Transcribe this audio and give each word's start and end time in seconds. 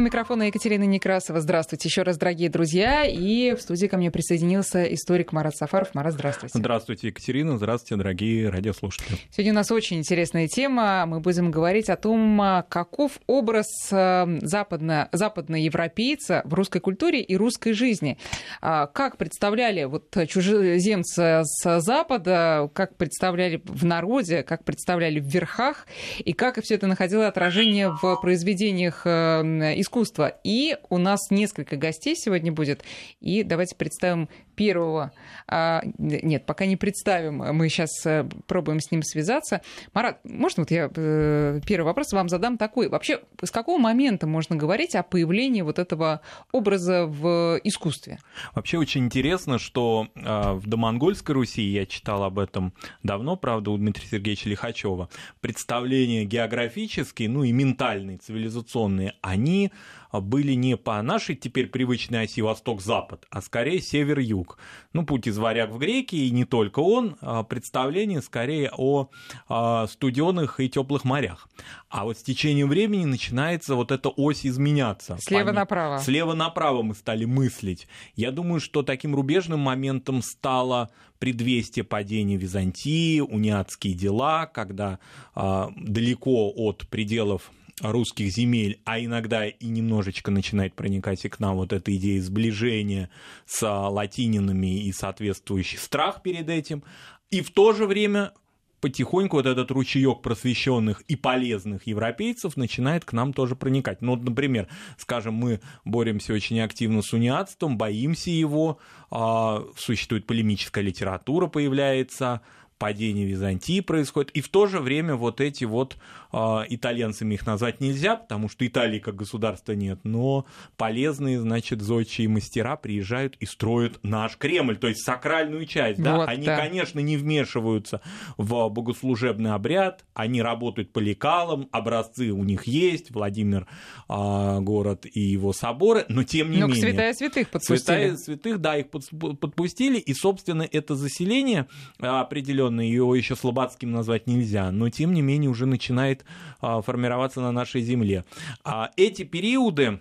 У 0.00 0.02
микрофона 0.02 0.44
Екатерина 0.44 0.84
Некрасова. 0.84 1.42
Здравствуйте 1.42 1.86
еще 1.86 2.04
раз, 2.04 2.16
дорогие 2.16 2.48
друзья. 2.48 3.04
И 3.04 3.54
в 3.54 3.60
студии 3.60 3.86
ко 3.86 3.98
мне 3.98 4.10
присоединился 4.10 4.82
историк 4.94 5.30
Марат 5.32 5.54
Сафаров. 5.54 5.94
Марат, 5.94 6.14
здравствуйте. 6.14 6.58
Здравствуйте, 6.58 7.08
Екатерина. 7.08 7.58
Здравствуйте, 7.58 7.96
дорогие 7.96 8.48
радиослушатели. 8.48 9.18
Сегодня 9.30 9.52
у 9.52 9.56
нас 9.56 9.70
очень 9.70 9.98
интересная 9.98 10.48
тема. 10.48 11.04
Мы 11.04 11.20
будем 11.20 11.50
говорить 11.50 11.90
о 11.90 11.96
том, 11.96 12.64
каков 12.70 13.20
образ 13.26 13.66
э, 13.92 14.38
западно, 14.40 15.10
западноевропейца 15.12 16.40
в 16.46 16.54
русской 16.54 16.80
культуре 16.80 17.20
и 17.20 17.36
русской 17.36 17.74
жизни. 17.74 18.16
А 18.62 18.86
как 18.86 19.18
представляли 19.18 19.84
вот 19.84 20.16
чужеземца 20.26 21.42
с 21.44 21.80
Запада, 21.82 22.70
как 22.72 22.96
представляли 22.96 23.60
в 23.66 23.84
народе, 23.84 24.44
как 24.44 24.64
представляли 24.64 25.20
в 25.20 25.26
верхах, 25.26 25.86
и 26.20 26.32
как 26.32 26.58
все 26.62 26.76
это 26.76 26.86
находило 26.86 27.28
отражение 27.28 27.90
в 28.00 28.16
произведениях 28.22 29.02
искусства 29.04 29.89
э, 29.89 29.89
искусства. 29.90 30.38
И 30.44 30.76
у 30.88 30.98
нас 30.98 31.30
несколько 31.30 31.76
гостей 31.76 32.14
сегодня 32.14 32.52
будет. 32.52 32.84
И 33.20 33.42
давайте 33.42 33.74
представим 33.74 34.28
первого. 34.54 35.12
А, 35.48 35.82
нет, 35.98 36.44
пока 36.44 36.66
не 36.66 36.76
представим. 36.76 37.38
Мы 37.38 37.68
сейчас 37.70 38.04
э, 38.04 38.28
пробуем 38.46 38.78
с 38.80 38.90
ним 38.90 39.02
связаться. 39.02 39.62
Марат, 39.94 40.20
можно 40.22 40.62
вот 40.62 40.70
я 40.70 40.90
э, 40.94 41.60
первый 41.66 41.86
вопрос 41.86 42.12
вам 42.12 42.28
задам 42.28 42.58
такой. 42.58 42.88
Вообще, 42.88 43.20
с 43.42 43.50
какого 43.50 43.78
момента 43.78 44.26
можно 44.26 44.56
говорить 44.56 44.94
о 44.94 45.02
появлении 45.02 45.62
вот 45.62 45.78
этого 45.78 46.20
образа 46.52 47.06
в 47.06 47.58
искусстве? 47.64 48.18
Вообще 48.54 48.76
очень 48.76 49.06
интересно, 49.06 49.58
что 49.58 50.08
а, 50.14 50.52
в 50.52 50.66
домонгольской 50.66 51.34
Руси, 51.34 51.62
я 51.62 51.86
читал 51.86 52.22
об 52.22 52.38
этом 52.38 52.74
давно, 53.02 53.36
правда, 53.36 53.70
у 53.70 53.78
Дмитрия 53.78 54.06
Сергеевича 54.06 54.50
Лихачева, 54.50 55.08
представления 55.40 56.24
географические, 56.24 57.30
ну 57.30 57.44
и 57.44 57.52
ментальные, 57.52 58.18
цивилизационные, 58.18 59.14
они 59.22 59.72
были 60.12 60.54
не 60.54 60.76
по 60.76 61.00
нашей 61.02 61.36
теперь 61.36 61.68
привычной 61.68 62.24
оси 62.24 62.42
восток-запад, 62.42 63.26
а 63.30 63.40
скорее 63.40 63.80
север-юг. 63.80 64.58
Ну, 64.92 65.06
путь 65.06 65.28
из 65.28 65.38
варяг 65.38 65.70
в 65.70 65.78
греки, 65.78 66.16
и 66.16 66.30
не 66.30 66.44
только 66.44 66.80
он, 66.80 67.16
а 67.20 67.44
представление 67.44 68.22
скорее 68.22 68.72
о 68.76 69.10
а, 69.48 69.86
студенных 69.86 70.58
и 70.58 70.68
теплых 70.68 71.04
морях. 71.04 71.48
А 71.88 72.04
вот 72.04 72.18
с 72.18 72.22
течением 72.22 72.68
времени 72.68 73.04
начинается 73.04 73.74
вот 73.74 73.92
эта 73.92 74.08
ось 74.08 74.44
изменяться. 74.44 75.16
Слева 75.20 75.52
направо. 75.52 75.98
Слева 75.98 76.34
направо 76.34 76.82
мы 76.82 76.94
стали 76.94 77.24
мыслить. 77.24 77.86
Я 78.16 78.32
думаю, 78.32 78.60
что 78.60 78.82
таким 78.82 79.14
рубежным 79.14 79.60
моментом 79.60 80.22
стало 80.22 80.90
предвестие 81.20 81.84
падения 81.84 82.36
Византии, 82.36 83.20
униатские 83.20 83.94
дела, 83.94 84.46
когда 84.46 84.98
э, 85.36 85.66
далеко 85.76 86.50
от 86.56 86.88
пределов 86.88 87.52
русских 87.80 88.30
земель, 88.30 88.80
а 88.84 89.00
иногда 89.00 89.46
и 89.46 89.66
немножечко 89.66 90.30
начинает 90.30 90.74
проникать 90.74 91.24
и 91.24 91.28
к 91.28 91.40
нам 91.40 91.56
вот 91.56 91.72
эта 91.72 91.94
идея 91.96 92.20
сближения 92.20 93.10
с 93.46 93.66
латининами 93.66 94.84
и 94.84 94.92
соответствующий 94.92 95.78
страх 95.78 96.22
перед 96.22 96.48
этим, 96.48 96.82
и 97.30 97.40
в 97.40 97.50
то 97.50 97.72
же 97.72 97.86
время 97.86 98.32
потихоньку 98.80 99.36
вот 99.36 99.46
этот 99.46 99.70
ручеек 99.70 100.22
просвещенных 100.22 101.02
и 101.02 101.16
полезных 101.16 101.86
европейцев 101.86 102.56
начинает 102.56 103.04
к 103.04 103.12
нам 103.12 103.32
тоже 103.32 103.54
проникать. 103.54 104.00
Ну, 104.00 104.16
вот, 104.16 104.24
например, 104.24 104.68
скажем, 104.96 105.34
мы 105.34 105.60
боремся 105.84 106.32
очень 106.32 106.60
активно 106.60 107.02
с 107.02 107.12
униатством, 107.12 107.76
боимся 107.76 108.30
его, 108.30 108.78
а, 109.10 109.64
существует 109.76 110.26
полемическая 110.26 110.82
литература, 110.82 111.46
появляется, 111.46 112.40
падение 112.80 113.26
Византии 113.26 113.80
происходит, 113.80 114.30
и 114.30 114.40
в 114.40 114.48
то 114.48 114.66
же 114.66 114.80
время 114.80 115.14
вот 115.14 115.42
эти 115.42 115.64
вот 115.64 115.98
итальянцами 116.32 117.34
их 117.34 117.46
назвать 117.46 117.80
нельзя, 117.80 118.16
потому 118.16 118.48
что 118.48 118.66
Италии 118.66 118.98
как 118.98 119.16
государства 119.16 119.72
нет, 119.72 120.00
но 120.04 120.46
полезные, 120.76 121.40
значит, 121.40 121.80
зодчие 121.80 122.28
мастера 122.28 122.76
приезжают 122.76 123.36
и 123.40 123.46
строят 123.46 123.98
наш 124.02 124.36
Кремль, 124.36 124.76
то 124.76 124.88
есть 124.88 125.04
сакральную 125.04 125.66
часть, 125.66 126.02
да, 126.02 126.16
вот, 126.16 126.28
они, 126.28 126.46
да. 126.46 126.56
конечно, 126.56 127.00
не 127.00 127.16
вмешиваются 127.16 128.00
в 128.36 128.68
богослужебный 128.68 129.52
обряд, 129.52 130.04
они 130.14 130.42
работают 130.42 130.92
по 130.92 130.98
лекалам, 130.98 131.68
образцы 131.72 132.30
у 132.30 132.44
них 132.44 132.64
есть, 132.66 133.10
Владимир 133.10 133.66
э, 134.08 134.60
город 134.60 135.06
и 135.12 135.20
его 135.20 135.52
соборы, 135.52 136.04
но 136.08 136.24
тем 136.24 136.50
не 136.50 136.58
но 136.58 136.66
менее. 136.66 136.82
Но 136.82 136.88
святая 136.88 137.14
святых 137.14 137.50
подпустили. 137.50 137.76
Святая 137.78 138.16
святых, 138.16 138.58
да, 138.60 138.76
их 138.76 138.88
подпустили, 138.88 139.98
и, 139.98 140.14
собственно, 140.14 140.66
это 140.70 140.94
заселение 140.94 141.66
определенно 141.98 142.50
определенный, 142.50 142.88
его 142.88 143.14
еще 143.14 143.36
слободским 143.36 143.92
назвать 143.92 144.26
нельзя, 144.26 144.70
но 144.72 144.88
тем 144.90 145.12
не 145.12 145.22
менее 145.22 145.50
уже 145.50 145.66
начинает 145.66 146.19
а, 146.60 146.82
формироваться 146.82 147.40
на 147.40 147.52
нашей 147.52 147.82
земле. 147.82 148.24
А 148.64 148.90
эти 148.96 149.22
периоды 149.22 150.00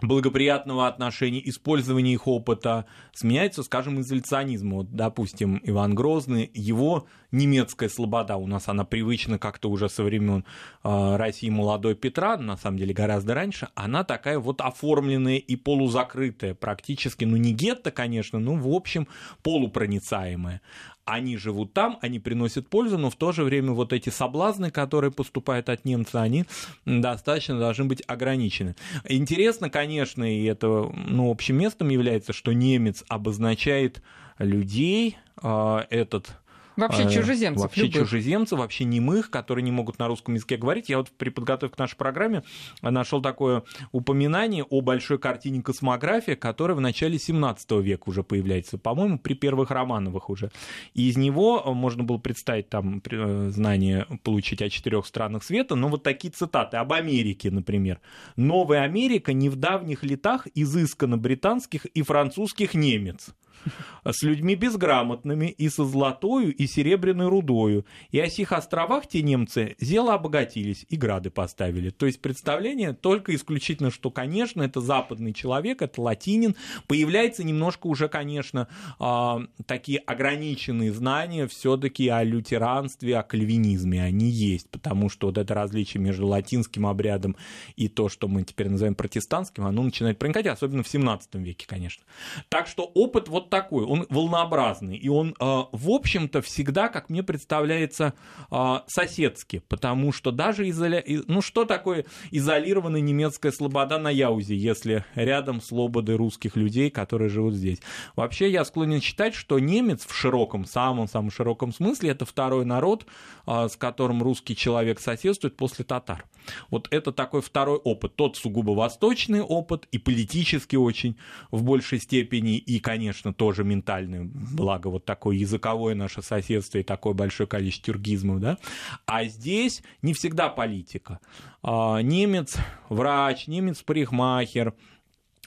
благоприятного 0.00 0.86
отношения, 0.86 1.46
использования 1.48 2.12
их 2.12 2.28
опыта 2.28 2.86
сменяется, 3.12 3.62
скажем, 3.62 4.00
изоляционизмом. 4.00 4.78
Вот, 4.78 4.92
допустим, 4.92 5.60
Иван 5.64 5.94
Грозный, 5.94 6.50
его 6.54 7.06
немецкая 7.32 7.88
слобода, 7.88 8.36
у 8.36 8.46
нас 8.46 8.68
она 8.68 8.84
привычна 8.84 9.38
как-то 9.38 9.68
уже 9.68 9.88
со 9.88 10.04
времен 10.04 10.44
э, 10.84 11.16
России 11.16 11.50
молодой 11.50 11.94
Петра, 11.94 12.36
на 12.36 12.56
самом 12.56 12.78
деле 12.78 12.94
гораздо 12.94 13.34
раньше, 13.34 13.68
она 13.74 14.04
такая 14.04 14.38
вот 14.38 14.60
оформленная 14.60 15.38
и 15.38 15.56
полузакрытая, 15.56 16.54
практически, 16.54 17.24
ну 17.24 17.36
не 17.36 17.52
гетто, 17.52 17.90
конечно, 17.90 18.38
но 18.38 18.54
в 18.54 18.68
общем 18.68 19.08
полупроницаемая 19.42 20.62
они 21.08 21.36
живут 21.36 21.72
там, 21.72 21.98
они 22.02 22.18
приносят 22.18 22.68
пользу, 22.68 22.98
но 22.98 23.10
в 23.10 23.16
то 23.16 23.32
же 23.32 23.42
время 23.42 23.72
вот 23.72 23.92
эти 23.92 24.10
соблазны, 24.10 24.70
которые 24.70 25.10
поступают 25.10 25.68
от 25.68 25.84
немца, 25.84 26.22
они 26.22 26.44
достаточно 26.84 27.58
должны 27.58 27.86
быть 27.86 28.02
ограничены. 28.06 28.76
Интересно, 29.04 29.70
конечно, 29.70 30.24
и 30.24 30.44
это 30.44 30.92
ну, 30.94 31.30
общим 31.30 31.56
местом 31.56 31.88
является, 31.88 32.32
что 32.32 32.52
немец 32.52 33.04
обозначает 33.08 34.02
людей, 34.38 35.16
а, 35.36 35.86
этот 35.90 36.30
Вообще 36.78 37.02
э, 37.02 37.10
чужеземцев. 37.10 37.62
Вообще 37.62 37.82
любых. 37.82 38.02
чужеземцев, 38.02 38.58
вообще 38.58 38.84
немых, 38.84 39.30
которые 39.30 39.64
не 39.64 39.72
могут 39.72 39.98
на 39.98 40.06
русском 40.06 40.34
языке 40.34 40.56
говорить. 40.56 40.88
Я 40.88 40.98
вот 40.98 41.10
при 41.10 41.30
подготовке 41.30 41.74
к 41.74 41.78
нашей 41.78 41.96
программе 41.96 42.44
нашел 42.82 43.20
такое 43.20 43.64
упоминание 43.90 44.62
о 44.62 44.80
большой 44.80 45.18
картине 45.18 45.60
«Космография», 45.60 46.36
которая 46.36 46.76
в 46.76 46.80
начале 46.80 47.18
17 47.18 47.70
века 47.82 48.04
уже 48.06 48.22
появляется, 48.22 48.78
по-моему, 48.78 49.18
при 49.18 49.34
первых 49.34 49.72
Романовых 49.72 50.30
уже. 50.30 50.52
И 50.94 51.08
из 51.08 51.16
него 51.16 51.74
можно 51.74 52.04
было 52.04 52.18
представить 52.18 52.68
там 52.68 53.02
э, 53.10 53.50
знание 53.50 54.06
получить 54.22 54.62
о 54.62 54.70
четырех 54.70 55.04
странах 55.04 55.42
света, 55.42 55.74
но 55.74 55.88
вот 55.88 56.04
такие 56.04 56.30
цитаты 56.30 56.76
об 56.76 56.92
Америке, 56.92 57.50
например. 57.50 58.00
«Новая 58.36 58.82
Америка 58.82 59.32
не 59.32 59.48
в 59.48 59.56
давних 59.56 60.04
летах 60.04 60.46
изысканно 60.54 61.18
британских 61.18 61.86
и 61.86 62.02
французских 62.02 62.74
немец» 62.74 63.34
с 64.04 64.22
людьми 64.22 64.54
безграмотными 64.54 65.46
и 65.46 65.68
со 65.68 65.84
золотою 65.84 66.54
и 66.54 66.66
серебряной 66.66 67.28
рудою. 67.28 67.84
И 68.10 68.20
о 68.20 68.28
сих 68.28 68.52
островах 68.52 69.06
те 69.06 69.22
немцы 69.22 69.76
зело 69.80 70.14
обогатились 70.14 70.86
и 70.88 70.96
грады 70.96 71.30
поставили. 71.30 71.90
То 71.90 72.06
есть 72.06 72.20
представление 72.20 72.92
только 72.92 73.34
исключительно, 73.34 73.90
что, 73.90 74.10
конечно, 74.10 74.62
это 74.62 74.80
западный 74.80 75.32
человек, 75.32 75.82
это 75.82 76.00
латинин. 76.00 76.56
Появляется 76.86 77.44
немножко 77.44 77.86
уже, 77.86 78.08
конечно, 78.08 78.68
э, 79.00 79.38
такие 79.66 79.98
ограниченные 79.98 80.92
знания 80.92 81.46
все-таки 81.46 82.08
о 82.08 82.22
лютеранстве, 82.22 83.18
о 83.18 83.22
кальвинизме. 83.22 84.02
Они 84.02 84.30
есть, 84.30 84.70
потому 84.70 85.08
что 85.08 85.28
вот 85.28 85.38
это 85.38 85.54
различие 85.54 86.02
между 86.02 86.26
латинским 86.26 86.86
обрядом 86.86 87.36
и 87.76 87.88
то, 87.88 88.08
что 88.08 88.28
мы 88.28 88.42
теперь 88.44 88.68
называем 88.68 88.94
протестантским, 88.94 89.64
оно 89.64 89.82
начинает 89.82 90.18
проникать, 90.18 90.46
особенно 90.46 90.82
в 90.82 90.88
17 90.88 91.34
веке, 91.36 91.66
конечно. 91.66 92.04
Так 92.48 92.66
что 92.66 92.84
опыт 92.84 93.28
вот 93.28 93.47
такой, 93.48 93.84
он 93.84 94.06
волнообразный, 94.08 94.96
и 94.96 95.08
он, 95.08 95.30
э, 95.30 95.34
в 95.40 95.90
общем-то, 95.90 96.42
всегда, 96.42 96.88
как 96.88 97.10
мне 97.10 97.22
представляется, 97.22 98.14
э, 98.50 98.80
соседский, 98.86 99.60
потому 99.60 100.12
что 100.12 100.30
даже 100.30 100.68
изоля... 100.68 101.02
ну 101.26 101.42
что 101.42 101.64
такое 101.64 102.04
изолированная 102.30 103.00
немецкая 103.00 103.52
слобода 103.52 103.98
на 103.98 104.10
Яузе, 104.10 104.56
если 104.56 105.04
рядом 105.14 105.60
слободы 105.60 106.16
русских 106.16 106.56
людей, 106.56 106.90
которые 106.90 107.28
живут 107.28 107.54
здесь. 107.54 107.78
Вообще 108.16 108.50
я 108.50 108.64
склонен 108.64 109.00
считать, 109.00 109.34
что 109.34 109.58
немец 109.58 110.06
в 110.06 110.14
широком, 110.14 110.64
самом-самом 110.64 111.30
широком 111.30 111.72
смысле 111.72 112.10
это 112.10 112.24
второй 112.24 112.64
народ, 112.64 113.06
э, 113.46 113.68
с 113.68 113.76
которым 113.76 114.22
русский 114.22 114.56
человек 114.56 115.00
соседствует 115.00 115.56
после 115.56 115.84
татар. 115.84 116.24
Вот 116.70 116.88
это 116.90 117.12
такой 117.12 117.42
второй 117.42 117.76
опыт, 117.78 118.16
тот 118.16 118.36
сугубо 118.36 118.72
восточный 118.72 119.40
опыт 119.40 119.86
и 119.92 119.98
политический 119.98 120.76
очень 120.76 121.16
в 121.50 121.62
большей 121.62 122.00
степени, 122.00 122.56
и, 122.56 122.80
конечно, 122.80 123.34
тоже 123.38 123.64
ментальный, 123.64 124.24
благо 124.24 124.88
вот 124.88 125.06
такое 125.06 125.36
языковое 125.36 125.94
наше 125.94 126.20
соседство 126.20 126.78
и 126.78 126.82
такое 126.82 127.14
большое 127.14 127.48
количество 127.48 127.94
тюргизмов, 127.94 128.40
да, 128.40 128.58
а 129.06 129.24
здесь 129.24 129.82
не 130.02 130.12
всегда 130.12 130.48
политика. 130.48 131.20
А, 131.62 132.00
немец 132.00 132.56
врач, 132.90 133.46
немец 133.46 133.80
парикмахер, 133.82 134.74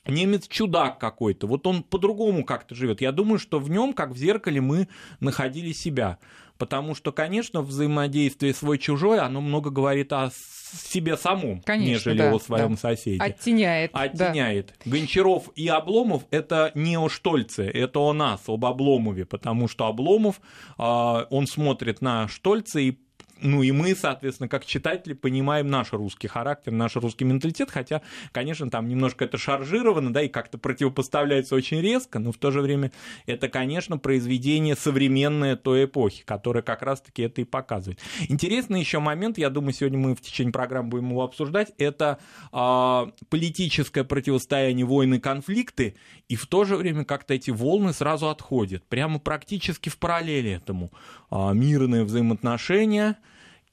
немец 0.07 0.47
чудак 0.47 0.97
какой-то, 0.99 1.45
вот 1.45 1.67
он 1.67 1.83
по-другому 1.83 2.45
как-то 2.45 2.73
живет. 2.73 3.01
Я 3.01 3.11
думаю, 3.11 3.37
что 3.37 3.59
в 3.59 3.69
нем, 3.69 3.93
как 3.93 4.11
в 4.11 4.17
зеркале, 4.17 4.61
мы 4.61 4.87
находили 5.19 5.73
себя. 5.73 6.17
Потому 6.57 6.93
что, 6.93 7.11
конечно, 7.11 7.63
взаимодействие 7.63 8.53
свой-чужой, 8.53 9.19
оно 9.19 9.41
много 9.41 9.71
говорит 9.71 10.13
о 10.13 10.29
себе 10.71 11.17
самом, 11.17 11.61
Конечно, 11.61 11.89
нежели 11.89 12.17
да, 12.17 12.33
о 12.33 12.39
своем 12.39 12.71
да. 12.71 12.77
соседе. 12.77 13.21
Оттеняет. 13.21 13.91
Оттеняет. 13.93 14.73
Да. 14.83 14.91
Гончаров 14.91 15.49
и 15.55 15.67
Обломов 15.67 16.23
это 16.31 16.71
не 16.75 16.97
о 16.97 17.09
Штольце, 17.09 17.69
это 17.69 17.99
о 17.99 18.13
нас, 18.13 18.41
об 18.47 18.65
Обломове, 18.65 19.25
потому 19.25 19.67
что 19.67 19.87
Обломов, 19.87 20.41
он 20.77 21.47
смотрит 21.47 22.01
на 22.01 22.27
Штольца 22.27 22.79
и 22.79 22.97
ну 23.41 23.63
и 23.63 23.71
мы, 23.71 23.95
соответственно, 23.95 24.47
как 24.47 24.65
читатели, 24.65 25.13
понимаем 25.13 25.67
наш 25.67 25.93
русский 25.93 26.27
характер, 26.27 26.71
наш 26.71 26.95
русский 26.95 27.25
менталитет, 27.25 27.71
хотя, 27.71 28.01
конечно, 28.31 28.69
там 28.69 28.87
немножко 28.87 29.25
это 29.25 29.37
шаржировано, 29.37 30.13
да, 30.13 30.21
и 30.21 30.27
как-то 30.27 30.57
противопоставляется 30.57 31.55
очень 31.55 31.81
резко, 31.81 32.19
но 32.19 32.31
в 32.31 32.37
то 32.37 32.51
же 32.51 32.61
время 32.61 32.91
это, 33.25 33.49
конечно, 33.49 33.97
произведение 33.97 34.75
современное 34.75 35.55
той 35.55 35.85
эпохи, 35.85 36.23
которое 36.23 36.61
как 36.61 36.81
раз-таки 36.81 37.23
это 37.23 37.41
и 37.41 37.43
показывает. 37.43 37.99
Интересный 38.29 38.79
еще 38.79 38.99
момент, 38.99 39.37
я 39.37 39.49
думаю, 39.49 39.73
сегодня 39.73 39.97
мы 39.97 40.15
в 40.15 40.21
течение 40.21 40.53
программы 40.53 40.89
будем 40.89 41.09
его 41.09 41.23
обсуждать, 41.23 41.73
это 41.77 42.19
э, 42.53 43.25
политическое 43.29 44.03
противостояние, 44.03 44.85
войны, 44.85 45.19
конфликты, 45.19 45.95
и 46.29 46.35
в 46.35 46.45
то 46.47 46.63
же 46.63 46.75
время 46.75 47.05
как-то 47.05 47.33
эти 47.33 47.51
волны 47.51 47.93
сразу 47.93 48.29
отходят, 48.29 48.83
прямо 48.87 49.19
практически 49.19 49.89
в 49.89 49.97
параллели 49.97 50.51
этому. 50.51 50.91
Э, 51.31 51.53
мирные 51.53 52.03
взаимоотношения– 52.03 53.17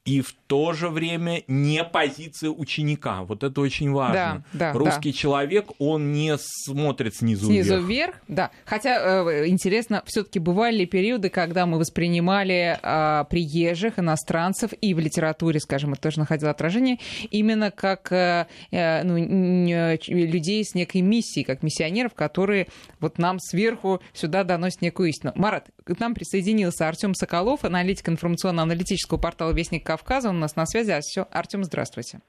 и 0.09 0.23
в 0.23 0.35
то 0.47 0.73
же 0.73 0.89
время 0.89 1.43
не 1.49 1.85
позиция 1.85 2.49
ученика. 2.49 3.25
Вот 3.25 3.43
это 3.43 3.61
очень 3.61 3.93
важно. 3.93 4.43
Да, 4.55 4.73
да, 4.73 4.79
Русский 4.79 5.13
да. 5.13 5.19
человек, 5.19 5.67
он 5.79 6.13
не 6.13 6.37
смотрит 6.39 7.15
снизу, 7.15 7.45
снизу 7.45 7.75
вверх. 7.75 7.87
вверх. 7.87 8.15
Да. 8.27 8.51
Хотя 8.65 9.27
э, 9.31 9.49
интересно, 9.49 10.03
все-таки 10.07 10.39
бывали 10.39 10.79
ли 10.79 10.87
периоды, 10.87 11.29
когда 11.29 11.67
мы 11.67 11.79
воспринимали 11.79 12.79
э, 12.83 13.25
приезжих 13.29 13.99
иностранцев 13.99 14.71
и 14.81 14.95
в 14.95 14.99
литературе, 14.99 15.61
скажем, 15.61 15.93
это 15.93 16.01
тоже 16.01 16.21
находило 16.21 16.51
отражение, 16.51 16.99
именно 17.31 17.71
как 17.71 18.11
э, 18.11 18.47
э, 18.71 19.03
ну, 19.03 19.19
людей 19.19 20.65
с 20.65 20.75
некой 20.75 21.03
миссией, 21.03 21.45
как 21.45 21.63
миссионеров, 21.63 22.15
которые 22.15 22.69
вот 22.99 23.19
нам 23.19 23.39
сверху 23.41 24.01
сюда 24.15 24.43
доносят 24.43 24.81
некую 24.81 25.11
истину. 25.11 25.33
Марат, 25.35 25.69
к 25.85 25.99
нам 26.01 26.15
присоединился 26.15 26.89
Артем 26.89 27.15
Соколов, 27.15 27.65
аналитик 27.65 28.09
информационно-аналитического 28.09 29.19
портала 29.19 29.53
«Вестник 29.53 29.85
Кавказа». 29.99 30.29
Он 30.31 30.37
у 30.37 30.41
нас 30.41 30.57
на 30.57 30.67
связи. 30.67 30.93
Артем, 31.31 31.65
здравствуйте. 31.65 32.21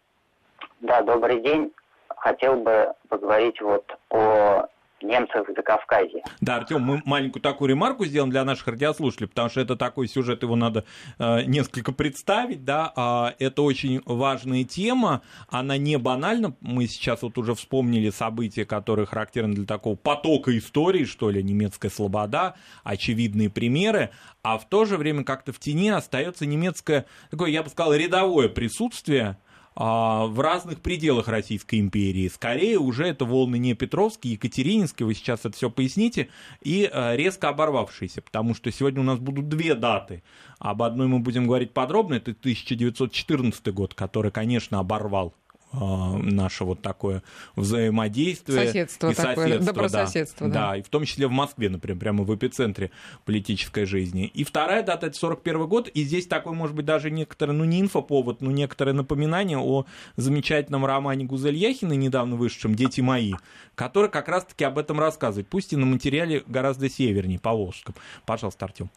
Да, 0.81 1.01
добрый 1.01 1.41
день. 1.41 1.71
Хотел 2.07 2.55
бы 2.55 2.93
поговорить 3.07 3.61
вот 3.61 3.97
о 4.09 4.67
немцев 5.03 5.47
в 5.47 5.53
Закавказье. 5.55 6.23
Да, 6.41 6.57
Артем, 6.57 6.81
мы 6.81 7.01
маленькую 7.05 7.41
такую 7.41 7.69
ремарку 7.69 8.05
сделаем 8.05 8.31
для 8.31 8.43
наших 8.43 8.67
радиослушателей, 8.67 9.27
потому 9.27 9.49
что 9.49 9.61
это 9.61 9.75
такой 9.75 10.07
сюжет, 10.07 10.43
его 10.43 10.55
надо 10.55 10.85
э, 11.17 11.43
несколько 11.43 11.91
представить, 11.91 12.63
да, 12.65 13.33
э, 13.39 13.45
это 13.45 13.61
очень 13.61 14.01
важная 14.05 14.63
тема, 14.63 15.21
она 15.49 15.77
не 15.77 15.97
банальна, 15.97 16.55
мы 16.61 16.87
сейчас 16.87 17.21
вот 17.21 17.37
уже 17.37 17.55
вспомнили 17.55 18.09
события, 18.09 18.65
которые 18.65 19.05
характерны 19.05 19.55
для 19.55 19.65
такого 19.65 19.95
потока 19.95 20.57
истории, 20.57 21.05
что 21.05 21.29
ли, 21.29 21.43
немецкая 21.43 21.89
слобода, 21.89 22.55
очевидные 22.83 23.49
примеры, 23.49 24.09
а 24.43 24.57
в 24.57 24.67
то 24.67 24.85
же 24.85 24.97
время 24.97 25.23
как-то 25.23 25.51
в 25.51 25.59
тени 25.59 25.89
остается 25.89 26.45
немецкое, 26.45 27.05
такое, 27.29 27.49
я 27.49 27.63
бы 27.63 27.69
сказал, 27.69 27.93
рядовое 27.93 28.49
присутствие, 28.49 29.37
в 29.79 30.41
разных 30.41 30.81
пределах 30.81 31.29
Российской 31.29 31.79
империи. 31.79 32.27
Скорее 32.27 32.77
уже 32.77 33.07
это 33.07 33.23
волны 33.23 33.57
не 33.57 33.75
Петровские, 33.75 34.33
Екатерининские, 34.33 35.07
вы 35.07 35.13
сейчас 35.13 35.45
это 35.45 35.55
все 35.55 35.69
поясните, 35.69 36.27
и 36.61 36.89
а, 36.91 37.15
резко 37.15 37.47
оборвавшиеся, 37.47 38.21
потому 38.21 38.53
что 38.53 38.71
сегодня 38.73 38.99
у 38.99 39.05
нас 39.05 39.19
будут 39.19 39.47
две 39.47 39.75
даты. 39.75 40.21
Об 40.59 40.83
одной 40.83 41.07
мы 41.07 41.19
будем 41.19 41.47
говорить 41.47 41.71
подробно, 41.71 42.15
это 42.15 42.31
1914 42.31 43.73
год, 43.73 43.93
который, 43.93 44.31
конечно, 44.31 44.79
оборвал 44.79 45.33
а, 45.47 45.48
наше 45.71 46.63
вот 46.63 46.81
такое 46.81 47.21
взаимодействие. 47.55 48.67
Соседство 48.67 49.09
и 49.09 49.13
такое, 49.13 49.35
соседство, 49.35 49.65
добрососедство. 49.73 50.47
Да, 50.47 50.53
да. 50.53 50.69
да, 50.69 50.77
и 50.77 50.81
в 50.81 50.89
том 50.89 51.05
числе 51.05 51.27
в 51.27 51.31
Москве, 51.31 51.69
например, 51.69 51.99
прямо 51.99 52.23
в 52.23 52.35
эпицентре 52.35 52.91
политической 53.25 53.85
жизни. 53.85 54.25
И 54.33 54.43
вторая 54.43 54.83
дата– 54.83 55.05
это 55.07 55.17
41 55.17 55.67
год, 55.67 55.87
и 55.87 56.03
здесь 56.03 56.27
такой, 56.27 56.53
может 56.53 56.75
быть, 56.75 56.85
даже 56.85 57.11
некоторый, 57.11 57.51
ну 57.51 57.65
не 57.65 57.81
инфоповод, 57.81 58.41
но 58.41 58.51
некоторое 58.51 58.93
напоминание 58.93 59.59
о 59.59 59.85
замечательном 60.15 60.85
романе 60.85 61.25
Гузель 61.25 61.55
Яхина, 61.55 61.93
недавно 61.93 62.35
вышедшем 62.35 62.75
«Дети 62.75 63.01
мои», 63.01 63.33
который 63.75 64.09
как 64.09 64.27
раз-таки 64.27 64.63
об 64.63 64.77
этом 64.79 64.99
рассказывает, 64.99 65.47
пусть 65.47 65.73
и 65.73 65.77
на 65.77 65.85
материале 65.85 66.43
гораздо 66.47 66.89
севернее, 66.89 67.39
по 67.39 67.51
Волжскому. 67.51 67.95
Пожалуйста, 68.25 68.65
Артем. 68.65 68.89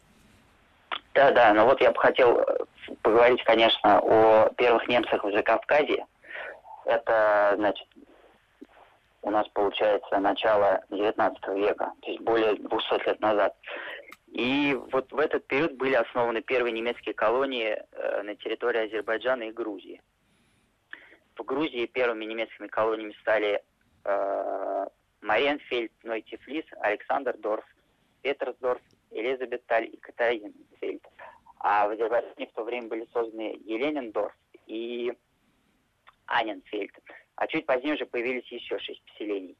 Да, 1.13 1.31
да, 1.31 1.53
ну 1.53 1.65
вот 1.65 1.79
я 1.81 1.91
бы 1.91 1.99
хотел 1.99 2.43
поговорить, 3.01 3.43
конечно, 3.43 3.99
о 3.99 4.49
первых 4.57 4.87
немцах 4.87 5.23
в 5.23 5.31
Закавказье, 5.31 6.05
это, 6.85 7.53
значит, 7.57 7.87
у 9.21 9.31
нас 9.31 9.47
получается 9.49 10.19
начало 10.19 10.83
XIX 10.89 11.33
века, 11.55 11.93
то 12.01 12.11
есть 12.11 12.21
более 12.21 12.55
200 12.55 13.07
лет 13.07 13.19
назад. 13.21 13.55
И 14.33 14.77
вот 14.91 15.11
в 15.11 15.19
этот 15.19 15.45
период 15.47 15.73
были 15.73 15.93
основаны 15.93 16.41
первые 16.41 16.73
немецкие 16.73 17.13
колонии 17.13 17.77
э, 17.91 18.21
на 18.23 18.35
территории 18.35 18.87
Азербайджана 18.87 19.43
и 19.43 19.51
Грузии. 19.51 20.01
В 21.37 21.43
Грузии 21.43 21.85
первыми 21.85 22.25
немецкими 22.25 22.67
колониями 22.67 23.15
стали 23.21 23.61
э, 24.05 24.87
Маренфельд, 25.21 25.91
Нойтифлис, 26.03 26.65
Александрдорф, 26.79 27.63
Петерсдорф, 28.23 28.81
Элизабетталь 29.11 29.85
и 29.85 29.97
Катаринфельд. 29.97 31.03
А 31.59 31.87
в 31.87 31.91
Азербайджане 31.91 32.47
в 32.47 32.53
то 32.53 32.63
время 32.63 32.87
были 32.87 33.07
созданы 33.13 33.57
Елениндорф 33.65 34.33
и 34.65 35.13
Аненфельд. 36.25 36.91
А 37.35 37.47
чуть 37.47 37.65
позднее 37.65 37.95
уже 37.95 38.05
появились 38.05 38.47
еще 38.51 38.77
шесть 38.79 39.03
поселений. 39.05 39.57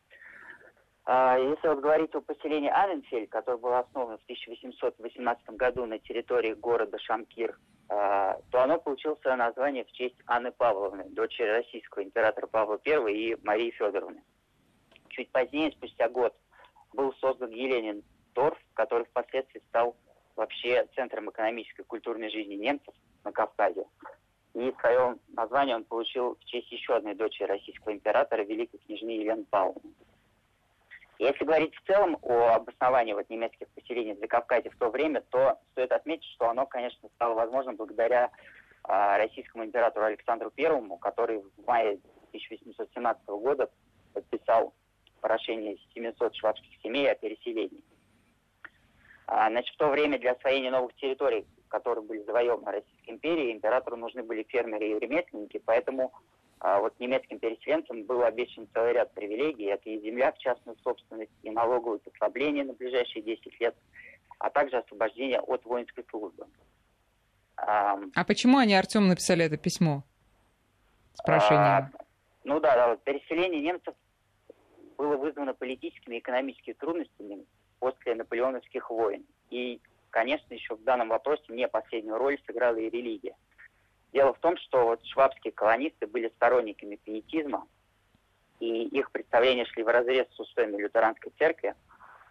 А, 1.06 1.38
если 1.38 1.68
вот 1.68 1.82
говорить 1.82 2.16
о 2.16 2.22
поселении 2.22 2.70
Аненфельд, 2.70 3.30
которое 3.30 3.58
было 3.58 3.80
основано 3.80 4.18
в 4.18 4.24
1818 4.24 5.50
году 5.50 5.86
на 5.86 6.00
территории 6.00 6.54
города 6.54 6.98
Шамкир, 7.00 7.58
а, 7.90 8.40
то 8.52 8.62
оно 8.62 8.80
получило 8.80 9.18
название 9.36 9.84
в 9.84 9.92
честь 9.92 10.16
Анны 10.28 10.52
Павловны, 10.52 11.06
дочери 11.10 11.50
российского 11.50 12.04
императора 12.04 12.48
Павла 12.48 12.80
I 12.86 13.14
и 13.14 13.38
Марии 13.44 13.72
Федоровны. 13.72 14.24
Чуть 15.10 15.32
позднее, 15.32 15.72
спустя 15.72 16.08
год, 16.08 16.34
был 16.94 17.14
создан 17.16 17.50
Еленин 17.50 18.04
Торф, 18.34 18.58
который 18.74 19.06
впоследствии 19.06 19.62
стал 19.70 19.96
вообще 20.36 20.88
центром 20.96 21.30
экономической 21.30 21.82
и 21.82 21.86
культурной 21.86 22.30
жизни 22.30 22.56
немцев 22.56 22.94
на 23.24 23.32
Кавказе. 23.32 23.86
И 24.54 24.74
свое 24.80 25.18
название 25.30 25.76
он 25.76 25.84
получил 25.84 26.36
в 26.36 26.46
честь 26.46 26.72
еще 26.72 26.96
одной 26.96 27.16
дочери 27.16 27.48
российского 27.48 27.94
императора, 27.94 28.44
великой 28.44 28.78
княжны 28.80 29.10
Елены 29.10 29.46
Павловны. 29.46 29.94
Если 31.20 31.46
говорить 31.46 31.76
в 31.76 31.88
целом 31.88 32.18
о 32.22 32.56
обосновании 32.56 33.14
вот 33.14 33.30
немецких 33.30 33.68
поселений 33.70 34.14
в 34.14 34.20
Закавказье 34.20 34.72
в 34.72 34.78
то 34.78 34.90
время, 34.90 35.22
то 35.30 35.60
стоит 35.72 35.92
отметить, 35.92 36.30
что 36.34 36.50
оно, 36.50 36.66
конечно, 36.66 37.10
стало 37.16 37.34
возможным 37.34 37.76
благодаря 37.78 38.30
э, 38.88 39.18
российскому 39.18 39.64
императору 39.64 40.06
Александру 40.06 40.52
Первому, 40.52 40.98
который 40.98 41.40
в 41.40 41.66
мае 41.66 42.00
1817 42.30 43.26
года 43.28 43.70
подписал 44.14 44.74
прошение 45.22 45.78
700 45.94 46.36
швабских 46.36 46.82
семей 46.82 47.10
о 47.10 47.16
переселении. 47.16 47.84
А, 49.28 49.50
значит, 49.50 49.74
в 49.74 49.78
то 49.78 49.90
время 49.90 50.20
для 50.20 50.34
освоения 50.34 50.72
новых 50.72 50.94
территорий 50.96 51.46
которые 51.74 52.06
были 52.06 52.22
завоеваны 52.22 52.72
Российской 52.72 53.10
империей, 53.10 53.52
императору 53.52 53.98
нужны 53.98 54.22
были 54.22 54.44
фермеры 54.44 54.90
и 54.90 55.00
ремесленники, 55.00 55.60
поэтому 55.66 56.14
а, 56.60 56.80
вот 56.80 56.94
немецким 57.00 57.40
переселенцам 57.40 58.04
был 58.04 58.22
обещан 58.22 58.68
целый 58.76 58.94
ряд 58.94 59.12
привилегий, 59.16 59.66
это 59.66 59.90
и 59.90 60.00
земля 60.00 60.32
в 60.32 60.38
частную 60.38 60.78
собственность, 60.84 61.32
и 61.42 61.50
налоговые 61.50 62.00
послабления 62.00 62.64
на 62.64 62.74
ближайшие 62.74 63.24
10 63.24 63.60
лет, 63.60 63.76
а 64.38 64.52
также 64.52 64.78
освобождение 64.78 65.40
от 65.40 65.66
воинской 65.66 66.06
службы. 66.12 66.46
А, 67.58 68.00
а 68.14 68.24
почему 68.24 68.60
они, 68.60 68.76
Артем, 68.76 69.08
написали 69.08 69.44
это 69.44 69.58
письмо 69.58 70.04
с 71.16 71.24
прошением? 71.24 71.60
А, 71.60 71.92
ну 72.44 72.60
да, 72.60 72.76
да, 72.76 72.90
вот 72.90 73.04
переселение 73.04 73.64
немцев 73.64 73.96
было 74.96 75.18
вызвано 75.18 75.56
политическими 75.56 76.18
и 76.18 76.20
экономическими 76.20 76.74
трудностями 76.74 77.46
после 77.80 78.14
наполеоновских 78.14 78.92
войн. 78.92 79.26
И 79.50 79.82
конечно, 80.14 80.54
еще 80.54 80.76
в 80.76 80.84
данном 80.84 81.10
вопросе 81.10 81.44
не 81.50 81.68
последнюю 81.68 82.18
роль 82.18 82.40
сыграла 82.46 82.78
и 82.78 82.90
религия. 82.90 83.36
Дело 84.14 84.34
в 84.34 84.40
том, 84.40 84.56
что 84.58 84.86
вот 84.86 85.04
швабские 85.06 85.52
колонисты 85.52 86.06
были 86.06 86.30
сторонниками 86.36 86.98
пиетизма, 86.98 87.68
и 88.60 88.84
их 88.86 89.12
представления 89.12 89.66
шли 89.66 89.84
в 89.84 89.88
разрез 89.88 90.28
с 90.32 90.40
устоями 90.40 90.78
лютеранской 90.78 91.34
церкви, 91.38 91.74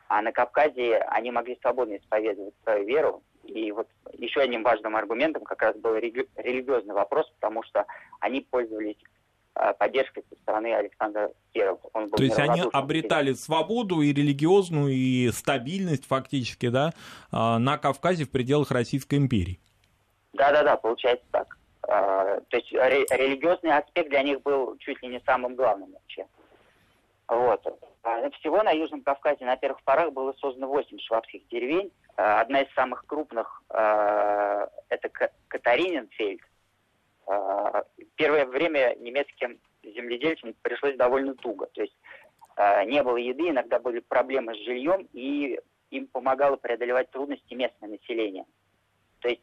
а 0.08 0.22
на 0.22 0.30
Кавказе 0.30 0.98
они 0.98 1.32
могли 1.32 1.58
свободно 1.60 1.96
исповедовать 1.96 2.54
свою 2.62 2.86
веру. 2.86 3.22
И 3.42 3.72
вот 3.72 3.88
еще 4.12 4.40
одним 4.40 4.62
важным 4.62 4.94
аргументом 4.94 5.42
как 5.42 5.60
раз 5.60 5.76
был 5.76 5.96
религиозный 5.96 6.94
вопрос, 6.94 7.28
потому 7.40 7.64
что 7.64 7.84
они 8.20 8.42
пользовались 8.42 8.96
поддержкой 9.78 10.24
со 10.28 10.36
стороны 10.36 10.74
Александра 10.74 11.30
Кирова. 11.52 11.78
Он 11.92 12.08
был 12.08 12.16
То 12.16 12.24
есть 12.24 12.38
они 12.38 12.62
обретали 12.72 13.32
свободу 13.32 14.00
и 14.00 14.12
религиозную, 14.12 14.88
и 14.88 15.30
стабильность 15.30 16.06
фактически, 16.06 16.68
да, 16.68 16.92
а, 17.30 17.58
на 17.58 17.78
Кавказе 17.78 18.24
в 18.24 18.30
пределах 18.30 18.70
Российской 18.70 19.16
империи? 19.16 19.60
Да-да-да, 20.32 20.76
получается 20.76 21.26
так. 21.30 21.58
А, 21.82 22.40
то 22.48 22.56
есть 22.56 22.72
религиозный 22.72 23.76
аспект 23.76 24.08
для 24.08 24.22
них 24.22 24.42
был 24.42 24.76
чуть 24.78 25.02
ли 25.02 25.08
не 25.08 25.20
самым 25.20 25.54
главным 25.54 25.92
вообще. 25.92 26.26
Вот. 27.28 27.62
Всего 28.40 28.62
на 28.62 28.72
Южном 28.72 29.02
Кавказе 29.02 29.44
на 29.44 29.56
первых 29.56 29.82
порах 29.84 30.12
было 30.12 30.34
создано 30.40 30.66
8 30.66 30.98
швабских 30.98 31.46
деревень. 31.48 31.92
Одна 32.16 32.62
из 32.62 32.74
самых 32.74 33.06
крупных– 33.06 33.62
это 33.68 35.08
Катариненфельд, 35.48 36.40
а, 36.42 36.51
первое 38.16 38.46
время 38.46 38.96
немецким 38.98 39.58
земледельцам 39.82 40.54
пришлось 40.62 40.96
довольно 40.96 41.34
туго. 41.34 41.66
То 41.66 41.82
есть 41.82 41.96
а, 42.56 42.84
не 42.84 43.02
было 43.02 43.16
еды, 43.16 43.48
иногда 43.48 43.78
были 43.78 44.00
проблемы 44.00 44.54
с 44.54 44.58
жильем, 44.58 45.08
и 45.12 45.58
им 45.90 46.06
помогало 46.06 46.56
преодолевать 46.56 47.10
трудности 47.10 47.54
местное 47.54 47.90
население. 47.90 48.44
То 49.20 49.28
есть 49.28 49.42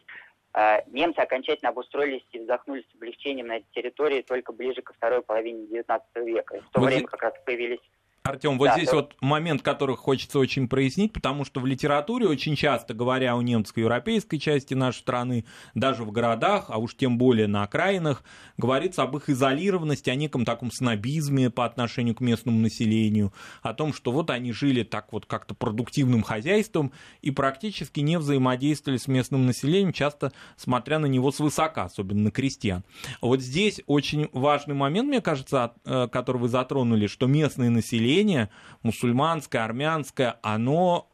а, 0.54 0.82
немцы 0.88 1.20
окончательно 1.20 1.70
обустроились 1.70 2.26
и 2.32 2.40
вздохнули 2.40 2.82
с 2.82 2.96
облегчением 2.96 3.48
на 3.48 3.58
этой 3.58 3.68
территории 3.72 4.22
только 4.22 4.52
ближе 4.52 4.82
ко 4.82 4.94
второй 4.94 5.22
половине 5.22 5.66
XIX 5.66 6.02
века. 6.24 6.58
И 6.58 6.60
в 6.60 6.70
то 6.70 6.80
вот 6.80 6.88
время 6.88 7.08
как 7.08 7.22
раз 7.24 7.34
появились 7.46 7.82
Артем, 8.30 8.58
вот 8.58 8.66
да, 8.66 8.76
здесь 8.76 8.90
то... 8.90 8.98
вот 8.98 9.16
момент, 9.22 9.62
который 9.62 9.96
хочется 9.96 10.40
очень 10.40 10.68
прояснить, 10.68 11.14
потому 11.14 11.46
что 11.46 11.60
в 11.60 11.66
литературе 11.66 12.28
очень 12.28 12.56
часто, 12.56 12.94
говоря 12.94 13.36
о 13.36 13.42
немецко-европейской 13.42 14.38
части 14.38 14.74
нашей 14.74 15.00
страны, 15.00 15.46
даже 15.74 16.04
в 16.04 16.12
городах, 16.12 16.66
а 16.70 16.78
уж 16.78 16.96
тем 16.96 17.18
более 17.18 17.48
на 17.48 17.64
окраинах, 17.64 18.24
говорится 18.58 19.04
об 19.04 19.18
их 19.18 19.30
изолированности, 19.30 20.10
о 20.10 20.16
неком 20.16 20.46
таком 20.46 20.72
снобизме 20.72 21.50
по 21.50 21.66
отношению 21.66 22.16
к 22.16 22.22
местному 22.22 22.60
населению, 22.60 23.34
о 23.62 23.74
том, 23.74 23.94
что 23.94 24.12
вот 24.12 24.30
они 24.30 24.52
жили 24.52 24.84
так 24.84 25.12
вот 25.12 25.26
как-то 25.26 25.56
продуктивным 25.56 26.24
хозяйством 26.24 26.92
и 27.22 27.32
практически 27.32 28.00
не 28.02 28.20
взаимодействовали 28.20 28.98
с 28.98 29.08
местным 29.08 29.46
населением, 29.46 29.94
часто 29.94 30.32
смотря 30.56 31.00
на 31.00 31.08
него 31.08 31.32
свысока, 31.32 31.86
особенно 31.86 32.24
на 32.24 32.32
крестьян. 32.32 32.84
Вот 33.22 33.42
здесь 33.42 33.82
очень 33.88 34.30
важный 34.34 34.76
момент, 34.76 35.08
мне 35.08 35.22
кажется, 35.22 35.74
э, 35.86 36.08
который 36.12 36.38
вы 36.38 36.48
затронули, 36.50 37.08
что 37.08 37.28
местное 37.28 37.70
население 37.70 38.19
население, 38.20 38.50
мусульманское, 38.84 39.64
армянское, 39.64 40.40
оно 40.42 41.08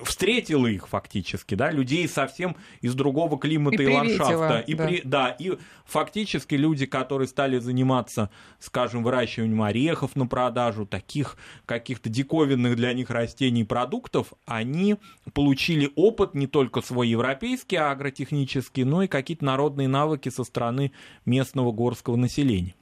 встретило 0.00 0.66
их 0.66 0.88
фактически, 0.88 1.54
да, 1.54 1.70
людей 1.70 2.06
совсем 2.06 2.56
из 2.82 2.94
другого 2.94 3.38
климата 3.38 3.82
и, 3.82 3.86
и 3.86 3.94
ландшафта. 3.94 4.58
И 4.58 4.74
да. 4.74 4.86
При, 4.86 5.00
да, 5.02 5.28
и 5.30 5.56
фактически 5.86 6.54
люди, 6.54 6.84
которые 6.84 7.26
стали 7.26 7.58
заниматься, 7.58 8.28
скажем, 8.58 9.02
выращиванием 9.02 9.62
орехов 9.62 10.14
на 10.14 10.26
продажу, 10.26 10.84
таких 10.84 11.38
каких-то 11.64 12.10
диковинных 12.10 12.76
для 12.76 12.92
них 12.92 13.08
растений 13.08 13.62
и 13.62 13.64
продуктов, 13.64 14.34
они 14.44 14.96
получили 15.32 15.90
опыт 15.96 16.34
не 16.34 16.46
только 16.46 16.82
свой 16.82 17.08
европейский, 17.08 17.76
агротехнический, 17.76 18.84
но 18.84 19.04
и 19.04 19.08
какие-то 19.08 19.46
народные 19.46 19.88
навыки 19.88 20.28
со 20.28 20.44
стороны 20.44 20.92
местного 21.24 21.72
горского 21.72 22.16
населения. 22.16 22.74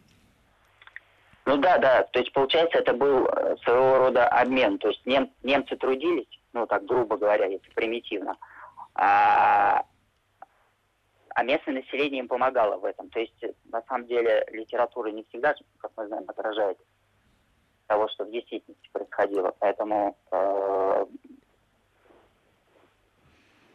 Ну 1.46 1.58
да, 1.58 1.76
да, 1.76 2.04
то 2.04 2.20
есть 2.20 2.32
получается 2.32 2.78
это 2.78 2.94
был 2.94 3.26
э, 3.26 3.56
своего 3.64 3.98
рода 3.98 4.26
обмен, 4.28 4.78
то 4.78 4.88
есть 4.88 5.04
нем, 5.04 5.30
немцы 5.42 5.76
трудились, 5.76 6.40
ну 6.54 6.66
так 6.66 6.86
грубо 6.86 7.18
говоря, 7.18 7.44
если 7.46 7.68
примитивно, 7.70 8.38
а, 8.94 9.84
а 11.34 11.42
местное 11.42 11.74
население 11.74 12.20
им 12.20 12.28
помогало 12.28 12.78
в 12.78 12.84
этом. 12.86 13.10
То 13.10 13.20
есть 13.20 13.44
на 13.66 13.82
самом 13.82 14.06
деле 14.06 14.46
литература 14.52 15.08
не 15.10 15.24
всегда, 15.24 15.54
как 15.78 15.90
мы 15.98 16.06
знаем, 16.06 16.24
отражает 16.28 16.78
того, 17.88 18.08
что 18.08 18.24
в 18.24 18.30
действительности 18.30 18.88
происходило, 18.90 19.54
поэтому 19.58 20.16
э, 20.30 21.06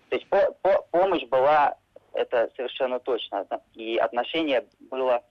то 0.10 0.16
есть 0.16 0.28
по, 0.30 0.52
по, 0.64 0.82
помощь 0.90 1.24
была 1.28 1.78
это 2.14 2.50
совершенно 2.56 3.00
точно, 3.00 3.46
и 3.76 3.98
отношение 3.98 4.66
было 4.90 5.24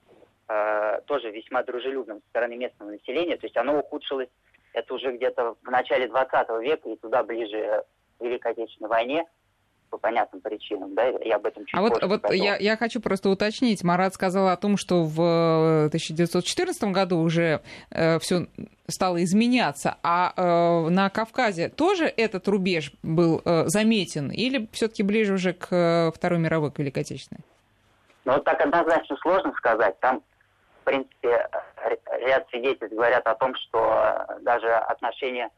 э, 0.49 1.01
тоже 1.05 1.31
весьма 1.31 1.63
дружелюбным 1.63 2.21
со 2.21 2.27
стороны 2.29 2.57
местного 2.57 2.91
населения. 2.91 3.37
То 3.37 3.45
есть 3.45 3.57
оно 3.57 3.79
ухудшилось, 3.79 4.29
это 4.73 4.93
уже 4.93 5.15
где-то 5.15 5.55
в 5.61 5.69
начале 5.69 6.07
20 6.07 6.49
века 6.61 6.89
и 6.89 6.97
туда 6.97 7.23
ближе 7.23 7.83
к 8.17 8.23
Великой 8.23 8.51
Отечественной 8.51 8.89
войне 8.89 9.25
по 9.89 9.97
понятным 9.97 10.41
причинам, 10.41 10.93
да, 10.93 11.07
я 11.07 11.37
об 11.37 11.45
этом 11.45 11.65
чуть 11.65 11.73
А 11.73 11.81
вот, 11.81 12.03
вот 12.03 12.31
я, 12.31 12.57
я 12.57 12.77
хочу 12.77 13.01
просто 13.01 13.29
уточнить, 13.29 13.83
Марат 13.83 14.13
сказал 14.13 14.49
о 14.49 14.55
том, 14.55 14.77
что 14.77 15.03
в 15.03 15.85
1914 15.87 16.83
году 16.91 17.17
уже 17.17 17.61
э, 17.89 18.19
все 18.19 18.45
стало 18.87 19.23
изменяться, 19.23 19.97
а 20.03 20.33
э, 20.35 20.89
на 20.89 21.09
Кавказе 21.09 21.69
тоже 21.69 22.05
этот 22.05 22.47
рубеж 22.47 22.91
был 23.01 23.41
э, 23.43 23.63
заметен 23.65 24.29
или 24.29 24.67
все-таки 24.71 25.03
ближе 25.03 25.33
уже 25.33 25.53
к 25.53 25.67
э, 25.71 26.11
Второй 26.11 26.39
мировой, 26.39 26.71
к 26.71 26.79
Великой 26.79 26.99
Отечественной? 26.99 27.41
Ну, 28.25 28.33
вот 28.33 28.43
так 28.43 28.61
однозначно 28.61 29.17
сложно 29.17 29.53
сказать. 29.57 29.99
Там 29.99 30.21
принципе, 30.89 31.47
ряд 32.21 32.49
свидетельств 32.49 32.95
говорят 32.95 33.25
о 33.27 33.35
том, 33.35 33.53
что 33.55 34.25
даже 34.41 34.73
отношения 34.73 35.51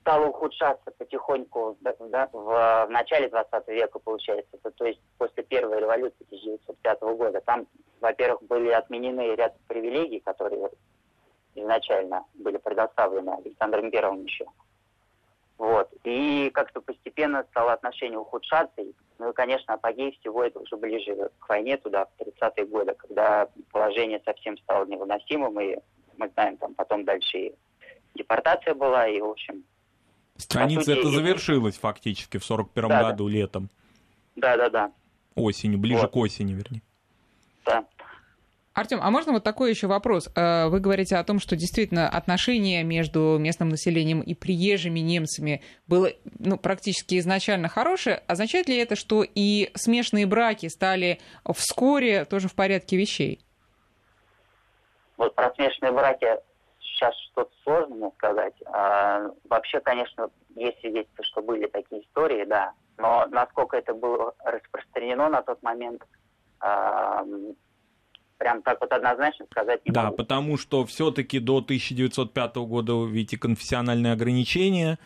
стало 0.00 0.26
ухудшаться 0.26 0.90
потихоньку 0.98 1.78
да, 1.80 1.94
в, 2.32 2.86
в 2.86 2.90
начале 2.90 3.28
20 3.28 3.68
века, 3.68 3.98
получается, 4.00 4.58
то, 4.62 4.70
то 4.72 4.84
есть 4.84 5.00
после 5.18 5.44
первой 5.44 5.80
революции 5.80 6.24
1905 6.26 7.00
года. 7.16 7.40
Там, 7.40 7.66
во-первых, 8.00 8.42
были 8.42 8.70
отменены 8.70 9.34
ряд 9.34 9.54
привилегий, 9.68 10.20
которые 10.20 10.68
изначально 11.54 12.24
были 12.34 12.56
предоставлены 12.56 13.30
Александром 13.30 13.90
Первым 13.90 14.24
еще. 14.24 14.46
Вот. 15.58 15.88
И 16.04 16.50
как-то 16.52 16.80
постепенно 16.80 17.44
стало 17.50 17.72
отношение 17.72 18.18
ухудшаться. 18.18 18.82
Ну 19.18 19.30
и, 19.30 19.32
конечно, 19.32 19.74
апогей 19.74 20.16
всего 20.18 20.42
это 20.42 20.58
уже 20.58 20.76
ближе 20.76 21.30
к 21.38 21.48
войне, 21.48 21.76
туда, 21.76 22.06
в 22.06 22.22
30-е 22.22 22.66
годы, 22.66 22.94
когда 22.94 23.48
положение 23.70 24.20
совсем 24.24 24.58
стало 24.58 24.84
невыносимым, 24.86 25.60
и 25.60 25.76
мы 26.16 26.28
знаем, 26.30 26.56
там 26.56 26.74
потом 26.74 27.04
дальше 27.04 27.38
и 27.38 27.54
депортация 28.14 28.74
была, 28.74 29.06
и, 29.06 29.20
в 29.20 29.30
общем... 29.30 29.64
Страница 30.36 30.82
сути, 30.82 30.98
это 30.98 31.08
завершилась 31.10 31.78
фактически 31.78 32.38
в 32.38 32.50
41-м 32.50 32.88
да, 32.88 33.10
году, 33.10 33.26
да. 33.28 33.32
летом. 33.32 33.68
Да-да-да. 34.34 34.92
Осенью, 35.36 35.78
ближе 35.78 36.02
вот. 36.02 36.10
к 36.10 36.16
осени, 36.16 36.54
вернее. 36.54 36.82
Да. 37.64 37.84
Артем, 38.74 38.98
а 39.00 39.10
можно 39.10 39.32
вот 39.32 39.44
такой 39.44 39.70
еще 39.70 39.86
вопрос? 39.86 40.28
Э, 40.34 40.66
вы 40.66 40.80
говорите 40.80 41.14
о 41.14 41.22
том, 41.22 41.38
что 41.38 41.54
действительно 41.54 42.08
отношения 42.08 42.82
между 42.82 43.38
местным 43.38 43.68
населением 43.68 44.20
и 44.20 44.34
приезжими 44.34 44.98
немцами 44.98 45.62
было 45.86 46.10
ну, 46.40 46.58
практически 46.58 47.18
изначально 47.20 47.68
хорошее. 47.68 48.22
Означает 48.26 48.68
ли 48.68 48.76
это, 48.76 48.96
что 48.96 49.22
и 49.24 49.70
смешанные 49.76 50.26
браки 50.26 50.68
стали 50.68 51.20
вскоре 51.54 52.24
тоже 52.24 52.48
в 52.48 52.56
порядке 52.56 52.96
вещей? 52.96 53.40
Вот 55.18 55.36
про 55.36 55.54
смешанные 55.54 55.92
браки 55.92 56.26
сейчас 56.80 57.14
что-то 57.30 57.52
сложно 57.62 57.94
мне 57.94 58.10
сказать. 58.16 58.54
А, 58.66 59.30
вообще, 59.48 59.78
конечно, 59.78 60.30
есть 60.56 60.80
свидетельства, 60.80 61.24
что 61.24 61.42
были 61.42 61.66
такие 61.66 62.02
истории, 62.02 62.44
да. 62.44 62.72
Но 62.98 63.26
насколько 63.30 63.76
это 63.76 63.94
было 63.94 64.34
распространено 64.44 65.28
на 65.28 65.42
тот 65.42 65.62
момент, 65.62 66.02
а, 66.58 67.24
прям 68.38 68.62
так 68.62 68.80
вот 68.80 68.92
однозначно 68.92 69.46
сказать 69.50 69.84
не 69.84 69.92
да, 69.92 70.04
могу. 70.04 70.16
Да, 70.16 70.22
потому 70.22 70.56
что 70.58 70.84
все-таки 70.84 71.38
до 71.38 71.58
1905 71.58 72.56
года, 72.56 73.04
видите, 73.04 73.38
конфессиональные 73.38 74.12
ограничения, 74.12 74.98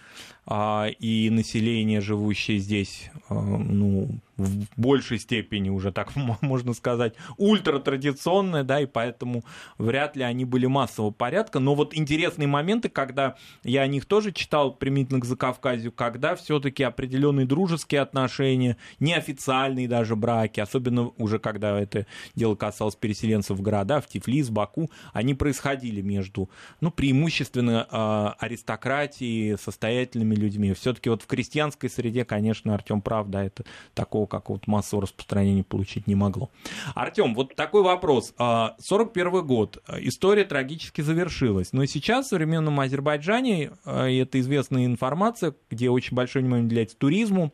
и 0.51 1.29
население, 1.31 2.01
живущее 2.01 2.59
здесь, 2.59 3.11
а, 3.29 3.35
ну, 3.35 4.09
в 4.39 4.81
большей 4.81 5.19
степени 5.19 5.69
уже 5.69 5.93
так 5.93 6.15
можно 6.41 6.73
сказать, 6.73 7.15
ультратрадиционное, 7.37 8.63
да, 8.63 8.81
и 8.81 8.87
поэтому 8.87 9.45
вряд 9.77 10.17
ли 10.17 10.23
они 10.23 10.45
были 10.45 10.67
массового 10.67 11.11
порядка. 11.11 11.59
Но 11.59 11.75
вот 11.75 11.95
интересные 11.95 12.47
моменты, 12.47 12.89
когда 12.89 13.37
я 13.65 13.83
о 13.83 13.87
них 13.87 14.07
тоже 14.07 14.33
читал 14.33 14.73
примитивно 14.73 15.21
к 15.21 15.25
Закавказью, 15.25 15.93
когда 15.93 16.37
все-таки 16.37 16.83
определенные 16.83 17.47
дружеские 17.47 18.01
отношения, 18.01 18.77
неофициальные 19.01 19.89
даже 19.89 20.17
браки, 20.17 20.61
особенно 20.61 21.11
уже 21.19 21.39
когда 21.39 21.79
это 21.79 22.07
дело 22.35 22.55
касалось 22.55 22.95
переселенцев 22.95 23.59
в 23.59 23.61
города, 23.61 24.01
в 24.01 24.07
Тифлис, 24.07 24.51
Баку, 24.51 24.91
они 25.13 25.35
происходили 25.35 26.01
между, 26.01 26.49
ну, 26.81 26.91
преимущественно 26.91 27.87
э, 27.91 28.45
аристократией, 28.45 29.59
состоятельными 29.59 30.37
людьми. 30.39 30.73
Все-таки 30.73 31.11
вот 31.11 31.23
в 31.23 31.27
крестьянской 31.27 31.91
среде, 31.91 32.25
конечно, 32.25 32.75
Артем 32.75 33.03
прав, 33.03 33.29
да, 33.29 33.45
это 33.45 33.65
такого 33.95 34.27
какого-то 34.27 34.71
массового 34.71 35.03
распространения 35.03 35.65
получить 35.65 36.07
не 36.07 36.15
могло. 36.15 36.51
Артем, 36.95 37.35
вот 37.35 37.55
такой 37.55 37.83
вопрос. 37.83 38.35
41 38.37 39.27
а, 39.27 39.43
год. 39.43 39.83
История 39.99 40.45
трагически 40.45 41.01
завершилась. 41.01 41.73
Но 41.73 41.85
сейчас 41.87 42.27
в 42.27 42.29
современном 42.31 42.79
Азербайджане, 42.81 43.73
а, 43.85 44.07
и 44.07 44.17
это 44.17 44.41
известная 44.41 44.87
информация, 44.87 45.55
где 45.71 45.91
очень 45.91 46.15
большое 46.17 46.45
внимание 46.45 46.67
уделяется 46.67 46.97
туризму, 46.97 47.53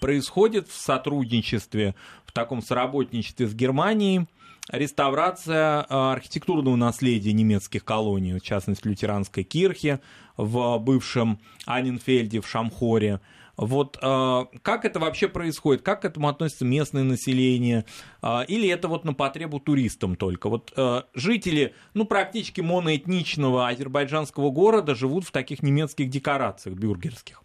происходит 0.00 0.68
в 0.68 0.74
сотрудничестве, 0.74 1.94
в 2.24 2.32
таком 2.32 2.62
соработничестве 2.62 3.46
с 3.46 3.54
Германией 3.54 4.26
реставрация 4.70 5.86
а, 5.88 6.12
архитектурного 6.12 6.76
наследия 6.76 7.32
немецких 7.32 7.84
колоний, 7.84 8.34
в 8.34 8.42
частности, 8.42 8.86
лютеранской 8.86 9.44
кирхи 9.44 10.00
в 10.36 10.78
бывшем 10.78 11.38
Анинфельде 11.66 12.40
в 12.40 12.48
Шамхоре. 12.48 13.20
Вот 13.60 13.98
э, 14.00 14.44
как 14.62 14.86
это 14.86 14.98
вообще 14.98 15.28
происходит? 15.28 15.82
Как 15.82 16.00
к 16.00 16.04
этому 16.06 16.28
относится 16.28 16.64
местное 16.64 17.02
население? 17.02 17.84
Э, 18.22 18.42
или 18.48 18.66
это 18.70 18.88
вот 18.88 19.04
на 19.04 19.12
потребу 19.12 19.60
туристам 19.60 20.16
только? 20.16 20.48
Вот 20.48 20.72
э, 20.78 21.02
жители, 21.12 21.74
ну, 21.92 22.06
практически 22.06 22.62
моноэтничного 22.62 23.68
азербайджанского 23.68 24.48
города 24.50 24.94
живут 24.94 25.26
в 25.26 25.30
таких 25.30 25.62
немецких 25.62 26.08
декорациях 26.08 26.74
бюргерских. 26.76 27.42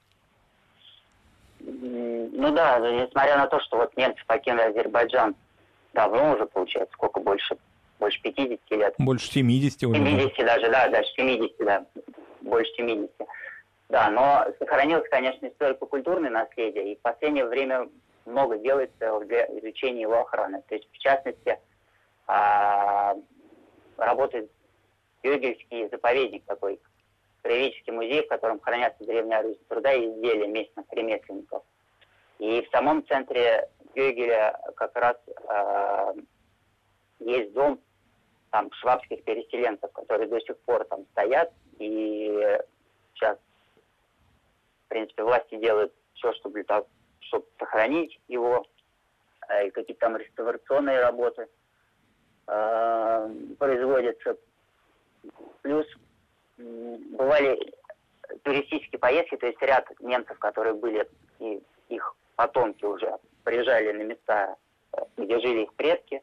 Ну 1.60 2.51
да, 2.53 2.79
несмотря 2.79 3.38
на 3.38 3.48
то, 3.48 3.60
что 3.60 3.77
вот 3.77 3.98
немцы 3.98 4.24
покинули 4.25 4.69
Азербайджан 4.69 5.36
давно 5.96 6.34
уже, 6.34 6.46
получается, 6.46 6.94
сколько 6.94 7.20
больше, 7.20 7.58
больше 8.00 8.22
50 8.22 8.60
лет. 8.72 8.94
Больше 9.00 9.32
70 9.32 9.84
уже. 9.84 9.96
70 9.96 10.38
даже, 10.46 10.70
да, 10.70 10.88
даже 10.90 11.08
70, 11.16 11.58
да, 11.60 11.86
больше 12.42 12.72
70. 12.75 13.12
Да, 13.90 14.10
но 14.10 14.46
сохранилось, 14.60 15.08
конечно, 15.10 15.48
историко-культурное 15.48 16.30
наследие, 16.30 16.94
и 16.94 16.96
в 16.96 17.02
последнее 17.02 17.46
время 17.46 17.88
много 18.25 18.58
делается 18.58 19.20
для 19.25 19.46
изучения 19.60 20.02
его 20.02 20.22
охраны. 20.22 20.62
То 20.68 20.75
есть, 20.75 20.88
в 20.92 20.98
частности, 20.98 21.60
а, 22.28 23.16
работает 23.98 24.52
Юргельский 25.24 25.88
заповедник 25.90 26.44
такой, 26.46 26.80
краеведческий 27.44 27.94
музей, 27.94 28.24
в 28.24 28.28
котором 28.28 28.60
хранятся 28.60 29.06
древние 29.06 29.38
орудия 29.38 29.60
труда 29.70 29.94
и 29.94 30.10
изделия 30.10 30.48
местных 30.48 30.86
ремесленников. 30.92 31.64
И 32.39 32.62
в 32.62 32.70
самом 32.70 33.06
центре 33.08 33.70
Гёгеля 33.96 34.60
как 34.75 34.96
раз 34.96 35.18
э, 35.27 36.13
есть 37.20 37.54
дом 37.54 37.80
там 38.51 38.72
швабских 38.74 39.24
переселенцев, 39.24 39.92
которые 39.94 40.27
до 40.27 40.39
сих 40.42 40.58
пор 40.60 40.86
там 40.86 41.06
стоят, 41.12 41.51
и 41.80 42.60
сейчас, 43.13 43.38
в 44.86 44.89
принципе, 44.89 45.24
власти 45.24 45.56
делают 45.56 45.94
все, 46.13 46.34
чтобы, 46.34 46.65
чтобы 47.22 47.46
сохранить 47.58 48.20
его, 48.27 48.65
э, 49.50 49.68
и 49.68 49.72
какие-то 49.72 50.01
там 50.01 50.18
реставрационные 50.18 51.00
работы 51.00 51.48
э, 52.48 53.30
производятся. 53.58 54.38
Плюс 55.62 55.88
бывали 56.58 57.74
туристические 58.44 59.00
поездки, 59.00 59.38
то 59.38 59.48
есть 59.48 59.62
ряд 59.62 59.88
немцев, 60.00 60.38
которые 60.39 60.74
были, 60.74 61.10
и 61.39 61.62
их 61.89 62.15
потомки 62.36 62.86
уже 62.86 63.12
приезжали 63.44 63.92
на 63.92 64.04
места, 64.04 64.56
э, 64.94 65.01
где 65.18 65.39
жили 65.39 65.63
их 65.63 65.74
предки. 65.74 66.22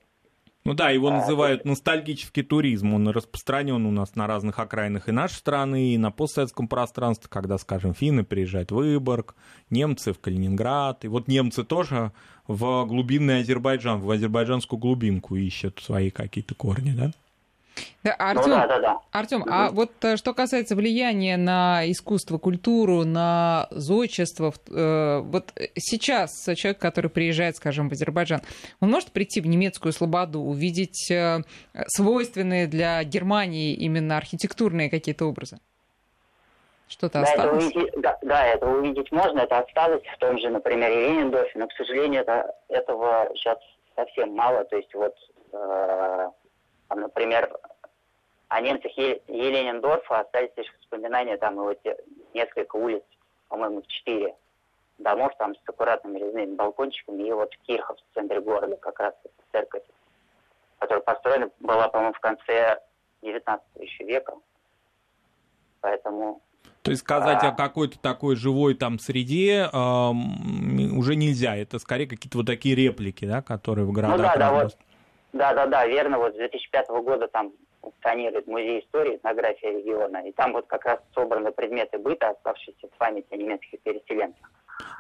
Ну 0.65 0.75
да, 0.75 0.91
его 0.91 1.09
а, 1.09 1.19
называют 1.19 1.65
ностальгический 1.65 2.45
туризм. 2.45 2.95
Он 2.95 3.09
распространен 3.09 3.85
у 3.85 3.91
нас 3.91 4.15
на 4.15 4.29
разных 4.29 4.61
окраинах 4.61 5.09
и 5.09 5.13
нашей 5.13 5.35
страны, 5.35 5.95
и 5.95 5.99
на 5.99 6.13
постсоветском 6.13 6.69
пространстве, 6.69 7.29
когда, 7.29 7.59
скажем, 7.59 7.95
финны 7.95 8.23
приезжают 8.23 8.71
в 8.71 8.77
Выборг, 8.77 9.35
немцы 9.71 10.13
в 10.13 10.21
Калининград. 10.21 11.05
И 11.05 11.09
вот 11.09 11.27
немцы 11.27 11.65
тоже 11.65 12.13
в 12.47 12.85
глубинный 12.87 13.41
Азербайджан, 13.41 14.01
в 14.01 14.11
азербайджанскую 14.11 14.79
глубинку 14.79 15.35
ищут 15.35 15.81
свои 15.81 16.11
какие-то 16.11 16.55
корни, 16.55 16.93
да? 16.93 17.11
Да, 18.05 18.15
Артем, 18.19 18.51
ну, 18.51 18.57
да, 18.57 18.67
да, 18.67 18.81
да. 18.81 19.01
Артем, 19.13 19.45
а 19.49 19.71
вот 19.71 19.93
э, 20.03 20.17
что 20.17 20.35
касается 20.35 20.75
влияния 20.75 21.37
на 21.37 21.89
искусство, 21.91 22.39
культуру, 22.39 23.05
на 23.05 23.69
зодчество, 23.71 24.53
э, 24.71 25.21
вот 25.21 25.53
сейчас 25.77 26.31
человек, 26.57 26.79
который 26.79 27.11
приезжает, 27.11 27.57
скажем, 27.57 27.89
в 27.89 27.93
Азербайджан, 27.93 28.41
он 28.81 28.91
может 28.91 29.13
прийти 29.13 29.41
в 29.41 29.47
немецкую 29.47 29.93
слободу, 29.93 30.41
увидеть 30.41 31.11
э, 31.13 31.43
свойственные 31.87 32.67
для 32.67 33.03
Германии 33.05 33.75
именно 33.75 34.17
архитектурные 34.17 34.91
какие-то 34.91 35.27
образы? 35.27 35.59
Что-то 36.89 37.21
да, 37.21 37.23
осталось? 37.23 37.69
Это 37.69 37.79
увидеть, 37.79 38.01
да, 38.01 38.19
да, 38.23 38.47
это 38.47 38.67
увидеть 38.67 39.13
можно, 39.13 39.41
это 39.41 39.61
осталось 39.61 40.03
в 40.13 40.19
том 40.19 40.39
же, 40.41 40.51
например, 40.51 40.91
Лениндорфе, 40.91 41.59
но, 41.59 41.69
к 41.69 41.73
сожалению, 41.75 42.23
это, 42.23 42.53
этого 42.69 43.31
сейчас 43.37 43.59
совсем 43.95 44.35
мало, 44.35 44.65
то 44.65 44.77
есть 44.77 44.93
вот 44.93 45.15
э, 45.53 46.29
например, 46.95 47.51
о 48.53 48.61
немцах 48.61 48.93
Еленендорфа 48.99 50.21
остались 50.21 50.51
лишь 50.57 50.71
воспоминания, 50.79 51.39
там 51.39 51.55
и 51.55 51.59
вот 51.59 51.81
несколько 52.35 52.77
улиц, 52.77 53.03
по-моему, 53.49 53.83
четыре 53.87 54.35
домов 54.99 55.33
там 55.39 55.55
с 55.55 55.59
аккуратными 55.67 56.19
резными 56.19 56.55
балкончиками, 56.55 57.23
и 57.23 57.33
вот 57.33 57.51
Кирхов 57.67 57.97
в 57.97 58.15
центре 58.15 58.43
города, 58.43 58.77
как 58.77 59.01
раз 59.01 59.15
церковь, 59.53 59.83
которая 60.79 61.03
построена 61.03 61.51
была, 61.61 61.89
по-моему, 61.89 62.13
в 62.13 62.21
конце 62.21 62.79
19 63.23 63.65
еще 63.81 64.05
века. 64.05 64.35
Поэтому 65.81 66.43
то 66.83 66.91
есть 66.91 67.03
сказать 67.03 67.43
а... 67.43 67.49
о 67.49 67.53
какой-то 67.53 67.99
такой 68.01 68.37
живой 68.37 68.75
там 68.75 68.99
среде 68.99 69.69
э, 69.73 69.77
уже 69.77 71.15
нельзя. 71.15 71.57
Это 71.57 71.79
скорее 71.79 72.07
какие-то 72.07 72.39
вот 72.39 72.47
такие 72.47 72.75
реплики, 72.75 73.25
да, 73.25 73.41
которые 73.41 73.87
в 73.87 73.93
городах. 73.93 74.17
Ну 74.19 74.23
да, 74.25 74.37
да, 74.37 74.53
вот 74.53 74.77
да, 75.33 75.55
да, 75.55 75.67
да, 75.67 75.87
верно. 75.87 76.19
Вот 76.19 76.35
с 76.35 76.37
2005 76.37 76.89
года 76.89 77.29
там 77.29 77.53
функционирует 77.83 78.47
музей 78.47 78.81
истории, 78.81 79.17
этнография 79.17 79.73
региона, 79.73 80.19
и 80.27 80.33
там 80.33 80.53
вот 80.53 80.67
как 80.67 80.85
раз 80.87 81.01
собраны 81.15 81.53
предметы 81.53 81.99
быта, 81.99 82.31
оставшиеся 82.31 82.89
в 82.89 82.99
памяти 82.99 83.27
о 83.31 83.37
немецких 83.37 83.81
переселенцах. 83.81 84.51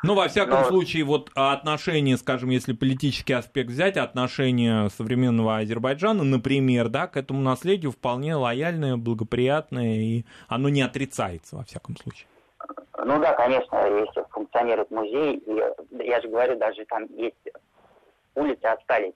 Ну, 0.03 0.14
во 0.14 0.29
всяком 0.29 0.61
Но... 0.61 0.64
случае, 0.64 1.05
вот 1.05 1.31
отношение, 1.35 2.16
скажем, 2.16 2.51
если 2.51 2.73
политический 2.73 3.33
аспект 3.33 3.71
взять, 3.71 3.97
отношение 3.97 4.90
современного 4.90 5.59
Азербайджана, 5.59 6.25
например, 6.25 6.88
да, 6.88 7.07
к 7.07 7.16
этому 7.16 7.40
наследию 7.40 7.92
вполне 7.92 8.35
лояльное, 8.35 8.97
благоприятное, 8.97 9.97
и 9.97 10.25
оно 10.49 10.68
не 10.68 10.83
отрицается, 10.83 11.57
во 11.57 11.64
всяком 11.64 11.97
случае. 11.97 12.27
Ну 12.99 13.18
да, 13.21 13.33
конечно, 13.35 13.77
если 13.87 14.25
функционирует 14.31 14.90
музей, 14.90 15.37
и 15.37 16.05
я 16.05 16.21
же 16.21 16.29
говорю, 16.29 16.59
даже 16.59 16.85
там 16.87 17.07
есть 17.16 17.37
улицы 18.35 18.64
остались 18.64 19.14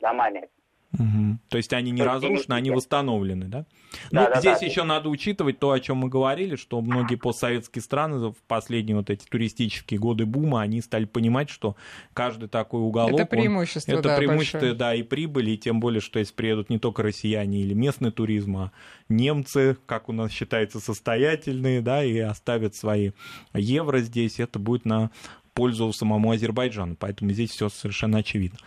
домами. 0.00 0.48
Угу. 0.92 1.38
То 1.48 1.56
есть 1.56 1.72
они 1.72 1.90
не 1.90 2.02
разрушены, 2.02 2.54
они 2.54 2.70
восстановлены, 2.70 3.46
да? 3.46 3.64
Ну, 4.10 4.20
да, 4.20 4.40
здесь 4.40 4.60
да. 4.60 4.66
еще 4.66 4.82
надо 4.82 5.08
учитывать 5.08 5.58
то, 5.58 5.70
о 5.70 5.80
чем 5.80 5.98
мы 5.98 6.08
говорили, 6.08 6.56
что 6.56 6.80
многие 6.80 7.16
постсоветские 7.16 7.82
страны 7.82 8.28
в 8.30 8.36
последние 8.46 8.96
вот 8.96 9.08
эти 9.08 9.24
туристические 9.24 9.98
годы 9.98 10.26
бума, 10.26 10.60
они 10.60 10.82
стали 10.82 11.06
понимать, 11.06 11.48
что 11.48 11.76
каждый 12.12 12.48
такой 12.48 12.82
уголок... 12.82 13.20
Это 13.20 13.26
преимущество, 13.26 13.92
он, 13.92 13.98
Это 14.00 14.08
да, 14.10 14.16
преимущество, 14.16 14.58
большое. 14.58 14.74
да, 14.74 14.94
и 14.94 15.02
прибыли, 15.02 15.52
и 15.52 15.58
тем 15.58 15.80
более, 15.80 16.00
что 16.00 16.18
если 16.18 16.34
приедут 16.34 16.68
не 16.68 16.78
только 16.78 17.02
россияне 17.02 17.60
или 17.60 17.72
местный 17.72 18.10
туризм, 18.10 18.56
а 18.56 18.72
немцы, 19.08 19.78
как 19.86 20.08
у 20.08 20.12
нас 20.12 20.30
считается, 20.30 20.78
состоятельные, 20.78 21.80
да, 21.80 22.04
и 22.04 22.18
оставят 22.18 22.74
свои 22.74 23.12
евро 23.54 24.00
здесь, 24.00 24.40
это 24.40 24.58
будет 24.58 24.84
на 24.84 25.10
пользу 25.54 25.92
самому 25.92 26.30
Азербайджану. 26.30 26.96
Поэтому 26.98 27.30
здесь 27.32 27.50
все 27.50 27.68
совершенно 27.68 28.18
очевидно. 28.18 28.58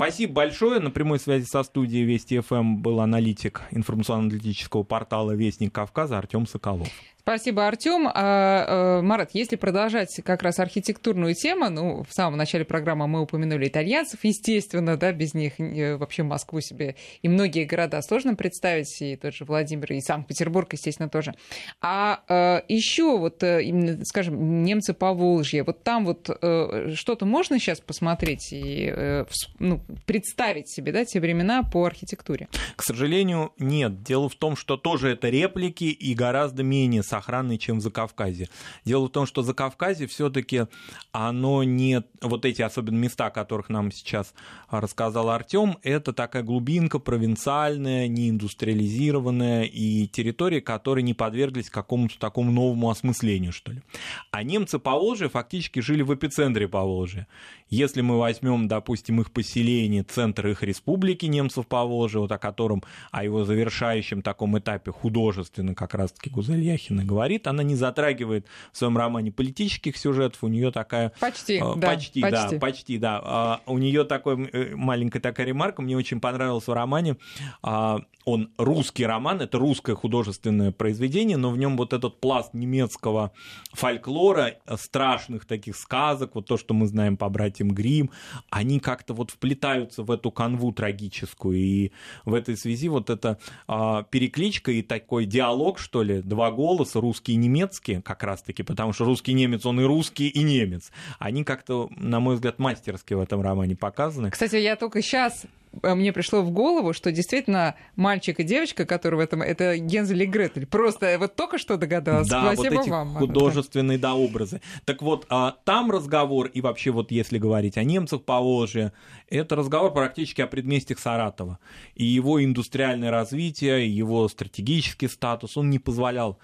Спасибо 0.00 0.32
большое. 0.32 0.80
На 0.80 0.90
прямой 0.90 1.18
связи 1.18 1.44
со 1.44 1.62
студией 1.62 2.04
Вести 2.06 2.40
ФМ 2.40 2.78
был 2.78 3.00
аналитик 3.00 3.60
информационно-аналитического 3.70 4.82
портала 4.82 5.32
Вестник 5.32 5.74
Кавказа 5.74 6.16
Артем 6.16 6.46
Соколов. 6.46 6.88
Спасибо, 7.30 7.68
Артем. 7.68 8.08
А, 8.08 8.12
а, 8.16 9.02
Марат, 9.02 9.30
если 9.34 9.54
продолжать 9.54 10.20
как 10.24 10.42
раз 10.42 10.58
архитектурную 10.58 11.36
тему, 11.36 11.70
ну, 11.70 12.02
в 12.02 12.12
самом 12.12 12.36
начале 12.36 12.64
программы 12.64 13.06
мы 13.06 13.20
упомянули 13.20 13.68
итальянцев, 13.68 14.18
естественно, 14.24 14.96
да, 14.96 15.12
без 15.12 15.32
них 15.32 15.60
э, 15.60 15.94
вообще 15.94 16.24
Москву 16.24 16.60
себе 16.60 16.96
и 17.22 17.28
многие 17.28 17.66
города 17.66 18.02
сложно 18.02 18.34
представить, 18.34 19.00
и 19.00 19.14
тот 19.14 19.32
же 19.32 19.44
Владимир, 19.44 19.92
и 19.92 20.00
Санкт-Петербург, 20.00 20.72
естественно, 20.72 21.08
тоже. 21.08 21.36
А, 21.80 22.18
а 22.28 22.64
еще 22.66 23.16
вот, 23.16 23.44
э, 23.44 24.00
скажем, 24.02 24.64
немцы 24.64 24.92
по 24.92 25.12
Волжье, 25.12 25.62
вот 25.62 25.84
там 25.84 26.06
вот 26.06 26.28
э, 26.28 26.94
что-то 26.96 27.26
можно 27.26 27.60
сейчас 27.60 27.80
посмотреть 27.80 28.48
и 28.50 29.24
ну, 29.60 29.80
представить 30.04 30.68
себе, 30.68 30.90
да, 30.90 31.04
те 31.04 31.20
времена 31.20 31.62
по 31.62 31.84
архитектуре? 31.84 32.48
К 32.74 32.82
сожалению, 32.82 33.52
нет. 33.60 34.02
Дело 34.02 34.28
в 34.28 34.34
том, 34.34 34.56
что 34.56 34.76
тоже 34.76 35.10
это 35.10 35.28
реплики 35.28 35.84
и 35.84 36.12
гораздо 36.14 36.64
менее 36.64 37.04
сохранный, 37.20 37.58
чем 37.58 37.78
в 37.78 37.82
Закавказье. 37.82 38.48
Дело 38.84 39.06
в 39.06 39.10
том, 39.10 39.26
что 39.26 39.42
Закавказье 39.42 40.06
все-таки 40.06 40.64
оно 41.12 41.62
не... 41.64 42.02
Вот 42.22 42.44
эти 42.44 42.62
особенно 42.62 42.96
места, 42.96 43.26
о 43.26 43.30
которых 43.30 43.68
нам 43.68 43.92
сейчас 43.92 44.34
рассказал 44.70 45.28
Артем, 45.30 45.76
это 45.82 46.12
такая 46.12 46.42
глубинка 46.42 46.98
провинциальная, 46.98 48.08
неиндустриализированная 48.08 49.64
и 49.64 50.06
территории, 50.06 50.60
которые 50.60 51.02
не 51.02 51.14
подверглись 51.14 51.70
какому-то 51.70 52.18
такому 52.18 52.50
новому 52.50 52.90
осмыслению, 52.90 53.52
что 53.52 53.72
ли. 53.72 53.82
А 54.30 54.42
немцы 54.42 54.78
по 54.78 54.92
Волжье 54.92 55.28
фактически 55.28 55.80
жили 55.80 56.02
в 56.02 56.14
эпицентре 56.14 56.68
по 56.68 56.82
Волжье. 56.82 57.26
Если 57.68 58.00
мы 58.00 58.18
возьмем, 58.18 58.66
допустим, 58.66 59.20
их 59.20 59.30
поселение, 59.30 60.02
центр 60.02 60.48
их 60.48 60.62
республики 60.62 61.26
немцев 61.26 61.66
по 61.66 61.84
Волжье, 61.84 62.20
вот 62.20 62.32
о 62.32 62.38
котором, 62.38 62.82
о 63.12 63.22
его 63.24 63.44
завершающем 63.44 64.22
таком 64.22 64.58
этапе 64.58 64.90
художественно 64.90 65.74
как 65.74 65.94
раз-таки 65.94 66.30
Гузель 66.30 66.62
современной 67.00 67.04
говорит. 67.04 67.46
Она 67.46 67.62
не 67.62 67.74
затрагивает 67.74 68.46
в 68.72 68.78
своем 68.78 68.96
романе 68.96 69.32
политических 69.32 69.96
сюжетов, 69.96 70.42
у 70.42 70.48
нее 70.48 70.70
такая... 70.70 71.12
Почти, 71.20 71.56
э, 71.56 71.74
да. 71.76 71.88
Почти, 71.88 72.20
почти. 72.20 72.54
да, 72.54 72.58
почти, 72.58 72.98
да. 72.98 73.20
А, 73.22 73.60
у 73.66 73.78
нее 73.78 74.04
такой 74.04 74.48
э, 74.52 74.74
маленькая 74.76 75.20
такая 75.20 75.46
ремарка, 75.46 75.82
мне 75.82 75.96
очень 75.96 76.20
понравилась 76.20 76.66
в 76.66 76.72
романе. 76.72 77.16
А, 77.62 78.00
он 78.24 78.50
русский 78.58 79.06
роман, 79.06 79.40
это 79.40 79.58
русское 79.58 79.94
художественное 79.94 80.72
произведение, 80.72 81.36
но 81.36 81.50
в 81.50 81.56
нем 81.56 81.76
вот 81.76 81.92
этот 81.92 82.20
пласт 82.20 82.52
немецкого 82.54 83.32
фольклора, 83.72 84.56
страшных 84.76 85.46
таких 85.46 85.76
сказок, 85.76 86.34
вот 86.34 86.46
то, 86.46 86.56
что 86.56 86.74
мы 86.74 86.86
знаем 86.86 87.16
по 87.16 87.28
братьям 87.28 87.70
Грим, 87.70 88.10
они 88.50 88.78
как-то 88.78 89.14
вот 89.14 89.30
вплетаются 89.30 90.02
в 90.02 90.10
эту 90.10 90.30
канву 90.30 90.72
трагическую. 90.72 91.56
И 91.56 91.92
в 92.24 92.34
этой 92.34 92.56
связи 92.56 92.88
вот 92.88 93.10
эта 93.10 93.38
а, 93.66 94.02
перекличка 94.04 94.70
и 94.70 94.82
такой 94.82 95.24
диалог, 95.24 95.78
что 95.78 96.02
ли, 96.02 96.20
два 96.20 96.50
голоса, 96.50 96.89
русский 96.94 97.32
и 97.32 97.36
немецкий, 97.36 98.00
как 98.00 98.22
раз-таки, 98.22 98.62
потому 98.62 98.92
что 98.92 99.04
русский 99.04 99.32
немец, 99.32 99.66
он 99.66 99.80
и 99.80 99.84
русский, 99.84 100.28
и 100.28 100.42
немец. 100.42 100.90
Они 101.18 101.44
как-то, 101.44 101.88
на 101.96 102.20
мой 102.20 102.34
взгляд, 102.34 102.58
мастерски 102.58 103.14
в 103.14 103.20
этом 103.20 103.40
романе 103.42 103.76
показаны. 103.76 104.30
Кстати, 104.30 104.56
я 104.56 104.76
только 104.76 105.02
сейчас 105.02 105.46
Э, 105.82 105.94
мне 105.94 106.12
пришло 106.12 106.42
в 106.42 106.50
голову, 106.50 106.92
что 106.92 107.12
действительно 107.12 107.76
мальчик 107.96 108.40
и 108.40 108.42
девочка, 108.42 108.84
которые 108.84 109.20
в 109.20 109.22
этом, 109.22 109.42
это 109.42 109.76
Гензель 109.78 110.22
и 110.22 110.26
Гретель. 110.26 110.66
Просто 110.66 111.16
вот 111.18 111.36
только 111.36 111.58
что 111.58 111.76
догадалась. 111.76 112.28
Да, 112.28 112.52
Спасибо 112.52 112.74
вот 112.74 112.82
эти 112.82 112.90
вам. 112.90 113.14
художественные, 113.14 113.98
да, 113.98 114.14
образы. 114.14 114.60
Так 114.84 115.02
вот, 115.02 115.26
а, 115.28 115.56
там 115.64 115.90
разговор, 115.90 116.46
и 116.46 116.60
вообще 116.60 116.90
вот 116.90 117.10
если 117.10 117.38
говорить 117.38 117.76
о 117.76 117.84
немцах 117.84 118.22
по 118.22 118.40
Волжье, 118.40 118.92
это 119.28 119.56
разговор 119.56 119.92
практически 119.92 120.40
о 120.40 120.46
предместьях 120.46 120.98
Саратова. 120.98 121.58
И 121.94 122.04
его 122.04 122.42
индустриальное 122.42 123.10
развитие, 123.10 123.94
его 123.94 124.28
стратегический 124.28 125.08
статус, 125.08 125.56
он 125.56 125.70
не 125.70 125.78
позволял 125.78 126.38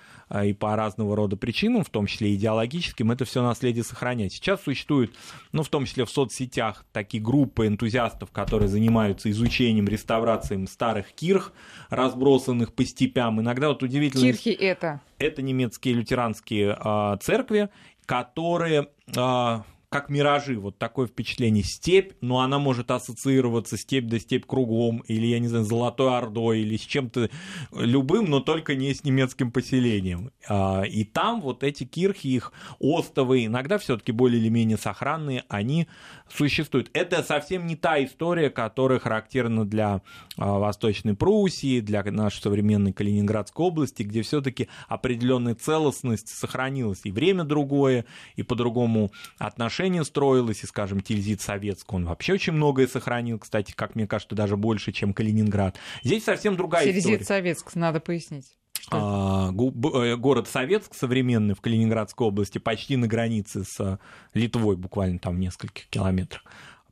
и 0.45 0.53
по 0.53 0.75
разного 0.75 1.15
рода 1.15 1.37
причинам, 1.37 1.85
в 1.85 1.91
том 1.91 2.07
числе 2.07 2.35
идеологическим, 2.35 3.11
это 3.12 3.25
все 3.25 3.43
наследие 3.43 3.85
сохранять. 3.85 4.33
Сейчас 4.33 4.62
существуют, 4.62 5.15
ну, 5.53 5.62
в 5.62 5.69
том 5.69 5.85
числе 5.85 6.05
в 6.05 6.11
соцсетях, 6.11 6.85
такие 6.93 7.23
группы 7.23 7.67
энтузиастов, 7.67 8.31
которые 8.33 8.69
занимаются 8.69 9.31
изучением, 9.31 9.87
реставрацией 9.87 10.67
старых 10.67 11.12
кирх, 11.12 11.53
разбросанных 11.91 12.73
по 12.73 12.85
степям. 12.85 13.41
Иногда 13.41 13.69
вот 13.69 13.83
удивительно... 13.83 14.23
Кирхи 14.25 14.51
это? 14.51 15.01
Это 15.19 15.43
немецкие 15.43 15.95
лютеранские 15.95 16.77
э, 16.79 17.17
церкви, 17.21 17.69
которые... 18.07 18.89
Э, 19.17 19.61
как 19.97 20.11
миражи, 20.11 20.59
вот 20.59 20.77
такое 20.77 21.07
впечатление. 21.07 21.65
Степь, 21.65 22.13
но 22.21 22.41
она 22.41 22.59
может 22.59 22.91
ассоциироваться 22.91 23.79
степь 23.79 24.09
да 24.09 24.19
степь 24.19 24.45
кругом, 24.45 24.99
или, 25.09 25.25
я 25.25 25.39
не 25.39 25.49
знаю, 25.49 25.65
Золотой 25.65 26.15
Ордой, 26.15 26.61
или 26.61 26.77
с 26.77 26.83
чем-то 26.83 27.31
любым, 27.73 28.27
но 28.27 28.41
только 28.41 28.75
не 28.75 28.93
с 28.93 29.05
немецким 29.05 29.51
поселением. 29.51 30.33
А, 30.51 30.83
и 30.83 31.05
там 31.05 31.41
вот 31.41 31.65
эти 31.65 31.85
кирхи, 31.85 32.27
их 32.27 32.53
остовы, 32.79 33.47
иногда 33.47 33.79
все 33.79 33.97
таки 33.97 34.13
более 34.13 34.39
или 34.39 34.51
менее 34.51 34.77
сохранные, 34.77 35.45
они 35.49 35.89
существуют. 36.29 36.91
Это 36.93 37.23
совсем 37.23 37.67
не 37.67 37.75
та 37.75 38.05
история, 38.05 38.51
которая 38.51 38.99
характерна 38.99 39.65
для 39.65 40.03
а, 40.37 40.59
Восточной 40.59 41.15
Пруссии, 41.15 41.81
для 41.81 42.03
нашей 42.05 42.43
современной 42.43 42.93
Калининградской 42.93 43.65
области, 43.65 44.03
где 44.03 44.21
все 44.21 44.43
таки 44.43 44.69
определенная 44.89 45.55
целостность 45.55 46.29
сохранилась, 46.29 47.01
и 47.05 47.11
время 47.11 47.45
другое, 47.45 48.05
и 48.35 48.43
по-другому 48.43 49.11
отношение 49.39 49.86
отношение 49.87 50.05
строилось, 50.05 50.64
и, 50.64 50.66
скажем, 50.66 51.01
Тильзит 51.01 51.40
Советск, 51.40 51.92
он 51.92 52.07
вообще 52.07 52.35
очень 52.35 52.53
многое 52.53 52.87
сохранил, 52.87 53.38
кстати, 53.38 53.72
как 53.72 53.94
мне 53.94 54.07
кажется, 54.07 54.35
даже 54.35 54.57
больше, 54.57 54.92
чем 54.92 55.14
Калининград. 55.14 55.77
Здесь 56.03 56.25
совсем 56.25 56.57
другая 56.57 56.85
Тильзит 56.85 57.01
история. 57.01 57.16
Тильзит 57.18 57.29
Советск, 57.29 57.75
надо 57.77 58.01
пояснить. 58.01 58.57
А, 58.90 59.51
э, 59.51 60.16
город 60.16 60.49
Советск 60.49 60.94
современный 60.94 61.55
в 61.55 61.61
Калининградской 61.61 62.27
области, 62.27 62.59
почти 62.59 62.96
на 62.96 63.07
границе 63.07 63.64
с 63.64 63.99
Литвой, 64.35 64.77
буквально 64.77 65.18
там 65.18 65.37
в 65.37 65.38
нескольких 65.38 65.88
километрах 65.88 66.42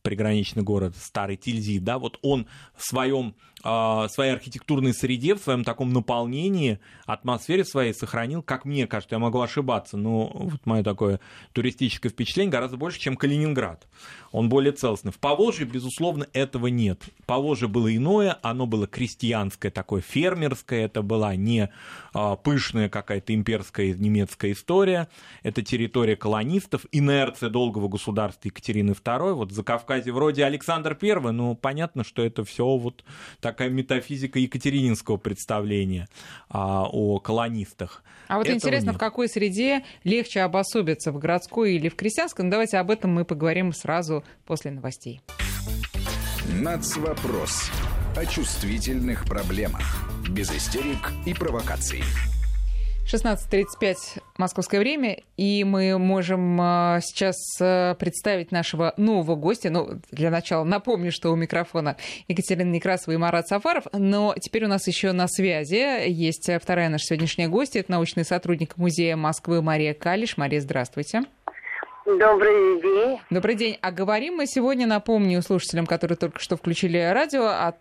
приграничный 0.03 0.63
город, 0.63 0.95
старый 1.01 1.37
Тильзи, 1.37 1.79
да, 1.79 1.99
вот 1.99 2.19
он 2.21 2.47
в 2.77 2.85
своем 2.87 3.35
своей 3.65 4.33
архитектурной 4.33 4.93
среде, 4.93 5.35
в 5.35 5.39
своем 5.39 5.65
таком 5.65 5.93
наполнении, 5.93 6.81
атмосфере 7.07 7.65
своей 7.65 7.95
сохранил, 7.95 8.43
как 8.43 8.67
мне 8.67 8.87
кажется, 8.87 9.15
я 9.15 9.19
могу 9.19 9.41
ошибаться, 9.41 9.97
но 9.97 10.27
вот 10.35 10.67
мое 10.67 10.83
такое 10.83 11.19
туристическое 11.53 12.13
впечатление 12.13 12.53
гораздо 12.53 12.77
больше, 12.77 13.01
чем 13.01 13.17
Калининград. 13.17 13.87
Он 14.33 14.49
более 14.49 14.73
целостный. 14.73 15.13
В 15.13 15.19
Поволжье, 15.19 15.65
безусловно, 15.65 16.27
этого 16.33 16.67
нет. 16.67 17.03
Поволжье 17.25 17.69
было 17.69 17.95
иное, 17.95 18.39
оно 18.43 18.67
было 18.67 18.87
крестьянское, 18.87 19.71
такое 19.71 20.03
фермерское, 20.03 20.85
это 20.85 21.03
была 21.03 21.35
не 21.37 21.71
а, 22.13 22.37
пышная 22.37 22.89
какая-то 22.89 23.35
имперская 23.35 23.95
немецкая 23.95 24.53
история, 24.53 25.09
это 25.43 25.63
территория 25.63 26.17
колонистов, 26.17 26.85
инерция 26.93 27.49
долгого 27.49 27.89
государства 27.89 28.49
Екатерины 28.49 28.91
II, 28.91 29.35
вот 29.35 29.53
за 29.53 29.63
Кавказе 29.63 30.13
вроде 30.13 30.45
Александр 30.45 30.99
I, 31.01 31.33
но 31.33 31.55
понятно, 31.55 32.05
что 32.05 32.23
это 32.23 32.45
все 32.45 32.77
вот 32.77 33.05
так 33.41 33.54
такая 33.55 33.71
метафизика 33.71 34.41
екатерининского 34.41 35.17
представления 35.17 36.09
а, 36.51 36.87
о 36.91 37.21
колонистах. 37.21 38.03
А 38.27 38.37
вот 38.37 38.47
Этого 38.47 38.57
интересно, 38.57 38.89
нет. 38.89 38.97
в 38.97 38.99
какой 38.99 39.29
среде 39.29 39.85
легче 40.03 40.41
обособиться, 40.41 41.13
в 41.13 41.19
городской 41.19 41.75
или 41.75 41.89
в 41.89 41.95
крестьянской? 41.95 42.45
Ну, 42.45 42.51
давайте 42.51 42.79
об 42.79 42.91
этом 42.91 43.13
мы 43.13 43.25
поговорим 43.25 43.73
сразу 43.73 44.25
после 44.45 44.73
новостей. 44.73 45.21
Нацвопрос. 46.53 47.71
О 48.17 48.27
чувствительных 48.27 49.25
проблемах. 49.25 50.09
Без 50.29 50.51
истерик 50.51 51.13
и 51.27 51.35
провокаций. 51.35 52.03
16.35 53.05 54.23
московское 54.39 54.81
время, 54.81 55.19
и 55.37 55.63
мы 55.63 55.99
можем 55.99 56.59
а, 56.61 57.01
сейчас 57.03 57.37
а, 57.61 57.95
представить 57.95 58.51
нашего 58.51 58.95
нового 58.97 59.37
гостя. 59.37 59.69
Ну, 59.69 60.01
для 60.11 60.31
начала 60.31 60.65
напомню, 60.65 61.13
что 61.13 61.31
у 61.31 61.37
микрофона 61.37 61.97
Екатерина 62.29 62.71
Некрасова 62.71 63.13
и 63.13 63.19
Марат 63.19 63.47
Сафаров, 63.47 63.85
но 63.93 64.35
теперь 64.41 64.65
у 64.65 64.69
нас 64.69 64.87
еще 64.87 65.13
на 65.13 65.29
связи 65.29 66.09
есть 66.09 66.51
вторая 66.61 66.89
наша 66.89 67.05
сегодняшняя 67.05 67.49
гостья, 67.49 67.81
это 67.81 67.93
научный 67.93 68.25
сотрудник 68.25 68.79
Музея 68.79 69.17
Москвы 69.17 69.61
Мария 69.61 69.93
Калиш. 69.93 70.39
Мария, 70.39 70.61
здравствуйте. 70.61 71.25
Добрый 72.07 72.83
день. 72.83 73.19
Добрый 73.31 73.55
день. 73.55 73.79
А 73.81 73.91
говорим 73.91 74.37
мы 74.37 74.47
сегодня, 74.47 74.87
напомню 74.87 75.41
слушателям, 75.41 75.87
которые 75.87 76.19
только 76.19 76.39
что 76.39 76.57
включили 76.57 76.99
радио, 76.99 77.45
о, 77.45 77.75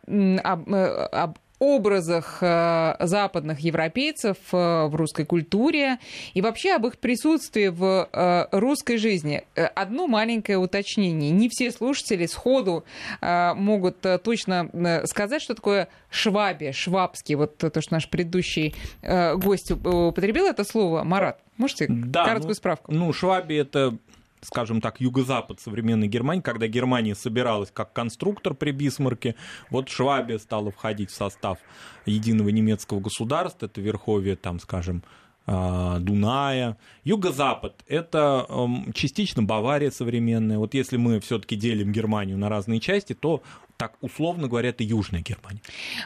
об, 0.44 0.74
об 0.74 1.38
образах 1.64 2.40
э, 2.42 2.96
западных 3.00 3.60
европейцев 3.60 4.38
э, 4.52 4.86
в 4.88 4.96
русской 4.96 5.26
культуре 5.26 5.98
и 6.34 6.42
вообще 6.42 6.74
об 6.74 6.86
их 6.86 6.98
присутствии 6.98 7.68
в 7.68 8.10
э, 8.12 8.48
русской 8.52 8.98
жизни. 8.98 9.44
Одно 9.56 10.08
маленькое 10.08 10.58
уточнение. 10.58 11.32
Не 11.32 11.48
все 11.48 11.72
слушатели 11.72 12.26
сходу 12.26 12.84
могут 13.22 14.06
точно 14.24 15.02
сказать, 15.06 15.42
что 15.42 15.56
такое 15.56 15.88
швабе, 16.10 16.74
швабский. 16.74 17.36
Вот 17.36 17.58
то, 17.58 17.82
что 17.82 17.94
наш 17.94 18.10
предыдущий 18.10 18.76
гость 19.02 19.72
употребил 19.72 20.46
это 20.46 20.64
слово. 20.64 21.04
Марат, 21.04 21.40
можете 21.58 21.88
да, 21.90 22.26
короткую 22.26 22.50
ну, 22.50 22.56
справку? 22.56 22.92
Ну, 22.92 23.14
швабе 23.14 23.60
это 23.60 23.98
скажем 24.46 24.82
так, 24.82 25.02
юго-запад 25.02 25.60
современной 25.60 26.08
Германии, 26.08 26.42
когда 26.42 26.68
Германия 26.68 27.16
собиралась 27.16 27.72
как 27.72 27.94
конструктор 27.94 28.54
при 28.54 28.72
Бисмарке, 28.72 29.36
вот 29.70 29.90
Швабия 29.90 30.38
стала 30.38 30.72
входить 30.72 31.12
в 31.12 31.16
состав 31.16 31.58
единого 32.06 32.50
немецкого 32.50 33.00
государства, 33.00 33.66
это 33.66 33.82
верховье, 33.82 34.36
там, 34.36 34.60
скажем, 34.60 35.04
а, 35.46 36.00
Дуная. 36.00 36.78
Юго-запад– 37.04 37.84
это 37.88 38.48
частично 38.94 39.44
Бавария 39.44 39.92
современная. 39.92 40.58
Вот 40.58 40.74
если 40.74 40.96
мы 40.96 41.20
все-таки 41.20 41.56
делим 41.56 41.92
Германию 41.92 42.38
на 42.38 42.48
разные 42.48 42.80
части, 42.80 43.14
то 43.14 43.44
так 43.78 43.96
условно 44.02 44.48
говоря, 44.48 44.70
это 44.70 44.84
Южная 44.84 45.22
Германия. 45.22 45.62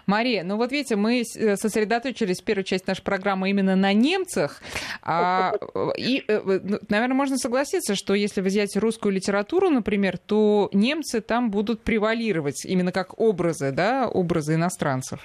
Мария, 0.05 0.43
ну 0.43 0.57
вот 0.57 0.71
видите, 0.71 0.95
мы 0.95 1.21
э, 1.21 1.55
сосредоточились 1.55 2.41
первую 2.41 2.63
часть 2.63 2.87
нашей 2.87 3.03
программы 3.03 3.49
именно 3.49 3.75
на 3.75 3.93
немцах. 3.93 4.61
А, 5.01 5.53
и, 5.97 6.23
э, 6.27 6.59
ну, 6.63 6.79
наверное, 6.89 7.15
можно 7.15 7.37
согласиться, 7.37 7.95
что 7.95 8.13
если 8.13 8.41
взять 8.41 8.75
русскую 8.77 9.13
литературу, 9.13 9.69
например, 9.69 10.17
то 10.17 10.69
немцы 10.73 11.21
там 11.21 11.51
будут 11.51 11.83
превалировать 11.83 12.65
именно 12.65 12.91
как 12.91 13.19
образы, 13.19 13.71
да, 13.71 14.07
образы 14.07 14.55
иностранцев. 14.55 15.19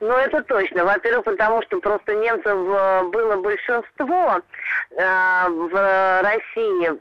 Ну, 0.00 0.12
это 0.12 0.42
точно. 0.44 0.84
Во-первых, 0.84 1.24
потому 1.24 1.60
что 1.62 1.80
просто 1.80 2.14
немцев 2.14 2.46
э, 2.46 3.02
было 3.08 3.36
большинство 3.36 4.40
э, 4.90 5.48
в 5.48 6.22
России. 6.22 6.92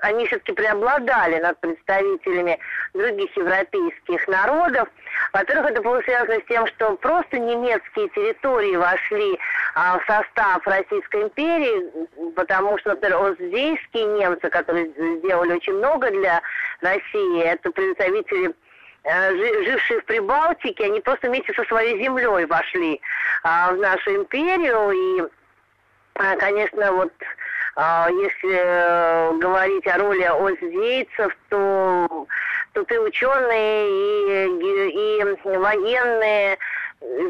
Они 0.00 0.26
все-таки 0.26 0.52
преобладали 0.52 1.38
над 1.38 1.60
представителями 1.60 2.58
других 2.94 3.36
европейских 3.36 4.26
народов. 4.26 4.88
Во-первых, 5.32 5.70
это 5.70 5.82
было 5.82 6.00
связано 6.02 6.40
с 6.40 6.48
тем, 6.48 6.66
что 6.66 6.96
просто 6.96 7.38
немецкие 7.38 8.08
территории 8.08 8.74
вошли 8.76 9.38
а, 9.74 9.98
в 9.98 10.04
состав 10.06 10.66
Российской 10.66 11.22
империи, 11.22 12.32
потому 12.34 12.76
что, 12.78 12.90
например, 12.90 13.22
оздейские 13.22 14.04
немцы, 14.18 14.48
которые 14.50 14.90
сделали 15.18 15.52
очень 15.52 15.74
много 15.74 16.10
для 16.10 16.42
России, 16.80 17.42
это 17.42 17.70
представители 17.70 18.52
Э, 18.52 18.52
жившие 19.04 20.00
в 20.00 20.04
Прибалтике, 20.04 20.84
они 20.86 21.00
просто 21.00 21.28
вместе 21.28 21.52
со 21.54 21.64
своей 21.64 22.02
землей 22.02 22.44
вошли 22.46 23.00
а, 23.42 23.72
в 23.72 23.78
нашу 23.78 24.16
империю, 24.16 24.90
и 24.90 25.28
а, 26.14 26.36
конечно, 26.36 26.92
вот 26.92 27.12
а, 27.76 28.08
если 28.10 29.38
говорить 29.40 29.86
о 29.86 29.98
роли 29.98 30.22
озейцев, 30.22 31.36
то, 31.48 32.26
то 32.74 32.84
ты 32.84 33.00
ученые 33.00 33.88
и, 33.88 35.18
и 35.18 35.58
военные, 35.58 36.58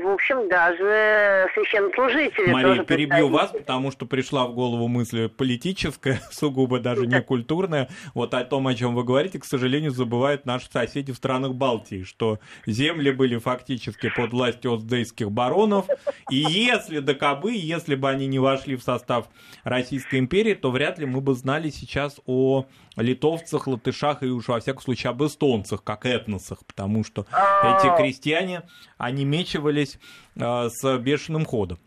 в 0.02 0.08
общем, 0.08 0.48
даже 0.48 1.48
священнослужители 1.54 2.52
Мария, 2.52 2.68
тоже 2.68 2.84
перебью 2.84 3.28
вас, 3.28 3.50
потому 3.50 3.90
что 3.90 4.06
пришла 4.06 4.46
в 4.46 4.54
голову 4.54 4.88
мысль 4.88 5.28
политическая, 5.28 6.20
сугубо 6.30 6.78
даже 6.78 7.06
не 7.06 7.20
культурная. 7.20 7.88
Вот 8.14 8.34
о 8.34 8.44
том, 8.44 8.66
о 8.66 8.74
чем 8.74 8.94
вы 8.94 9.04
говорите, 9.04 9.38
к 9.38 9.44
сожалению, 9.44 9.90
забывают 9.90 10.46
наши 10.46 10.70
соседи 10.70 11.12
в 11.12 11.16
странах 11.16 11.54
Балтии, 11.54 12.02
что 12.02 12.38
земли 12.66 13.10
были 13.10 13.38
фактически 13.38 14.10
под 14.14 14.32
властью 14.32 14.74
оздейских 14.74 15.30
баронов, 15.30 15.86
и 16.30 16.36
если 16.36 17.00
до 17.00 17.14
кобы, 17.14 17.52
если 17.52 17.94
бы 17.94 18.08
они 18.10 18.26
не 18.26 18.38
вошли 18.38 18.76
в 18.76 18.82
состав 18.82 19.28
Российской 19.64 20.18
империи, 20.18 20.54
то 20.54 20.70
вряд 20.70 20.98
ли 20.98 21.06
мы 21.06 21.20
бы 21.20 21.34
знали 21.34 21.70
сейчас 21.70 22.20
о 22.26 22.66
литовцах, 22.96 23.66
латышах 23.66 24.22
и 24.22 24.26
уж 24.26 24.48
во 24.48 24.60
всяком 24.60 24.82
случае 24.82 25.10
об 25.10 25.22
эстонцах, 25.22 25.82
как 25.82 26.06
этносах, 26.06 26.58
потому 26.66 27.04
что 27.04 27.26
эти 27.62 27.96
крестьяне, 27.96 28.62
они 28.98 29.24
мечивались 29.24 29.98
э, 30.36 30.68
с 30.68 30.98
бешеным 30.98 31.44
ходом. 31.44 31.78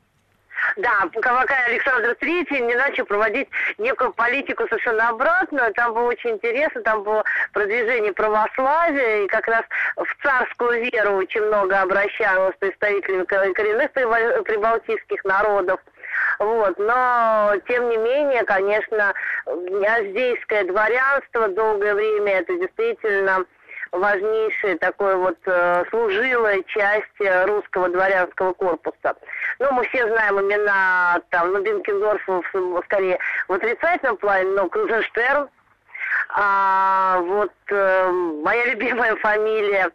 Да, 0.78 1.08
Кавакай 1.22 1.66
Александр 1.68 2.16
Третий 2.20 2.60
не 2.60 2.76
начал 2.76 3.06
проводить 3.06 3.48
некую 3.78 4.14
политику 4.14 4.68
совершенно 4.68 5.10
обратную. 5.10 5.74
Там 5.74 5.94
было 5.94 6.10
очень 6.10 6.32
интересно, 6.32 6.82
там 6.82 7.04
было 7.04 7.24
продвижение 7.54 8.14
православия, 8.14 9.24
и 9.24 9.28
как 9.28 9.48
раз 9.48 9.64
в 9.96 10.24
царскую 10.24 10.84
веру 10.92 11.18
очень 11.18 11.42
много 11.42 11.82
обращалось 11.82 12.56
представителями 12.60 13.24
коренных 13.24 13.92
прибалтийских 13.92 15.24
народов. 15.24 15.80
Вот, 16.40 16.78
но, 16.78 17.54
тем 17.68 17.90
не 17.90 17.98
менее, 17.98 18.44
конечно, 18.44 19.14
аздейское 19.46 20.66
дворянство 20.66 21.48
долгое 21.50 21.96
время 21.96 22.40
это 22.40 22.58
действительно 22.58 23.46
важнейшая 23.92 24.78
такой 24.78 25.16
вот 25.16 25.38
э, 25.46 25.86
служилая 25.90 26.62
часть 26.64 27.22
э, 27.22 27.46
русского 27.46 27.90
дворянского 27.90 28.54
корпуса. 28.54 29.16
Ну, 29.60 29.72
мы 29.72 29.86
все 29.88 30.08
знаем 30.08 30.40
имена, 30.42 31.22
там, 31.30 31.54
ну, 31.54 31.62
Бенкендорф, 31.62 32.28
скорее, 32.86 33.20
в 33.48 33.54
отрицательном 33.54 34.18
плане, 34.18 34.50
но 34.52 34.68
Крузенштерн, 34.68 35.50
а, 36.30 37.20
вот 37.22 37.52
э, 37.70 38.10
моя 38.44 38.66
любимая 38.66 39.16
фамилия, 39.18 39.90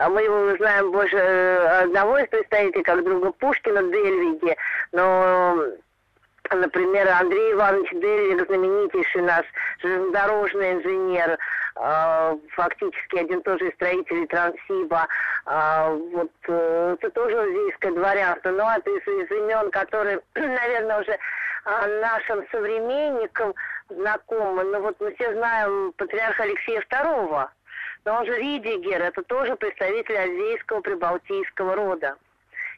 а 0.00 0.08
мы 0.08 0.22
его 0.22 0.56
знаем 0.56 0.90
больше 0.92 1.16
э, 1.16 1.82
одного 1.82 2.18
из 2.18 2.28
представителей, 2.28 2.82
как 2.82 3.04
друга 3.04 3.32
Пушкина, 3.32 3.82
Дельвиги, 3.82 4.56
но 4.92 5.56
Например, 6.52 7.06
Андрей 7.08 7.52
Иванович 7.52 7.90
Дельвик, 7.92 8.44
знаменитейший 8.46 9.22
наш 9.22 9.46
железнодорожный 9.80 10.72
инженер, 10.72 11.38
э, 11.76 12.36
фактически 12.56 13.18
один 13.18 13.40
тоже 13.42 13.68
из 13.68 13.74
строителей 13.74 14.26
Транссиба. 14.26 15.06
Э, 15.46 15.96
вот 16.12 16.32
э, 16.48 16.96
это 16.98 17.10
тоже 17.10 17.40
узийское 17.40 17.92
дворянство, 17.92 18.50
но 18.50 18.68
это 18.76 18.90
из, 18.90 19.02
из 19.02 19.30
имен, 19.30 19.70
которые, 19.70 20.20
наверное, 20.34 21.00
уже 21.02 21.16
нашим 22.00 22.44
современникам 22.50 23.54
знакомы. 23.88 24.64
Но 24.64 24.80
вот 24.80 24.96
мы 24.98 25.14
все 25.14 25.32
знаем 25.34 25.92
патриарха 25.96 26.42
Алексея 26.42 26.82
II, 26.90 27.48
но 28.04 28.14
он 28.14 28.26
же 28.26 28.36
Ридигер, 28.36 29.02
это 29.02 29.22
тоже 29.22 29.56
представитель 29.56 30.16
азийского 30.16 30.80
прибалтийского 30.80 31.74
рода 31.74 32.16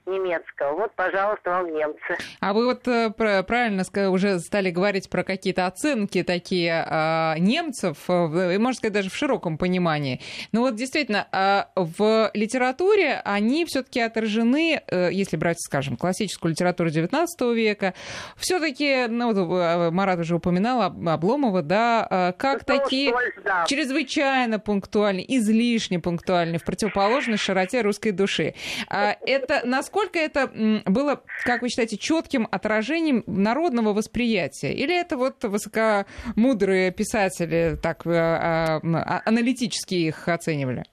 немецкого. 0.06 0.74
Вот, 0.74 0.92
пожалуйста, 0.94 1.50
вам 1.50 1.72
немцы. 1.72 2.16
А 2.40 2.52
вы 2.52 2.66
вот 2.66 2.86
э, 2.88 3.10
правильно 3.10 3.84
уже 4.10 4.38
стали 4.40 4.70
говорить 4.70 5.08
про 5.08 5.22
какие-то 5.22 5.66
оценки 5.66 6.22
такие 6.22 6.84
а, 6.86 7.36
немцев, 7.38 7.98
э, 8.08 8.54
и, 8.54 8.58
можно 8.58 8.74
сказать, 8.74 8.94
даже 8.94 9.10
в 9.10 9.16
широком 9.16 9.58
понимании. 9.58 10.20
Но 10.50 10.62
вот 10.62 10.74
действительно, 10.74 11.28
а, 11.30 11.68
в 11.76 12.30
литературе 12.34 13.20
они 13.24 13.64
все-таки 13.64 14.00
отражены, 14.00 14.82
э, 14.86 15.10
если 15.12 15.36
брать, 15.36 15.60
скажем, 15.60 15.96
классическую 15.96 16.50
литературу 16.50 16.90
XIX 16.90 17.26
века, 17.54 17.94
все-таки, 18.36 19.06
ну, 19.08 19.32
вот 19.32 19.92
Марат 19.92 20.18
уже 20.18 20.36
упоминал 20.36 20.82
Обломова, 20.82 21.62
да, 21.62 22.06
а, 22.10 22.32
как 22.32 22.62
Это 22.62 22.78
такие 22.78 23.14
да. 23.44 23.64
чрезвычайно 23.68 24.58
пунктуальны, 24.58 25.24
излишне 25.28 26.00
пунктуальны, 26.00 26.58
в 26.58 26.64
противоположность 26.64 27.42
широте 27.42 27.82
русской 27.82 28.10
души. 28.10 28.54
Это 28.88 29.62
насколько 29.64 29.91
насколько 29.92 30.18
это 30.18 30.50
было, 30.87 31.22
как 31.44 31.62
вы 31.62 31.68
считаете, 31.68 31.98
четким 31.98 32.48
отражением 32.50 33.24
народного 33.26 33.92
восприятия? 33.92 34.72
Или 34.72 34.98
это 34.98 35.16
вот 35.16 35.44
высокомудрые 35.44 36.90
писатели 36.92 37.78
так 37.81 38.07
э, 38.07 38.11
а, 38.14 38.81
а, 38.83 39.22
аналитически 39.26 39.94
их 39.94 40.28
оценивали? 40.28 40.85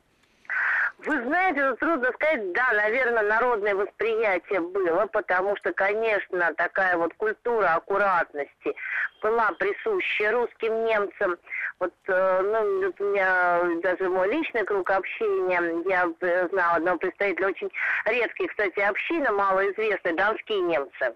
Вы 1.06 1.24
знаете, 1.24 1.64
ну, 1.64 1.76
трудно 1.78 2.12
сказать, 2.12 2.52
да, 2.52 2.74
наверное, 2.74 3.24
народное 3.24 3.74
восприятие 3.74 4.60
было, 4.60 5.06
потому 5.06 5.56
что, 5.56 5.72
конечно, 5.72 6.54
такая 6.56 6.98
вот 6.98 7.14
культура 7.14 7.76
аккуратности 7.76 8.76
была 9.22 9.50
присуща 9.54 10.32
русским 10.32 10.84
немцам. 10.84 11.38
Вот, 11.80 11.94
э, 12.08 12.42
ну, 12.42 12.94
у 13.00 13.04
меня 13.12 13.62
даже 13.82 14.10
мой 14.10 14.30
личный 14.30 14.66
круг 14.66 14.90
общения, 14.90 15.84
я 15.88 16.48
знала 16.50 16.76
одного 16.76 16.98
представителя, 16.98 17.48
очень 17.48 17.72
редкие, 18.06 18.50
кстати, 18.50 18.80
община, 18.82 19.32
малоизвестные, 19.32 20.16
донские 20.16 20.60
немцы. 20.62 21.16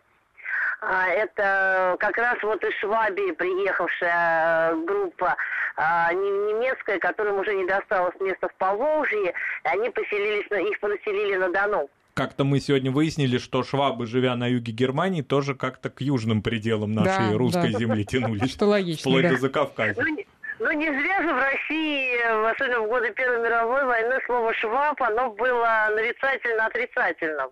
А, 0.86 1.08
это 1.08 1.96
как 2.00 2.18
раз 2.18 2.36
вот 2.44 2.64
из 2.64 2.74
Швабии 2.80 3.32
приехавшая 3.32 4.72
э, 4.72 4.86
группа 4.86 5.36
а, 5.78 6.12
немецкая, 6.14 7.00
которым 7.00 7.40
уже 7.40 7.54
не 7.56 7.66
досталось 7.66 8.16
места 8.20 8.50
в 8.50 8.56
Поволжье, 8.56 9.34
они 9.64 9.90
поселились, 9.90 10.46
их 10.52 10.80
поселили 10.80 11.38
на 11.38 11.50
Дону. 11.52 11.90
Как-то 12.16 12.44
мы 12.44 12.60
сегодня 12.60 12.92
выяснили, 12.92 13.38
что 13.38 13.64
швабы, 13.64 14.06
живя 14.06 14.36
на 14.36 14.48
юге 14.48 14.72
Германии, 14.72 15.22
тоже 15.22 15.56
как-то 15.56 15.90
к 15.90 16.02
южным 16.02 16.44
пределам 16.44 16.92
нашей 16.92 17.32
да, 17.32 17.38
русской 17.38 17.72
да. 17.72 17.80
земли 17.80 18.06
тянулись. 18.06 18.52
Что 18.52 18.68
логично, 18.68 19.10
Вплоть 19.10 19.24
да. 19.24 19.30
до 19.30 19.38
Закавказья. 19.38 20.04
Ну, 20.04 20.18
ну, 20.60 20.72
не 20.74 20.86
зря 20.86 21.22
же 21.24 21.34
в 21.34 21.38
России, 21.40 22.52
особенно 22.52 22.82
в 22.82 22.88
годы 22.88 23.12
Первой 23.14 23.42
мировой 23.42 23.86
войны, 23.86 24.20
слово 24.26 24.54
«шваб», 24.54 25.02
оно 25.02 25.32
было 25.32 25.88
нарицательно-отрицательным. 25.90 27.50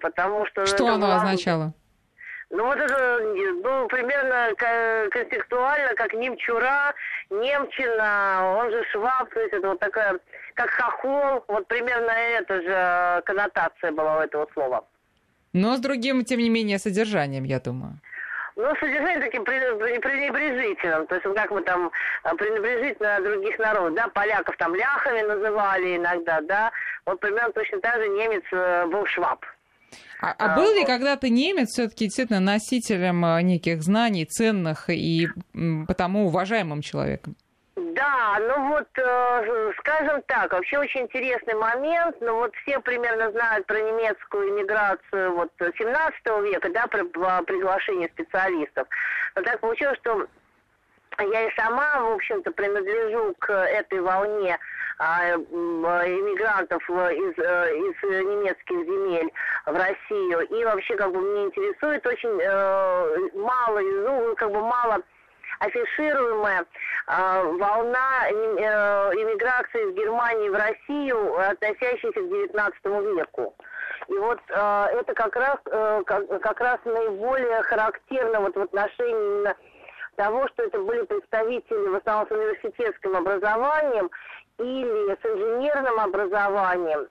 Потому 0.00 0.46
что... 0.46 0.66
Что 0.66 0.88
оно 0.88 1.06
было... 1.06 1.16
означало? 1.16 1.72
Ну 2.50 2.64
вот 2.64 2.78
это 2.78 3.18
ну, 3.64 3.88
примерно 3.88 4.54
концептуально, 5.10 5.94
как 5.94 6.12
немчура, 6.14 6.94
немчина, 7.28 8.56
он 8.58 8.70
же 8.70 8.84
шваб, 8.92 9.28
то 9.30 9.40
есть 9.40 9.52
это 9.52 9.68
вот 9.68 9.80
такая, 9.80 10.18
как 10.54 10.70
хохол, 10.70 11.44
вот 11.48 11.66
примерно 11.66 12.10
эта 12.10 12.62
же 12.62 13.22
коннотация 13.24 13.90
была 13.90 14.18
у 14.18 14.20
этого 14.20 14.46
слова. 14.52 14.84
Но 15.52 15.76
с 15.76 15.80
другим, 15.80 16.24
тем 16.24 16.38
не 16.38 16.50
менее, 16.50 16.78
содержанием, 16.78 17.44
я 17.44 17.58
думаю. 17.58 17.98
Ну, 18.56 18.74
содержание 18.76 19.20
таким 19.20 19.44
пренебрежительным. 19.44 21.06
То 21.08 21.16
есть, 21.16 21.26
как 21.34 21.50
мы 21.50 21.60
там 21.62 21.90
а, 22.22 22.34
пренебрежительно 22.36 23.20
других 23.20 23.58
народов, 23.58 23.94
да, 23.94 24.08
поляков 24.08 24.56
там 24.56 24.74
ляхами 24.74 25.20
называли 25.22 25.96
иногда, 25.96 26.40
да. 26.40 26.72
Вот 27.04 27.20
примерно 27.20 27.52
точно 27.52 27.80
так 27.80 28.00
же 28.00 28.08
немец 28.08 28.44
э, 28.52 28.86
был 28.86 29.04
шваб. 29.06 29.44
А, 30.20 30.30
а, 30.30 30.52
а 30.52 30.56
был 30.56 30.74
ли 30.74 30.84
когда-то 30.84 31.28
немец 31.28 31.70
все-таки 31.70 32.06
действительно 32.06 32.40
носителем 32.40 33.24
э, 33.24 33.42
неких 33.42 33.82
знаний, 33.82 34.24
ценных 34.24 34.88
и 34.88 35.28
потому 35.86 36.26
уважаемым 36.26 36.80
человеком? 36.80 37.36
Да, 37.76 38.38
ну 38.40 38.68
вот, 38.68 38.88
э, 38.98 39.72
скажем 39.78 40.22
так, 40.26 40.52
вообще 40.52 40.78
очень 40.78 41.02
интересный 41.02 41.54
момент, 41.54 42.16
ну 42.20 42.36
вот 42.36 42.54
все 42.62 42.80
примерно 42.80 43.30
знают 43.32 43.66
про 43.66 43.78
немецкую 43.80 44.50
иммиграцию 44.50 45.34
вот 45.34 45.50
17 45.58 46.20
века, 46.44 46.70
да, 46.70 46.86
про, 46.86 47.04
про 47.04 47.42
приглашение 47.42 48.08
специалистов. 48.08 48.88
Но 49.34 49.42
так 49.42 49.60
получилось, 49.60 49.98
что 50.00 50.26
я 51.24 51.48
и 51.48 51.54
сама, 51.56 52.00
в 52.00 52.12
общем-то, 52.12 52.50
принадлежу 52.52 53.34
к 53.38 53.52
этой 53.52 54.00
волне 54.00 54.58
а, 54.98 55.34
иммигрантов 55.34 56.82
из, 56.88 57.38
э, 57.38 57.76
из 57.76 58.02
немецких 58.02 58.76
земель 58.84 59.30
в 59.66 59.74
Россию. 59.74 60.40
И 60.40 60.64
вообще, 60.64 60.96
как 60.96 61.12
бы, 61.12 61.20
мне 61.20 61.44
интересует 61.46 62.06
очень 62.06 62.40
э, 62.40 63.30
мало, 63.34 63.80
ну, 63.80 64.34
как 64.36 64.50
бы 64.50 64.60
мало 64.60 65.02
афишируемая 65.58 66.64
э, 67.08 67.42
волна 67.58 68.30
иммиграции 68.30 69.90
из 69.90 69.94
Германии 69.94 70.48
в 70.48 70.54
Россию, 70.54 71.38
относящаяся 71.38 72.20
к 72.20 72.24
XIX 72.24 73.16
веку. 73.16 73.54
И 74.08 74.14
вот 74.14 74.40
э, 74.48 74.86
это 75.00 75.14
как 75.14 75.34
раз, 75.36 75.56
э, 75.66 76.02
как, 76.06 76.28
как 76.40 76.60
раз 76.60 76.78
наиболее 76.84 77.62
характерно 77.62 78.40
вот 78.40 78.54
в 78.54 78.60
отношении 78.60 79.12
именно 79.12 79.56
того, 80.16 80.48
что 80.48 80.64
это 80.64 80.78
были 80.80 81.04
представители 81.04 81.88
в 81.88 81.94
основном 81.94 82.28
с 82.28 82.30
университетским 82.30 83.16
образованием 83.16 84.10
или 84.58 85.12
с 85.12 85.24
инженерным 85.24 86.00
образованием. 86.00 87.08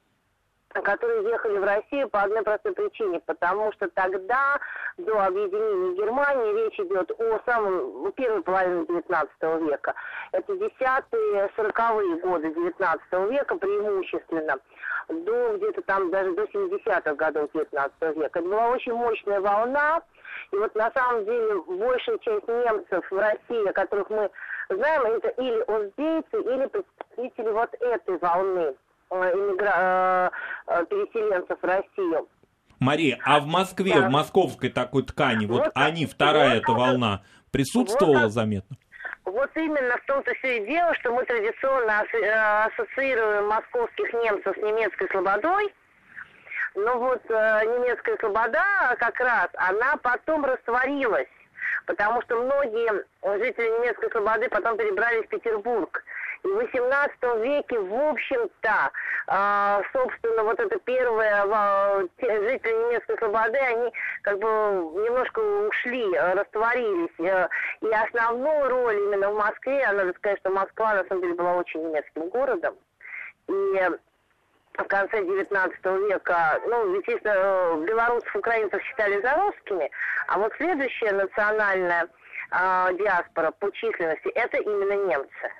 которые 0.81 1.23
ехали 1.29 1.57
в 1.57 1.63
Россию 1.63 2.09
по 2.09 2.21
одной 2.21 2.43
простой 2.43 2.73
причине, 2.73 3.19
потому 3.25 3.71
что 3.73 3.87
тогда, 3.89 4.59
до 4.97 5.25
объединения 5.25 5.95
Германии, 5.95 6.63
речь 6.63 6.79
идет 6.79 7.11
о 7.19 7.39
самом 7.45 8.11
первой 8.13 8.41
половине 8.41 8.85
19 8.85 9.31
века. 9.69 9.93
Это 10.31 10.55
десятые, 10.57 11.49
сороковые 11.55 12.17
годы 12.17 12.53
19 12.53 13.31
века 13.31 13.55
преимущественно, 13.55 14.55
до 15.09 15.57
где-то 15.57 15.81
там 15.83 16.11
даже 16.11 16.33
до 16.33 16.43
70-х 16.43 17.13
годов 17.15 17.49
19 17.53 18.17
века. 18.17 18.39
Это 18.39 18.41
была 18.41 18.69
очень 18.69 18.93
мощная 18.93 19.39
волна, 19.39 20.01
и 20.51 20.55
вот 20.55 20.73
на 20.75 20.91
самом 20.91 21.25
деле 21.25 21.61
большая 21.67 22.17
часть 22.19 22.47
немцев 22.47 23.05
в 23.09 23.17
России, 23.17 23.71
которых 23.73 24.09
мы 24.09 24.29
знаем, 24.69 25.03
это 25.03 25.29
или 25.29 25.61
узбейцы, 25.67 26.53
или 26.53 26.67
представители 26.67 27.51
вот 27.51 27.73
этой 27.79 28.17
волны 28.17 28.75
э, 29.11 29.15
иммигра... 29.15 30.31
Э, 30.67 30.85
переселенцев 30.89 31.59
в 31.61 31.65
Россию. 31.65 32.27
Мария, 32.79 33.19
а 33.23 33.39
в 33.39 33.45
Москве, 33.45 33.93
да. 33.93 34.07
в 34.07 34.11
московской 34.11 34.69
такой 34.69 35.03
ткани, 35.03 35.45
вот, 35.45 35.65
вот 35.65 35.71
они, 35.75 36.05
вторая 36.05 36.55
вот, 36.55 36.63
эта 36.63 36.71
волна, 36.73 37.23
присутствовала 37.51 38.23
вот, 38.23 38.31
заметно? 38.31 38.75
Вот 39.23 39.49
именно 39.55 39.97
в 39.97 40.05
том-то 40.05 40.33
все 40.35 40.57
и 40.57 40.67
дело, 40.67 40.93
что 40.95 41.11
мы 41.13 41.23
традиционно 41.25 42.03
э, 42.13 42.65
ассоциируем 42.65 43.47
московских 43.47 44.13
немцев 44.13 44.55
с 44.57 44.61
немецкой 44.61 45.07
слободой, 45.09 45.73
но 46.75 46.97
вот 46.99 47.21
э, 47.29 47.61
немецкая 47.65 48.17
слобода 48.17 48.63
как 48.99 49.19
раз, 49.19 49.47
она 49.55 49.97
потом 49.97 50.45
растворилась, 50.45 51.27
потому 51.85 52.21
что 52.23 52.41
многие 52.41 53.05
жители 53.39 53.79
немецкой 53.79 54.11
слободы 54.11 54.49
потом 54.49 54.77
перебрались 54.77 55.25
в 55.25 55.29
Петербург. 55.29 56.03
И 56.43 56.47
в 56.47 56.59
XVIII 56.59 57.41
веке, 57.41 57.79
в 57.79 58.09
общем-то, 58.09 58.91
э, 59.27 59.81
собственно, 59.93 60.43
вот 60.43 60.59
это 60.59 60.77
первое, 60.79 61.43
э, 61.43 62.07
жители 62.19 62.71
немецкой 62.71 63.17
слободы, 63.17 63.57
они 63.57 63.91
как 64.21 64.37
бы 64.37 64.47
немножко 64.47 65.39
ушли, 65.39 66.15
растворились. 66.15 67.19
Э, 67.19 67.47
и 67.81 67.89
основную 67.89 68.69
роль 68.69 68.95
именно 68.95 69.31
в 69.31 69.35
Москве, 69.35 69.91
надо 69.91 70.13
сказать, 70.13 70.39
что 70.39 70.51
Москва 70.51 70.93
на 70.93 71.05
самом 71.05 71.21
деле 71.21 71.33
была 71.33 71.55
очень 71.55 71.81
немецким 71.81 72.29
городом. 72.29 72.75
И 73.47 73.89
в 74.83 74.87
конце 74.87 75.23
19 75.23 75.85
века, 76.09 76.59
ну, 76.67 76.95
естественно, 76.95 77.85
белорусов, 77.85 78.35
украинцев 78.35 78.81
считали 78.83 79.21
за 79.21 79.33
русскими, 79.35 79.89
а 80.27 80.39
вот 80.39 80.53
следующая 80.57 81.11
национальная 81.11 82.07
э, 82.51 82.87
диаспора 82.97 83.51
по 83.51 83.71
численности– 83.71 84.27
это 84.35 84.57
именно 84.57 85.07
немцы. 85.07 85.51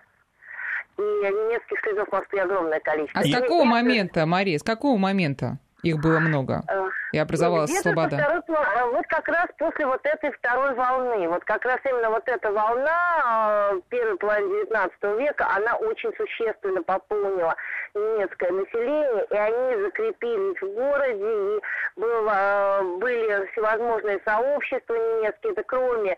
И 0.97 1.01
немецких 1.01 1.80
следов 1.82 2.08
в 2.08 2.12
Москве 2.13 2.43
огромное 2.43 2.80
количество. 2.80 3.21
А 3.21 3.23
с 3.23 3.32
какого 3.32 3.63
немцы... 3.63 3.73
момента, 3.73 4.25
Мария, 4.25 4.58
с 4.58 4.63
какого 4.63 4.97
момента? 4.97 5.58
Их 5.86 5.99
было 5.99 6.19
много. 6.19 6.63
И 7.12 7.17
образовалась 7.17 7.69
Где-то 7.69 7.84
слобода. 7.84 8.17
Второй, 8.17 8.41
э, 8.47 8.91
вот 8.91 9.06
как 9.08 9.28
раз 9.28 9.45
после 9.58 9.86
вот 9.86 10.01
этой 10.04 10.32
второй 10.32 10.73
волны. 10.73 11.30
Вот 11.30 11.43
как 11.45 11.63
раз 11.63 11.78
именно 11.86 12.10
вот 12.10 12.28
эта 12.28 12.51
волна 12.51 13.71
э, 13.71 13.82
первой 13.89 14.17
половины 14.17 14.65
19 14.65 15.04
века, 15.19 15.47
она 15.56 15.75
очень 15.75 16.12
существенно 16.17 16.82
пополнила 16.82 17.56
немецкое 17.95 18.51
население, 18.51 19.25
и 19.29 19.36
они 19.36 19.81
закрепились 19.84 20.62
в 20.62 20.67
городе, 20.73 21.58
и 21.58 21.62
было, 21.95 22.97
были 22.99 23.45
всевозможные 23.51 24.19
сообщества 24.25 24.93
немецкие, 24.93 25.53
это 25.53 25.63
кроме, 25.63 26.17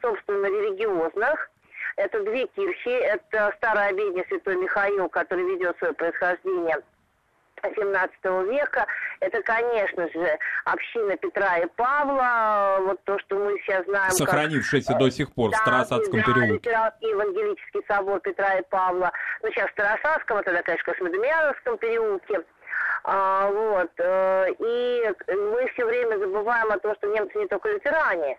собственно, 0.00 0.46
религиозных, 0.46 1.50
это 1.96 2.22
две 2.24 2.46
кирхи, 2.46 2.90
это 2.90 3.52
старая 3.58 3.90
обедня 3.90 4.24
Святой 4.28 4.56
Михаил, 4.56 5.08
который 5.08 5.44
ведет 5.44 5.76
свое 5.78 5.92
происхождение 5.92 6.78
17 7.62 8.14
века. 8.50 8.86
Это, 9.20 9.42
конечно 9.42 10.08
же, 10.08 10.38
община 10.64 11.16
Петра 11.16 11.58
и 11.58 11.66
Павла, 11.76 12.78
вот 12.80 13.02
то, 13.04 13.18
что 13.20 13.36
мы 13.36 13.58
сейчас 13.60 13.84
знаем. 13.86 14.10
Сохранившаяся 14.10 14.92
как, 14.92 14.98
до 14.98 15.10
сих 15.10 15.32
пор 15.32 15.50
да, 15.50 15.56
в 15.56 15.60
Старосадском 15.60 16.20
да, 16.20 16.26
переулке. 16.26 16.70
Евангелический 17.00 17.82
собор 17.88 18.20
Петра 18.20 18.54
и 18.54 18.62
Павла. 18.68 19.12
Ну, 19.42 19.50
сейчас 19.50 19.68
в 19.70 19.72
Старосадском, 19.72 20.42
тогда, 20.42 20.62
конечно, 20.62 20.92
в 20.92 20.96
Космодемьяновском 20.96 21.78
переулке. 21.78 22.40
А, 23.04 23.48
вот. 23.48 23.90
Э, 23.98 24.46
и 24.58 25.12
мы 25.28 25.66
все 25.72 25.86
время 25.86 26.18
забываем 26.18 26.70
о 26.70 26.78
том, 26.78 26.94
что 26.96 27.08
немцы 27.08 27.38
не 27.38 27.46
только 27.48 27.70
лютеране. 27.70 28.38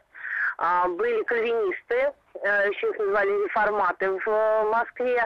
А, 0.57 0.87
были 0.87 1.23
кальвинисты, 1.23 2.13
э, 2.41 2.69
еще 2.69 2.89
их 2.89 2.99
называли 2.99 3.29
реформаты 3.45 4.11
в 4.11 4.27
э, 4.27 4.63
Москве. 4.69 5.25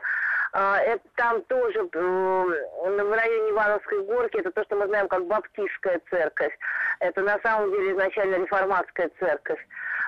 А, 0.53 0.79
это 0.79 1.03
там 1.15 1.41
тоже 1.43 1.83
в 1.83 3.13
районе 3.13 3.51
Ивановской 3.51 4.03
горки, 4.03 4.38
это 4.38 4.51
то, 4.51 4.63
что 4.63 4.75
мы 4.75 4.88
знаем 4.88 5.07
как 5.07 5.25
баптистская 5.25 6.01
церковь. 6.10 6.57
Это 6.99 7.21
на 7.21 7.39
самом 7.39 7.71
деле 7.71 7.91
изначально 7.93 8.36
реформатская 8.36 9.10
церковь. 9.19 9.60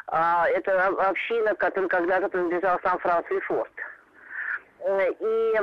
А, 0.07 0.47
это 0.49 0.87
община, 0.87 1.55
которой 1.55 1.87
когда-то 1.87 2.29
принадлежал 2.29 2.79
сам 2.83 2.99
Франц 2.99 3.25
Лефорт. 3.29 3.71
И 5.19 5.53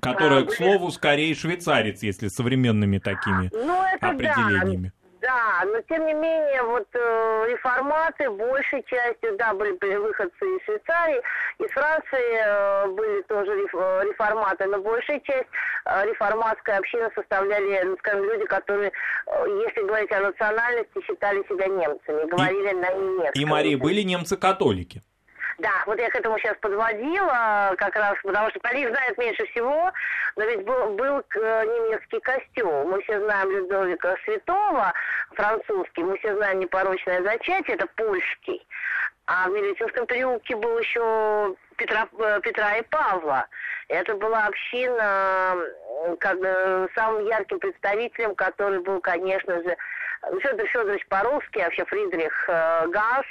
Которая, 0.00 0.44
к 0.44 0.52
слову, 0.52 0.90
скорее 0.90 1.34
швейцарец, 1.34 2.02
если 2.02 2.28
современными 2.28 2.98
такими 2.98 3.50
ну, 3.52 3.82
это 3.82 4.10
определениями. 4.10 4.92
Да. 4.94 4.97
Да, 5.28 5.62
но 5.66 5.78
тем 5.82 6.06
не 6.06 6.14
менее, 6.14 6.62
вот 6.62 6.88
э, 6.94 7.46
реформаты 7.50 8.30
большей 8.30 8.82
частью, 8.84 9.36
да, 9.36 9.52
были 9.52 9.72
выходцы 9.96 10.32
из 10.40 10.64
Швейцарии, 10.64 11.20
из 11.58 11.70
Франции 11.72 12.38
э, 12.46 12.86
были 12.86 13.20
тоже 13.22 13.50
э, 13.52 14.04
реформаты, 14.08 14.64
но 14.64 14.78
большая 14.78 15.20
часть 15.20 15.48
э, 15.84 16.06
реформатской 16.06 16.78
общины 16.78 17.10
составляли, 17.14 17.82
ну, 17.84 17.96
скажем, 17.98 18.24
люди, 18.24 18.46
которые, 18.46 18.90
э, 19.26 19.62
если 19.66 19.86
говорить 19.86 20.10
о 20.12 20.20
национальности, 20.20 21.04
считали 21.06 21.42
себя 21.46 21.66
немцами, 21.66 22.30
говорили 22.30 22.70
и, 22.70 22.74
на 22.76 22.90
немецком. 22.94 23.42
И, 23.42 23.44
Мария, 23.44 23.76
были 23.76 24.00
немцы-католики? 24.00 25.02
Да, 25.58 25.72
вот 25.86 25.98
я 25.98 26.08
к 26.08 26.14
этому 26.14 26.38
сейчас 26.38 26.56
подводила, 26.60 27.74
как 27.78 27.96
раз, 27.96 28.14
потому 28.22 28.48
что 28.50 28.60
про 28.60 28.72
них 28.74 28.88
знают 28.90 29.18
меньше 29.18 29.44
всего, 29.46 29.90
но 30.36 30.44
ведь 30.44 30.64
был, 30.64 30.90
был 30.90 31.18
э, 31.18 31.64
немецкий 31.64 32.20
костюм. 32.20 32.90
Мы 32.90 33.02
все 33.02 33.18
знаем 33.20 33.50
Людовика 33.50 34.14
Святого, 34.24 34.92
французский, 35.32 36.04
мы 36.04 36.16
все 36.18 36.36
знаем 36.36 36.60
непорочное 36.60 37.24
зачатие, 37.24 37.74
это 37.74 37.88
польский. 37.96 38.64
А 39.26 39.48
в 39.48 39.52
Милютинском 39.52 40.06
переулке 40.06 40.54
был 40.54 40.78
еще 40.78 41.56
Петра, 41.76 42.06
э, 42.20 42.40
Петра 42.44 42.76
и 42.76 42.82
Павла. 42.82 43.44
Это 43.88 44.14
была 44.14 44.46
община, 44.46 45.56
как 46.20 46.38
самым 46.94 47.26
ярким 47.26 47.58
представителем, 47.58 48.36
который 48.36 48.78
был, 48.78 49.00
конечно 49.00 49.60
же, 49.60 49.76
Федор 50.40 50.66
Федорович 50.68 51.06
Паровский, 51.08 51.62
вообще 51.62 51.84
Фридрих 51.84 52.48
э, 52.48 52.86
Гасс, 52.88 53.26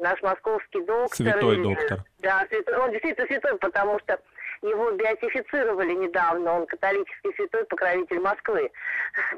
наш 0.00 0.20
московский 0.22 0.80
доктор. 0.84 1.16
Святой 1.16 1.62
доктор. 1.62 2.04
Да, 2.18 2.46
святой, 2.48 2.76
он 2.76 2.90
действительно 2.90 3.26
святой, 3.26 3.58
потому 3.58 3.98
что 4.00 4.18
его 4.62 4.90
биотифицировали 4.92 5.94
недавно, 5.94 6.60
он 6.60 6.66
католический 6.66 7.32
святой 7.34 7.64
покровитель 7.64 8.20
Москвы. 8.20 8.70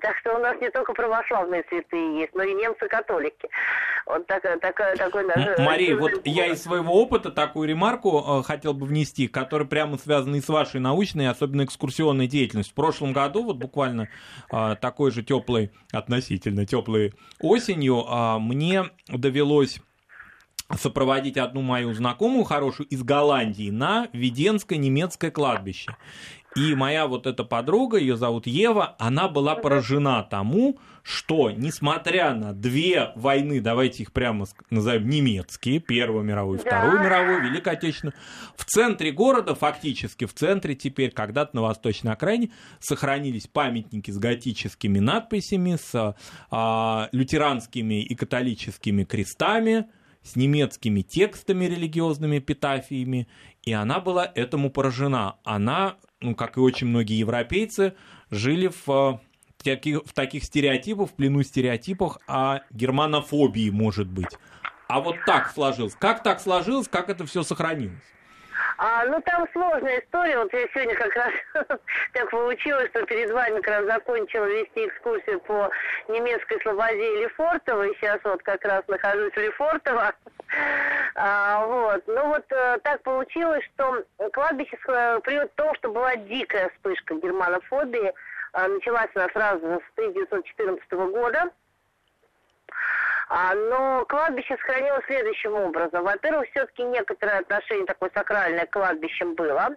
Так 0.00 0.16
что 0.18 0.34
у 0.36 0.38
нас 0.38 0.60
не 0.60 0.68
только 0.70 0.92
православные 0.94 1.64
святые 1.68 2.20
есть, 2.20 2.34
но 2.34 2.42
и 2.42 2.54
немцы-католики. 2.54 3.48
Вот 4.06 4.26
такой, 4.26 4.58
такой, 4.58 4.96
такой 4.96 5.28
даже... 5.28 5.56
Мария, 5.58 5.96
вот 5.96 6.12
я 6.24 6.46
из 6.46 6.62
своего 6.62 7.00
опыта 7.00 7.30
такую 7.30 7.68
ремарку 7.68 8.40
э, 8.40 8.42
хотел 8.42 8.74
бы 8.74 8.86
внести, 8.86 9.28
которая 9.28 9.68
прямо 9.68 9.96
связана 9.98 10.36
и 10.36 10.40
с 10.40 10.48
вашей 10.48 10.80
научной, 10.80 11.28
особенно 11.28 11.64
экскурсионной 11.64 12.26
деятельностью. 12.26 12.72
В 12.72 12.76
прошлом 12.76 13.12
году, 13.12 13.44
вот 13.44 13.56
буквально 13.56 14.08
э, 14.50 14.76
такой 14.80 15.12
же 15.12 15.22
теплой, 15.22 15.70
относительно 15.92 16.66
теплой 16.66 17.14
осенью, 17.38 18.04
э, 18.08 18.38
мне 18.40 18.84
довелось 19.08 19.80
сопроводить 20.78 21.36
одну 21.36 21.62
мою 21.62 21.92
знакомую 21.94 22.44
хорошую 22.44 22.86
из 22.88 23.02
Голландии 23.02 23.70
на 23.70 24.08
Веденское 24.12 24.78
немецкое 24.78 25.30
кладбище. 25.30 25.96
И 26.54 26.74
моя 26.74 27.06
вот 27.06 27.26
эта 27.26 27.44
подруга, 27.44 27.96
ее 27.96 28.16
зовут 28.16 28.46
Ева, 28.46 28.94
она 28.98 29.26
была 29.28 29.54
поражена 29.54 30.22
тому, 30.22 30.78
что, 31.02 31.50
несмотря 31.50 32.34
на 32.34 32.52
две 32.52 33.12
войны, 33.16 33.60
давайте 33.60 34.02
их 34.02 34.12
прямо 34.12 34.46
назовем 34.68 35.08
немецкие, 35.08 35.80
Первую 35.80 36.24
мировую, 36.24 36.58
Вторую 36.58 36.98
да. 36.98 37.04
мировую, 37.04 37.42
Великую 37.44 37.72
Отечественную, 37.72 38.14
в 38.54 38.64
центре 38.66 39.12
города, 39.12 39.54
фактически 39.54 40.26
в 40.26 40.34
центре 40.34 40.74
теперь, 40.74 41.10
когда-то 41.10 41.56
на 41.56 41.62
восточной 41.62 42.12
окраине, 42.12 42.50
сохранились 42.80 43.46
памятники 43.46 44.10
с 44.10 44.18
готическими 44.18 44.98
надписями, 44.98 45.78
с 45.82 46.14
а, 46.50 47.08
лютеранскими 47.12 48.02
и 48.02 48.14
католическими 48.14 49.04
крестами, 49.04 49.86
с 50.22 50.36
немецкими 50.36 51.00
текстами 51.02 51.64
религиозными, 51.64 52.38
эпитафиями, 52.38 53.28
и 53.62 53.72
она 53.72 54.00
была 54.00 54.30
этому 54.34 54.70
поражена. 54.70 55.36
Она, 55.44 55.96
ну, 56.20 56.34
как 56.34 56.56
и 56.56 56.60
очень 56.60 56.86
многие 56.86 57.18
европейцы, 57.18 57.94
жили 58.30 58.70
в 58.86 59.20
таких, 59.62 60.02
в 60.04 60.12
таких 60.12 60.44
стереотипах, 60.44 61.10
в 61.10 61.12
плену 61.14 61.42
стереотипах 61.42 62.18
о 62.26 62.60
германофобии, 62.70 63.70
может 63.70 64.08
быть. 64.08 64.38
А 64.88 65.00
вот 65.00 65.16
так 65.26 65.50
сложилось. 65.52 65.94
Как 65.94 66.22
так 66.22 66.40
сложилось, 66.40 66.88
как 66.88 67.08
это 67.08 67.24
все 67.26 67.42
сохранилось? 67.42 68.02
А, 68.84 69.04
ну, 69.04 69.20
там 69.20 69.46
сложная 69.52 70.00
история. 70.00 70.38
Вот 70.38 70.52
я 70.52 70.66
сегодня 70.74 70.96
как 70.96 71.14
раз 71.14 71.32
так 72.14 72.30
получилось, 72.30 72.88
что 72.90 73.06
перед 73.06 73.30
вами 73.30 73.60
как 73.60 73.78
раз 73.78 73.84
закончила 73.86 74.46
вести 74.46 74.88
экскурсию 74.88 75.38
по 75.38 75.70
немецкой 76.08 76.60
слободе 76.62 77.20
Лефортово. 77.22 77.84
И 77.84 77.94
сейчас 77.94 78.18
вот 78.24 78.42
как 78.42 78.64
раз 78.64 78.82
нахожусь 78.88 79.32
в 79.32 79.36
Лефортово. 79.36 80.12
А, 81.14 81.64
вот. 81.66 82.02
Ну, 82.06 82.28
вот 82.28 82.44
э, 82.50 82.78
так 82.82 83.02
получилось, 83.02 83.62
что 83.74 84.04
кладбище 84.32 84.76
приводит 84.84 85.52
к 85.52 85.54
тому, 85.54 85.74
что 85.76 85.92
была 85.92 86.16
дикая 86.16 86.70
вспышка 86.70 87.14
германофобии. 87.14 88.12
А, 88.52 88.68
началась 88.68 89.10
она 89.14 89.28
сразу 89.28 89.60
с 89.60 89.98
1914 89.98 90.90
года. 90.92 91.50
А, 93.28 93.54
но 93.54 94.04
кладбище 94.06 94.56
сохранилось 94.56 95.04
следующим 95.06 95.54
образом. 95.54 96.04
Во-первых, 96.04 96.48
все-таки 96.50 96.82
некоторое 96.82 97.38
отношение 97.40 97.86
такое 97.86 98.10
сакральное 98.14 98.66
к 98.66 98.70
кладбищам 98.70 99.34
было. 99.34 99.70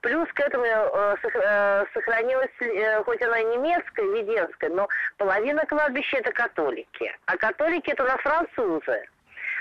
Плюс 0.00 0.28
к 0.32 0.40
этому 0.40 0.64
э, 0.64 1.16
э 1.24 1.84
сохранилось, 1.92 2.50
э, 2.60 3.02
хоть 3.04 3.22
оно 3.22 3.36
и 3.36 3.44
немецкое, 3.44 4.06
веденское, 4.06 4.70
но 4.70 4.88
половина 5.16 5.64
кладбища 5.66 6.18
это 6.18 6.32
католики. 6.32 7.16
А 7.26 7.36
католики 7.36 7.90
это 7.90 8.04
у 8.04 8.06
нас 8.06 8.20
французы. 8.20 9.08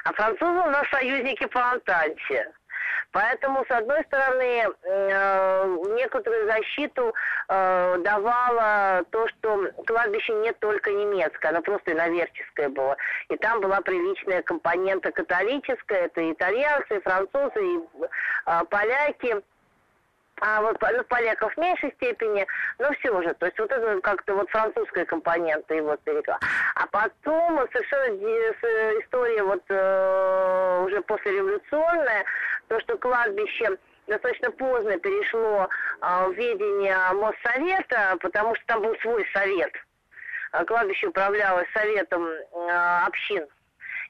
А 0.03 0.13
французы 0.13 0.59
у 0.59 0.69
нас 0.69 0.87
союзники 0.89 1.45
по 1.47 1.71
Антанте. 1.71 2.51
Поэтому, 3.11 3.65
с 3.65 3.71
одной 3.71 4.03
стороны, 4.03 4.67
э, 4.83 5.77
некоторую 5.95 6.45
защиту 6.47 7.13
э, 7.49 7.97
давало 7.99 9.03
то, 9.09 9.27
что 9.27 9.71
кладбище 9.85 10.33
не 10.33 10.51
только 10.53 10.91
немецкое, 10.91 11.51
оно 11.51 11.61
просто 11.61 11.93
иноверческое 11.93 12.69
было. 12.69 12.97
И 13.29 13.37
там 13.37 13.61
была 13.61 13.81
приличная 13.81 14.41
компонента 14.41 15.11
католическая, 15.11 16.05
это 16.05 16.31
итальянцы, 16.31 17.01
французы, 17.01 17.59
и 17.63 17.79
э, 18.45 18.61
поляки 18.69 19.41
а 20.41 20.61
вот 20.61 20.77
ну, 20.81 21.03
поляков 21.05 21.53
в 21.53 21.57
меньшей 21.57 21.91
степени, 21.93 22.45
но 22.79 22.91
все 22.93 23.21
же, 23.21 23.33
то 23.33 23.45
есть 23.45 23.57
вот 23.59 23.71
это 23.71 23.99
как-то 24.01 24.35
вот 24.35 24.49
французская 24.49 25.05
компонента 25.05 25.73
его 25.73 25.95
перекла. 25.97 26.39
А 26.75 26.85
потом 26.87 27.67
совершенно 27.71 28.15
история 29.01 29.43
вот 29.43 29.63
э, 29.69 30.83
уже 30.85 31.01
послереволюционная, 31.01 32.25
то, 32.67 32.79
что 32.81 32.97
кладбище 32.97 33.77
достаточно 34.07 34.51
поздно 34.51 34.97
перешло 34.99 35.67
э, 36.01 36.27
в 36.27 36.33
ведение 36.33 36.97
Моссовета, 37.13 38.17
потому 38.21 38.55
что 38.55 38.65
там 38.67 38.81
был 38.81 38.95
свой 39.01 39.25
совет. 39.33 39.73
А 40.51 40.63
кладбище 40.65 41.07
управлялось 41.07 41.67
советом 41.73 42.25
э, 42.25 43.05
общин 43.05 43.45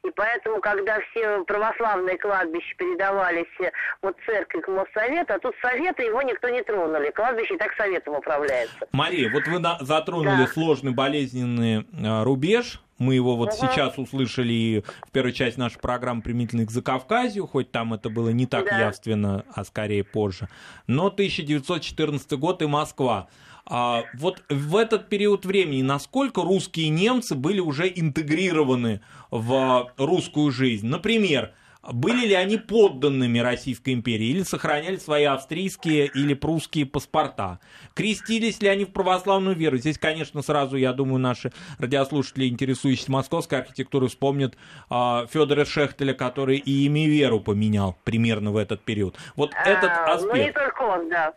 и 0.03 0.11
поэтому, 0.11 0.59
когда 0.61 0.99
все 1.11 1.43
православные 1.45 2.17
кладбища 2.17 2.75
передавались 2.77 3.45
э, 3.59 3.71
от 4.01 4.15
церкви 4.25 4.61
к 4.61 4.67
Моссовету, 4.67 5.33
а 5.33 5.39
тут 5.39 5.55
Совета 5.61 6.03
его 6.03 6.21
никто 6.21 6.49
не 6.49 6.61
тронули. 6.63 7.11
Кладбище 7.11 7.55
и 7.55 7.57
так 7.57 7.73
Советом 7.75 8.15
управляется. 8.15 8.87
Мария, 8.91 9.31
вот 9.31 9.47
вы 9.47 9.61
затронули 9.85 10.45
да. 10.45 10.47
сложный 10.47 10.91
болезненный 10.91 11.79
э, 11.79 12.23
рубеж, 12.23 12.81
мы 12.97 13.13
его 13.13 13.35
вот 13.35 13.49
угу. 13.49 13.57
сейчас 13.57 13.97
услышали 13.97 14.53
и 14.53 14.83
в 15.07 15.11
первой 15.11 15.33
части 15.33 15.59
нашей 15.59 15.79
программы 15.79 16.21
применительно 16.21 16.65
к 16.65 16.71
Закавказью, 16.71 17.45
хоть 17.45 17.71
там 17.71 17.93
это 17.93 18.09
было 18.09 18.29
не 18.29 18.47
так 18.47 18.65
да. 18.65 18.79
явственно, 18.79 19.45
а 19.53 19.63
скорее 19.63 20.03
позже. 20.03 20.47
Но 20.87 21.07
1914 21.07 22.31
год 22.33 22.61
и 22.61 22.65
Москва. 22.65 23.27
А 23.69 24.05
вот 24.13 24.43
в 24.49 24.77
этот 24.77 25.09
период 25.09 25.45
времени 25.45 25.81
насколько 25.81 26.41
русские 26.41 26.89
немцы 26.89 27.35
были 27.35 27.59
уже 27.59 27.91
интегрированы 27.93 29.01
в 29.29 29.91
русскую 29.97 30.51
жизнь? 30.51 30.87
Например, 30.87 31.51
были 31.83 32.25
ли 32.25 32.33
они 32.33 32.57
подданными 32.57 33.39
Российской 33.39 33.93
империи 33.93 34.27
или 34.27 34.43
сохраняли 34.43 34.95
свои 34.97 35.25
австрийские 35.25 36.07
или 36.07 36.33
прусские 36.33 36.85
паспорта? 36.85 37.59
Крестились 37.93 38.61
ли 38.61 38.69
они 38.69 38.85
в 38.85 38.93
православную 38.93 39.55
веру? 39.55 39.77
Здесь, 39.77 39.97
конечно, 39.97 40.41
сразу, 40.41 40.77
я 40.77 40.93
думаю, 40.93 41.19
наши 41.19 41.51
радиослушатели, 41.77 42.47
интересующиеся 42.47 43.11
московской 43.11 43.59
архитектурой, 43.59 44.09
вспомнят 44.09 44.55
э, 44.89 45.27
Федора 45.31 45.65
Шехтеля, 45.65 46.13
который 46.13 46.57
и 46.57 46.85
имя 46.85 47.05
и 47.05 47.09
веру 47.09 47.41
поменял 47.41 47.97
примерно 48.05 48.51
в 48.51 48.57
этот 48.57 48.81
период. 48.81 49.17
Вот 49.35 49.53
а, 49.53 49.69
этот 49.69 49.91
аспект. 49.91 50.35
Ну, 50.35 50.43
не 50.43 50.51
только 50.51 50.81
он, 50.81 51.09
да. 51.09 51.33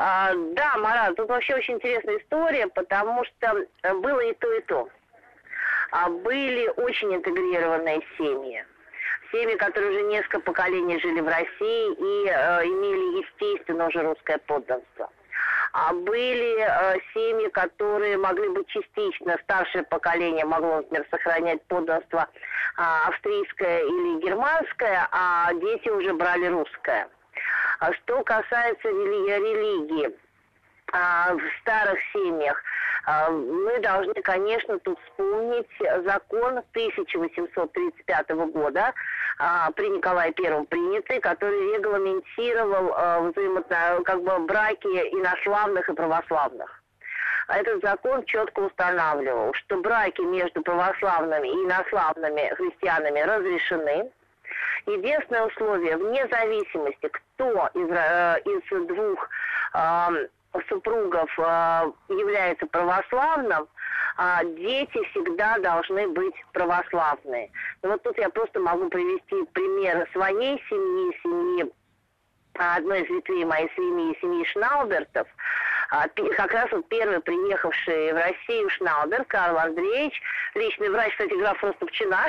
А, 0.00 0.32
да, 0.32 0.76
Марат, 0.76 1.16
тут 1.16 1.28
вообще 1.28 1.56
очень 1.56 1.74
интересная 1.74 2.18
история, 2.18 2.68
потому 2.68 3.24
что 3.24 3.66
э, 3.82 3.94
было 3.94 4.20
и 4.20 4.32
то, 4.34 4.52
и 4.52 4.60
то. 4.60 4.88
А 5.90 6.08
были 6.08 6.68
очень 6.76 7.16
интегрированные 7.16 8.00
семьи. 8.16 8.64
Семьи, 9.32 9.56
которые 9.56 9.90
уже 9.90 10.02
несколько 10.02 10.38
поколений 10.38 11.00
жили 11.00 11.18
в 11.20 11.26
России 11.26 11.92
и 11.94 12.28
э, 12.28 12.64
имели, 12.66 13.24
естественно, 13.24 13.88
уже 13.88 14.02
русское 14.02 14.38
подданство. 14.38 15.10
А 15.72 15.92
были 15.92 16.60
э, 16.60 17.00
семьи, 17.12 17.48
которые 17.48 18.18
могли 18.18 18.50
быть 18.50 18.68
частично, 18.68 19.36
старшее 19.42 19.82
поколение 19.82 20.44
могло, 20.44 20.76
например, 20.76 21.08
сохранять 21.10 21.64
подданство 21.64 22.28
э, 22.76 22.82
австрийское 23.08 23.80
или 23.80 24.20
германское, 24.20 25.08
а 25.10 25.52
дети 25.54 25.88
уже 25.88 26.12
брали 26.14 26.46
русское. 26.46 27.08
А 27.80 27.92
что 27.92 28.22
касается 28.24 28.88
религии, 28.88 30.10
а, 30.92 31.34
в 31.34 31.40
старых 31.60 31.98
семьях, 32.12 32.60
а, 33.04 33.30
мы 33.30 33.78
должны, 33.80 34.14
конечно, 34.22 34.78
тут 34.80 34.98
вспомнить 35.00 35.68
закон 36.04 36.62
1835 36.72 38.30
года 38.46 38.92
при 39.76 39.88
Николае 39.88 40.32
Первом 40.32 40.66
принятый, 40.66 41.20
который 41.20 41.76
регламентировал 41.76 43.30
взаимоотношения, 43.30 44.02
как 44.02 44.22
бы 44.22 44.38
браки 44.40 44.86
инославных 44.86 45.88
и 45.88 45.94
православных. 45.94 46.82
Этот 47.48 47.80
закон 47.82 48.24
четко 48.24 48.60
устанавливал, 48.60 49.54
что 49.54 49.80
браки 49.80 50.20
между 50.20 50.60
православными 50.62 51.48
и 51.48 51.64
инославными 51.64 52.52
христианами 52.54 53.20
разрешены, 53.20 54.10
Единственное 54.86 55.46
условие, 55.46 55.96
вне 55.96 56.26
зависимости, 56.28 57.08
кто 57.08 57.68
из, 57.74 57.88
э, 57.90 58.40
из 58.44 58.86
двух 58.86 59.28
э, 59.74 60.28
супругов 60.68 61.30
э, 61.38 61.92
является 62.08 62.66
православным, 62.66 63.68
а 64.16 64.42
дети 64.44 65.02
всегда 65.10 65.58
должны 65.58 66.08
быть 66.08 66.34
православные. 66.52 67.50
И 67.82 67.86
вот 67.86 68.02
тут 68.02 68.18
я 68.18 68.28
просто 68.30 68.60
могу 68.60 68.88
привести 68.88 69.44
пример 69.52 70.08
своей 70.12 70.62
семьи, 70.68 71.20
семьи 71.22 71.72
одной 72.58 73.02
из 73.02 73.08
ветвей 73.08 73.44
моей 73.44 73.70
семьи, 73.76 74.18
семьи 74.20 74.44
Шнаубертов, 74.46 75.28
а, 75.90 76.08
как 76.08 76.52
раз 76.52 76.70
вот 76.72 76.88
первый 76.88 77.20
приехавший 77.20 78.12
в 78.12 78.16
Россию 78.16 78.68
Шнаубер, 78.70 79.24
Карл 79.26 79.58
Андреевич, 79.58 80.20
личный 80.54 80.90
врач, 80.90 81.12
кстати, 81.12 81.34
граф 81.34 81.62
Ростовчина, 81.62 82.26
а, 82.26 82.28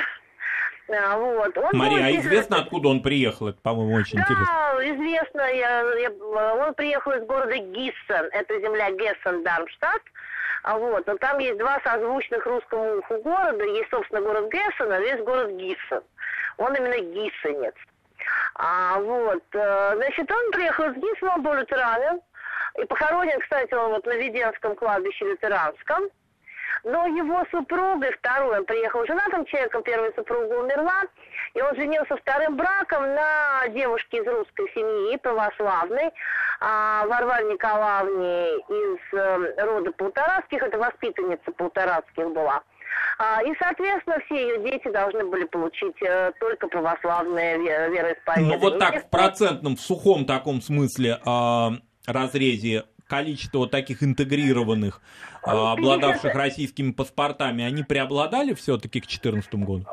вот. 0.88 1.56
Он 1.58 1.70
Мария, 1.72 2.06
а 2.06 2.10
известно, 2.20 2.58
откуда 2.58 2.88
он 2.88 3.02
приехал? 3.02 3.48
Это, 3.48 3.60
по-моему, 3.60 3.94
очень 3.94 4.18
да, 4.18 4.22
интересно. 4.22 4.46
Да, 4.46 4.90
известно. 4.90 5.40
Я, 5.40 5.80
я, 5.94 6.10
он 6.54 6.74
приехал 6.74 7.12
из 7.12 7.24
города 7.26 7.56
Гиссен. 7.56 8.28
Это 8.32 8.60
земля 8.60 8.90
Гессен, 8.90 9.42
Дармштадт. 9.42 10.02
А 10.62 10.76
вот, 10.76 11.06
но 11.06 11.16
там 11.16 11.38
есть 11.38 11.58
два 11.58 11.80
созвучных 11.82 12.44
русскому 12.44 12.98
уху 12.98 13.18
города. 13.22 13.64
Есть, 13.64 13.90
собственно, 13.90 14.20
город 14.20 14.52
Гессен, 14.52 14.92
а 14.92 14.98
есть 14.98 15.22
город 15.22 15.50
Гиссен. 15.52 16.02
Он 16.58 16.74
именно 16.74 16.98
гиссенец. 16.98 17.74
А 18.56 18.98
вот, 18.98 19.42
э, 19.52 19.92
значит, 19.96 20.30
он 20.30 20.50
приехал 20.50 20.84
из 20.90 20.96
Гиссена, 20.96 21.34
он 21.34 21.42
был 21.42 21.54
лютеранин. 21.54 22.20
И 22.78 22.84
похоронен, 22.84 23.40
кстати, 23.40 23.72
он 23.74 23.92
вот 23.92 24.04
на 24.04 24.16
Веденском 24.16 24.76
кладбище 24.76 25.24
лютеранском. 25.24 26.04
Но 26.84 27.06
его 27.06 27.44
супруга, 27.50 28.10
второй, 28.18 28.58
он 28.58 28.64
приехал 28.64 29.04
женатым 29.06 29.44
человеком, 29.46 29.82
первая 29.82 30.12
супруга 30.16 30.54
умерла, 30.54 31.02
и 31.54 31.60
он 31.60 31.74
женился 31.76 32.16
вторым 32.16 32.56
браком 32.56 33.02
на 33.14 33.68
девушке 33.68 34.18
из 34.18 34.26
русской 34.26 34.70
семьи, 34.74 35.16
православной, 35.18 36.10
а, 36.60 37.06
Варваре 37.06 37.52
Николаевне 37.52 38.56
из 38.68 38.98
э, 39.12 39.64
рода 39.64 39.92
Полторацких, 39.92 40.62
это 40.62 40.78
воспитанница 40.78 41.50
Полторацких 41.52 42.30
была. 42.30 42.62
А, 43.18 43.42
и, 43.42 43.52
соответственно, 43.58 44.18
все 44.26 44.48
ее 44.48 44.70
дети 44.70 44.90
должны 44.90 45.24
были 45.24 45.44
получить 45.44 46.00
э, 46.02 46.32
только 46.40 46.68
православное 46.68 47.58
вероисповедание. 47.58 48.56
Ну 48.56 48.58
вот 48.58 48.78
так, 48.78 49.04
в 49.04 49.10
процентном, 49.10 49.76
в 49.76 49.80
сухом 49.80 50.24
таком 50.24 50.60
смысле 50.60 51.18
э, 51.24 51.68
разрезе 52.06 52.84
количество 53.10 53.58
вот 53.58 53.70
таких 53.70 54.02
интегрированных, 54.02 55.02
а, 55.42 55.72
обладавших 55.72 56.34
российскими 56.34 56.92
паспортами, 56.92 57.64
они 57.64 57.82
преобладали 57.82 58.54
все-таки 58.54 59.00
к 59.00 59.04
2014 59.04 59.54
году? 59.56 59.86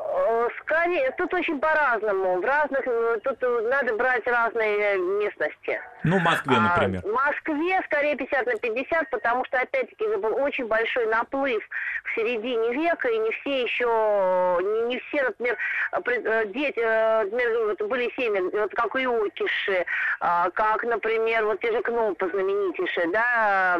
Э, 0.88 1.10
тут 1.18 1.34
очень 1.34 1.58
по-разному. 1.58 2.40
В 2.40 2.44
разных, 2.44 2.86
э, 2.86 3.18
тут 3.24 3.40
надо 3.42 3.96
брать 3.96 4.26
разные 4.26 4.98
местности. 4.98 5.80
Ну, 6.04 6.18
в 6.18 6.22
Москве, 6.22 6.56
а, 6.56 6.60
например. 6.60 7.02
А, 7.04 7.08
в 7.08 7.12
Москве 7.12 7.80
скорее 7.86 8.16
50 8.16 8.46
на 8.46 8.54
50, 8.56 9.10
потому 9.10 9.44
что, 9.44 9.58
опять-таки, 9.58 10.06
был 10.16 10.34
очень 10.36 10.66
большой 10.66 11.06
наплыв 11.06 11.62
в 12.04 12.14
середине 12.14 12.72
века, 12.72 13.08
и 13.08 13.18
не 13.18 13.30
все 13.32 13.62
еще, 13.62 14.58
не, 14.62 14.94
не 14.94 14.98
все, 15.00 15.24
например, 15.24 15.56
э, 15.92 16.46
дети, 16.46 16.78
например, 17.24 17.88
были 17.88 18.12
семьи, 18.16 18.40
вот 18.52 18.72
как 18.74 18.94
у 18.94 18.98
Юркиши, 18.98 19.84
а, 20.20 20.50
как, 20.50 20.84
например, 20.84 21.44
вот 21.46 21.60
те 21.60 21.72
же 21.72 21.82
Кнопы 21.82 22.28
знаменитейшие, 22.30 23.08
да, 23.08 23.78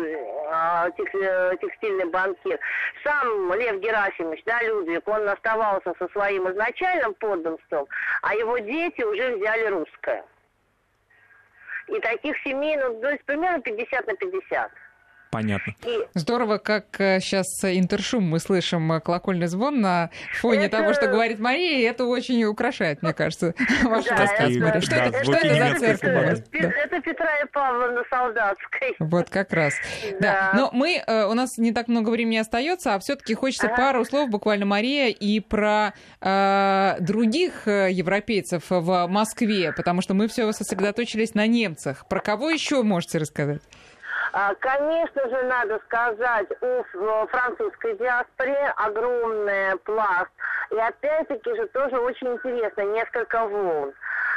а, 0.50 0.90
текстильный 0.90 2.06
банкир. 2.06 2.58
Сам 3.04 3.52
Лев 3.54 3.80
Герасимович, 3.80 4.42
да, 4.44 4.62
Людвиг, 4.62 5.06
он 5.06 5.28
оставался 5.28 5.94
со 5.98 6.08
своим 6.08 6.50
изначальным 6.50 7.14
подданством, 7.14 7.86
а 8.22 8.34
его 8.34 8.58
дети 8.58 9.02
уже 9.02 9.36
взяли 9.36 9.66
русское. 9.66 10.24
И 11.88 12.00
таких 12.00 12.36
семей, 12.42 12.76
ну, 12.76 13.00
то 13.00 13.10
есть 13.10 13.24
примерно 13.24 13.60
50 13.62 14.06
на 14.06 14.14
50. 14.14 14.70
Понятно. 15.30 15.74
Здорово, 16.14 16.58
как 16.58 16.86
сейчас 16.96 17.46
э, 17.62 17.78
интершум 17.78 18.24
мы 18.24 18.38
слышим 18.38 18.90
э, 18.92 19.00
колокольный 19.00 19.46
звон 19.46 19.80
на 19.80 20.10
фоне 20.40 20.66
это... 20.66 20.78
того, 20.78 20.94
что 20.94 21.06
говорит 21.08 21.38
Мария, 21.38 21.78
и 21.78 21.82
это 21.82 22.06
очень 22.06 22.42
украшает, 22.44 23.02
мне 23.02 23.12
кажется, 23.12 23.54
ваш 23.82 24.06
да, 24.06 24.16
рассказ, 24.16 24.50
это... 24.50 24.80
Что, 24.80 24.90
да, 24.90 25.04
это, 25.04 25.24
что 25.24 25.32
это 25.34 25.74
за 25.74 25.78
церковь? 25.78 26.42
Это, 26.52 26.68
это 26.68 27.00
Петра 27.02 27.40
и 27.42 27.46
Павловна 27.52 28.02
Солдатской. 28.08 28.96
Вот 29.00 29.28
как 29.28 29.52
раз. 29.52 29.74
Да. 30.20 30.50
да. 30.52 30.52
Но 30.54 30.70
мы, 30.72 31.02
э, 31.06 31.24
у 31.26 31.34
нас 31.34 31.58
не 31.58 31.72
так 31.72 31.88
много 31.88 32.08
времени 32.08 32.38
остается, 32.38 32.94
а 32.94 32.98
все-таки 32.98 33.34
хочется 33.34 33.66
ага. 33.66 33.76
пару 33.76 34.04
слов 34.06 34.30
буквально, 34.30 34.64
Мария, 34.64 35.08
и 35.08 35.40
про 35.40 35.92
э, 36.22 36.96
других 37.00 37.66
европейцев 37.66 38.64
в 38.70 39.06
Москве, 39.08 39.72
потому 39.76 40.00
что 40.00 40.14
мы 40.14 40.28
все 40.28 40.50
сосредоточились 40.52 41.34
на 41.34 41.46
немцах. 41.46 42.06
Про 42.08 42.20
кого 42.20 42.48
еще 42.48 42.82
можете 42.82 43.18
рассказать? 43.18 43.60
А, 44.32 44.54
конечно 44.54 45.28
же, 45.28 45.42
надо 45.44 45.80
сказать, 45.86 46.48
у 46.60 47.26
французской 47.28 47.96
диаспоре 47.96 48.72
огромный 48.76 49.76
пласт. 49.84 50.30
И 50.70 50.76
опять-таки 50.76 51.54
же 51.56 51.66
тоже 51.68 51.98
очень 51.98 52.34
интересно, 52.34 52.82
несколько 52.82 53.46
волн. 53.46 53.92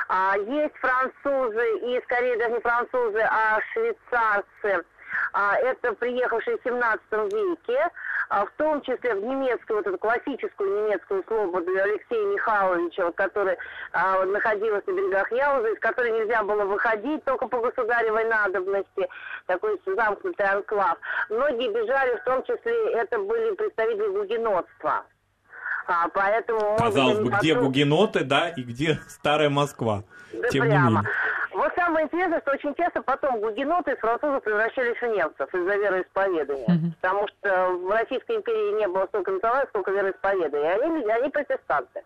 А, 0.08 0.36
есть 0.38 0.76
французы, 0.78 1.80
и 1.80 2.02
скорее 2.04 2.38
даже 2.38 2.52
не 2.52 2.60
французы, 2.60 3.20
а 3.20 3.60
швейцарцы, 3.74 4.86
это 5.34 5.94
приехавшие 5.94 6.58
в 6.58 6.64
17 6.64 7.02
веке, 7.34 7.90
а, 8.30 8.46
в 8.46 8.52
том 8.52 8.82
числе 8.82 9.16
в 9.16 9.24
немецкую, 9.24 9.78
вот 9.78 9.88
эту 9.88 9.98
классическую 9.98 10.86
немецкую 10.86 11.24
слободу 11.28 11.72
Алексея 11.72 12.26
Михайловича, 12.28 13.06
вот, 13.06 13.16
который 13.16 13.58
а, 13.92 14.24
находилась 14.26 14.86
на 14.88 14.92
берегах 14.92 15.32
Яуза, 15.32 15.68
из 15.68 15.80
которой 15.80 16.12
нельзя 16.12 16.42
было 16.44 16.64
выходить 16.64 17.24
только 17.26 17.48
по 17.48 17.60
государевой 17.60 18.26
надобности, 18.26 19.10
такой 19.48 19.80
замкнутый 19.86 20.46
анклав. 20.46 20.98
Многие 21.30 21.70
бежали, 21.70 22.16
в 22.16 22.24
том 22.24 22.44
числе 22.44 22.94
это 22.94 23.20
были 23.20 23.54
представители 23.56 24.08
гугенотства. 24.08 25.04
А, 25.88 26.08
поэтому... 26.14 26.78
Казалось 26.78 27.20
бы, 27.20 27.32
где 27.32 27.56
гугеноты, 27.56 28.24
да, 28.24 28.50
и 28.50 28.64
где 28.64 29.00
старая 29.10 29.50
Москва. 29.50 30.04
Да 30.32 30.48
Тем 30.50 30.66
прямо. 30.66 30.90
Не 30.90 30.96
менее. 30.96 31.12
Вот 31.54 31.74
самое 31.76 32.06
интересное, 32.06 32.40
что 32.42 32.52
очень 32.52 32.74
часто 32.76 33.02
потом 33.02 33.40
гугеноты 33.42 33.92
из 33.92 33.98
французов 33.98 34.44
превращались 34.44 34.98
в 34.98 35.06
немцев 35.08 35.54
из-за 35.54 35.76
вероисповедания. 35.76 36.68
Mm-hmm. 36.68 36.92
Потому 37.02 37.28
что 37.28 37.70
в 37.72 37.92
Российской 37.92 38.38
империи 38.38 38.80
не 38.80 38.88
было 38.88 39.06
столько 39.08 39.32
национальных, 39.32 39.70
сколько 39.70 39.92
вероисповеданий. 39.92 40.74
Они, 40.74 41.12
они 41.12 41.30
протестанты. 41.30 42.04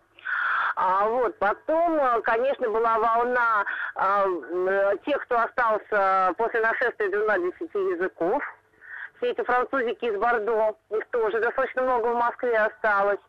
А 0.74 1.08
вот 1.08 1.38
потом, 1.38 2.22
конечно, 2.22 2.68
была 2.68 2.98
волна 2.98 3.64
а, 3.94 4.26
тех, 5.06 5.22
кто 5.22 5.40
остался 5.40 6.34
после 6.36 6.60
нашествия 6.60 7.08
12 7.08 7.60
языков. 7.74 8.42
Все 9.16 9.30
эти 9.30 9.42
французики 9.42 10.04
из 10.04 10.18
Бордо, 10.18 10.76
их 10.90 11.06
тоже 11.10 11.40
достаточно 11.40 11.82
много 11.82 12.08
в 12.08 12.16
Москве 12.16 12.58
осталось. 12.58 13.20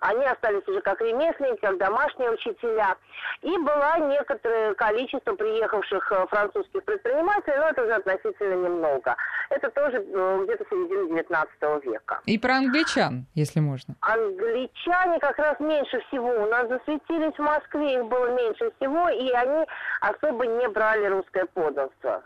Они 0.00 0.24
остались 0.24 0.66
уже 0.68 0.80
как 0.80 1.00
ремесленники, 1.00 1.60
как 1.60 1.78
домашние 1.78 2.30
учителя. 2.30 2.96
И 3.42 3.56
было 3.58 3.98
некоторое 4.08 4.74
количество 4.74 5.34
приехавших 5.34 6.12
э, 6.12 6.26
французских 6.28 6.84
предпринимателей, 6.84 7.56
но 7.58 7.68
это 7.68 7.82
уже 7.82 7.94
относительно 7.94 8.66
немного. 8.66 9.16
Это 9.50 9.70
тоже 9.70 9.96
э, 9.96 10.40
где-то 10.44 10.64
середина 10.70 11.08
19 11.08 11.84
века. 11.84 12.20
И 12.26 12.38
про 12.38 12.56
англичан, 12.56 13.26
если 13.34 13.60
можно. 13.60 13.94
Англичане 14.00 15.18
как 15.18 15.38
раз 15.38 15.58
меньше 15.60 16.00
всего. 16.08 16.28
У 16.28 16.46
нас 16.46 16.68
засветились 16.68 17.34
в 17.34 17.42
Москве, 17.42 17.94
их 17.94 18.04
было 18.06 18.28
меньше 18.34 18.70
всего, 18.76 19.08
и 19.08 19.30
они 19.32 19.66
особо 20.00 20.46
не 20.46 20.68
брали 20.68 21.06
русское 21.06 21.46
подданство. 21.46 22.22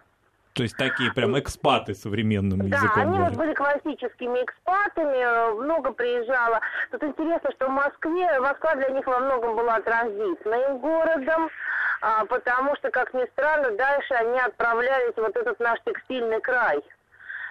То 0.54 0.62
есть 0.62 0.76
такие 0.76 1.12
прям 1.12 1.38
экспаты 1.38 1.94
современным 1.94 2.68
да, 2.68 2.76
языком. 2.76 2.90
Да, 2.94 3.02
они 3.02 3.18
вот 3.18 3.36
были 3.36 3.54
классическими 3.54 4.42
экспатами, 4.44 5.62
много 5.62 5.92
приезжало. 5.92 6.60
Тут 6.90 7.02
интересно, 7.04 7.50
что 7.52 7.68
в 7.68 7.70
Москве, 7.70 8.40
Москва 8.40 8.74
для 8.74 8.90
них 8.90 9.06
во 9.06 9.18
многом 9.20 9.56
была 9.56 9.80
транзитным 9.80 10.78
городом, 10.78 11.48
а, 12.02 12.26
потому 12.26 12.76
что, 12.76 12.90
как 12.90 13.14
ни 13.14 13.24
странно, 13.32 13.70
дальше 13.76 14.12
они 14.14 14.38
отправлялись 14.38 15.14
в 15.14 15.18
вот 15.18 15.36
этот 15.36 15.58
наш 15.60 15.80
текстильный 15.84 16.40
край 16.40 16.82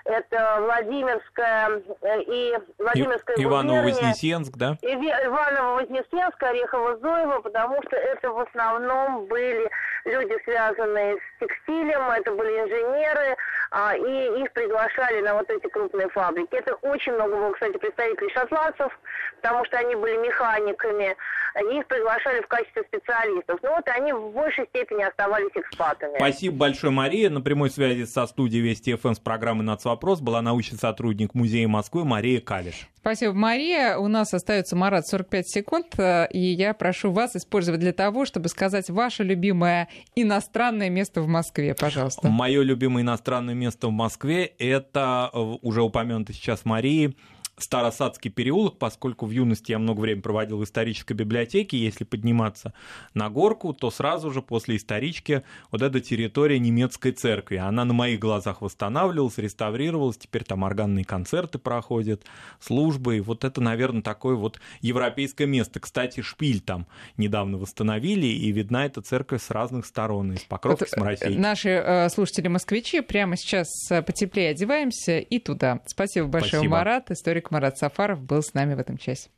это 0.05 0.57
Владимирская 0.61 1.81
э, 2.01 2.21
и 2.21 2.57
Владимирская 2.77 3.35
и, 3.37 3.43
Иваново-Вознесенск, 3.43 4.57
да? 4.57 4.77
Иваново-Вознесенск, 4.81 6.41
Орехово-Зуево, 6.41 7.41
потому 7.41 7.81
что 7.83 7.95
это 7.95 8.31
в 8.31 8.39
основном 8.39 9.25
были 9.27 9.69
люди, 10.05 10.37
связанные 10.43 11.17
с 11.17 11.39
текстилем, 11.39 12.09
это 12.11 12.31
были 12.31 12.59
инженеры, 12.59 13.35
а, 13.71 13.95
и 13.95 14.41
их 14.41 14.51
приглашали 14.51 15.21
на 15.21 15.35
вот 15.35 15.49
эти 15.49 15.67
крупные 15.67 16.09
фабрики. 16.09 16.55
Это 16.55 16.75
очень 16.75 17.13
много 17.13 17.35
было, 17.35 17.51
кстати, 17.53 17.77
представителей 17.77 18.31
шотландцев, 18.31 18.97
потому 19.41 19.65
что 19.65 19.77
они 19.77 19.95
были 19.95 20.17
механиками, 20.17 21.15
их 21.59 21.87
приглашали 21.87 22.41
в 22.41 22.47
качестве 22.47 22.83
специалистов. 22.83 23.59
Но 23.63 23.71
вот 23.75 23.87
они 23.87 24.13
в 24.13 24.31
большей 24.31 24.65
степени 24.67 25.03
оставались 25.03 25.51
экспатами. 25.55 26.15
Спасибо 26.15 26.57
большое, 26.57 26.91
Мария. 26.93 27.29
На 27.29 27.41
прямой 27.41 27.69
связи 27.69 28.05
со 28.05 28.25
студией 28.27 28.61
Вести 28.61 28.95
ФМ 28.95 29.13
с 29.13 29.19
программой 29.19 29.63
«Нацвопрос» 29.63 30.21
была 30.21 30.41
научный 30.41 30.77
сотрудник 30.77 31.33
Музея 31.33 31.67
Москвы 31.67 32.05
Мария 32.05 32.39
Калиш. 32.39 32.87
Спасибо, 32.99 33.33
Мария. 33.33 33.97
У 33.97 34.07
нас 34.07 34.33
остается, 34.33 34.75
Марат, 34.75 35.07
45 35.07 35.49
секунд, 35.49 35.87
э, 35.97 36.27
и 36.31 36.39
я 36.39 36.75
прошу 36.75 37.11
вас 37.11 37.35
использовать 37.35 37.79
для 37.79 37.93
того, 37.93 38.25
чтобы 38.25 38.47
сказать 38.47 38.89
ваше 38.91 39.23
любимое 39.23 39.89
иностранное 40.15 40.89
место 40.89 41.21
в 41.21 41.27
Москве, 41.27 41.73
пожалуйста. 41.73 42.27
Мое 42.29 42.61
любимое 42.61 43.01
иностранное 43.01 43.55
место 43.55 43.87
в 43.87 43.91
Москве– 43.91 44.45
это 44.59 45.31
э, 45.33 45.37
уже 45.37 45.81
упомянутый 45.81 46.35
сейчас 46.35 46.63
Марии 46.63 47.15
Старосадский 47.63 48.31
переулок, 48.31 48.77
поскольку 48.77 49.25
в 49.25 49.31
юности 49.31 49.71
я 49.71 49.79
много 49.79 50.01
времени 50.01 50.21
проводил 50.21 50.57
в 50.57 50.63
исторической 50.63 51.13
библиотеке, 51.13 51.77
если 51.77 52.03
подниматься 52.03 52.73
на 53.13 53.29
горку, 53.29 53.73
то 53.73 53.91
сразу 53.91 54.31
же 54.31 54.41
после 54.41 54.77
исторички 54.77 55.43
вот 55.71 55.81
эта 55.81 55.99
территория 55.99 56.59
немецкой 56.59 57.11
церкви. 57.11 57.57
Она 57.57 57.85
на 57.85 57.93
моих 57.93 58.19
глазах 58.19 58.61
восстанавливалась, 58.61 59.37
реставрировалась, 59.37 60.17
теперь 60.17 60.43
там 60.43 60.63
органные 60.63 61.05
концерты 61.05 61.59
проходят, 61.59 62.23
службы, 62.59 63.17
и 63.17 63.21
вот 63.21 63.43
это, 63.43 63.61
наверное, 63.61 64.01
такое 64.01 64.35
вот 64.35 64.59
европейское 64.81 65.47
место. 65.47 65.79
Кстати, 65.79 66.21
шпиль 66.21 66.61
там 66.61 66.87
недавно 67.17 67.57
восстановили, 67.57 68.27
и 68.27 68.51
видна 68.51 68.85
эта 68.85 69.01
церковь 69.01 69.43
с 69.43 69.51
разных 69.51 69.85
сторон, 69.85 70.33
из 70.33 70.41
Покровки, 70.41 70.87
с 70.87 70.97
Моросейки. 70.97 71.37
Наши 71.37 71.69
э, 71.69 72.09
слушатели-москвичи 72.09 73.01
прямо 73.01 73.37
сейчас 73.37 73.67
э, 73.89 74.01
потеплее 74.01 74.51
одеваемся 74.51 75.19
и 75.19 75.39
туда. 75.39 75.81
Спасибо 75.85 76.27
большое, 76.27 76.51
Спасибо. 76.51 76.71
Марат, 76.71 77.11
историк 77.11 77.50
Марат 77.51 77.77
Сафаров 77.77 78.21
был 78.21 78.41
с 78.41 78.53
нами 78.53 78.73
в 78.73 78.79
этом 78.79 78.97
часе. 78.97 79.29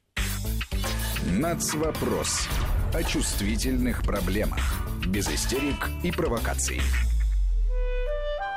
Нацвопрос 1.25 2.47
о 2.93 3.03
чувствительных 3.03 4.03
проблемах. 4.03 4.87
Без 5.07 5.27
истерик 5.27 5.89
и 6.03 6.11
провокаций. 6.11 6.79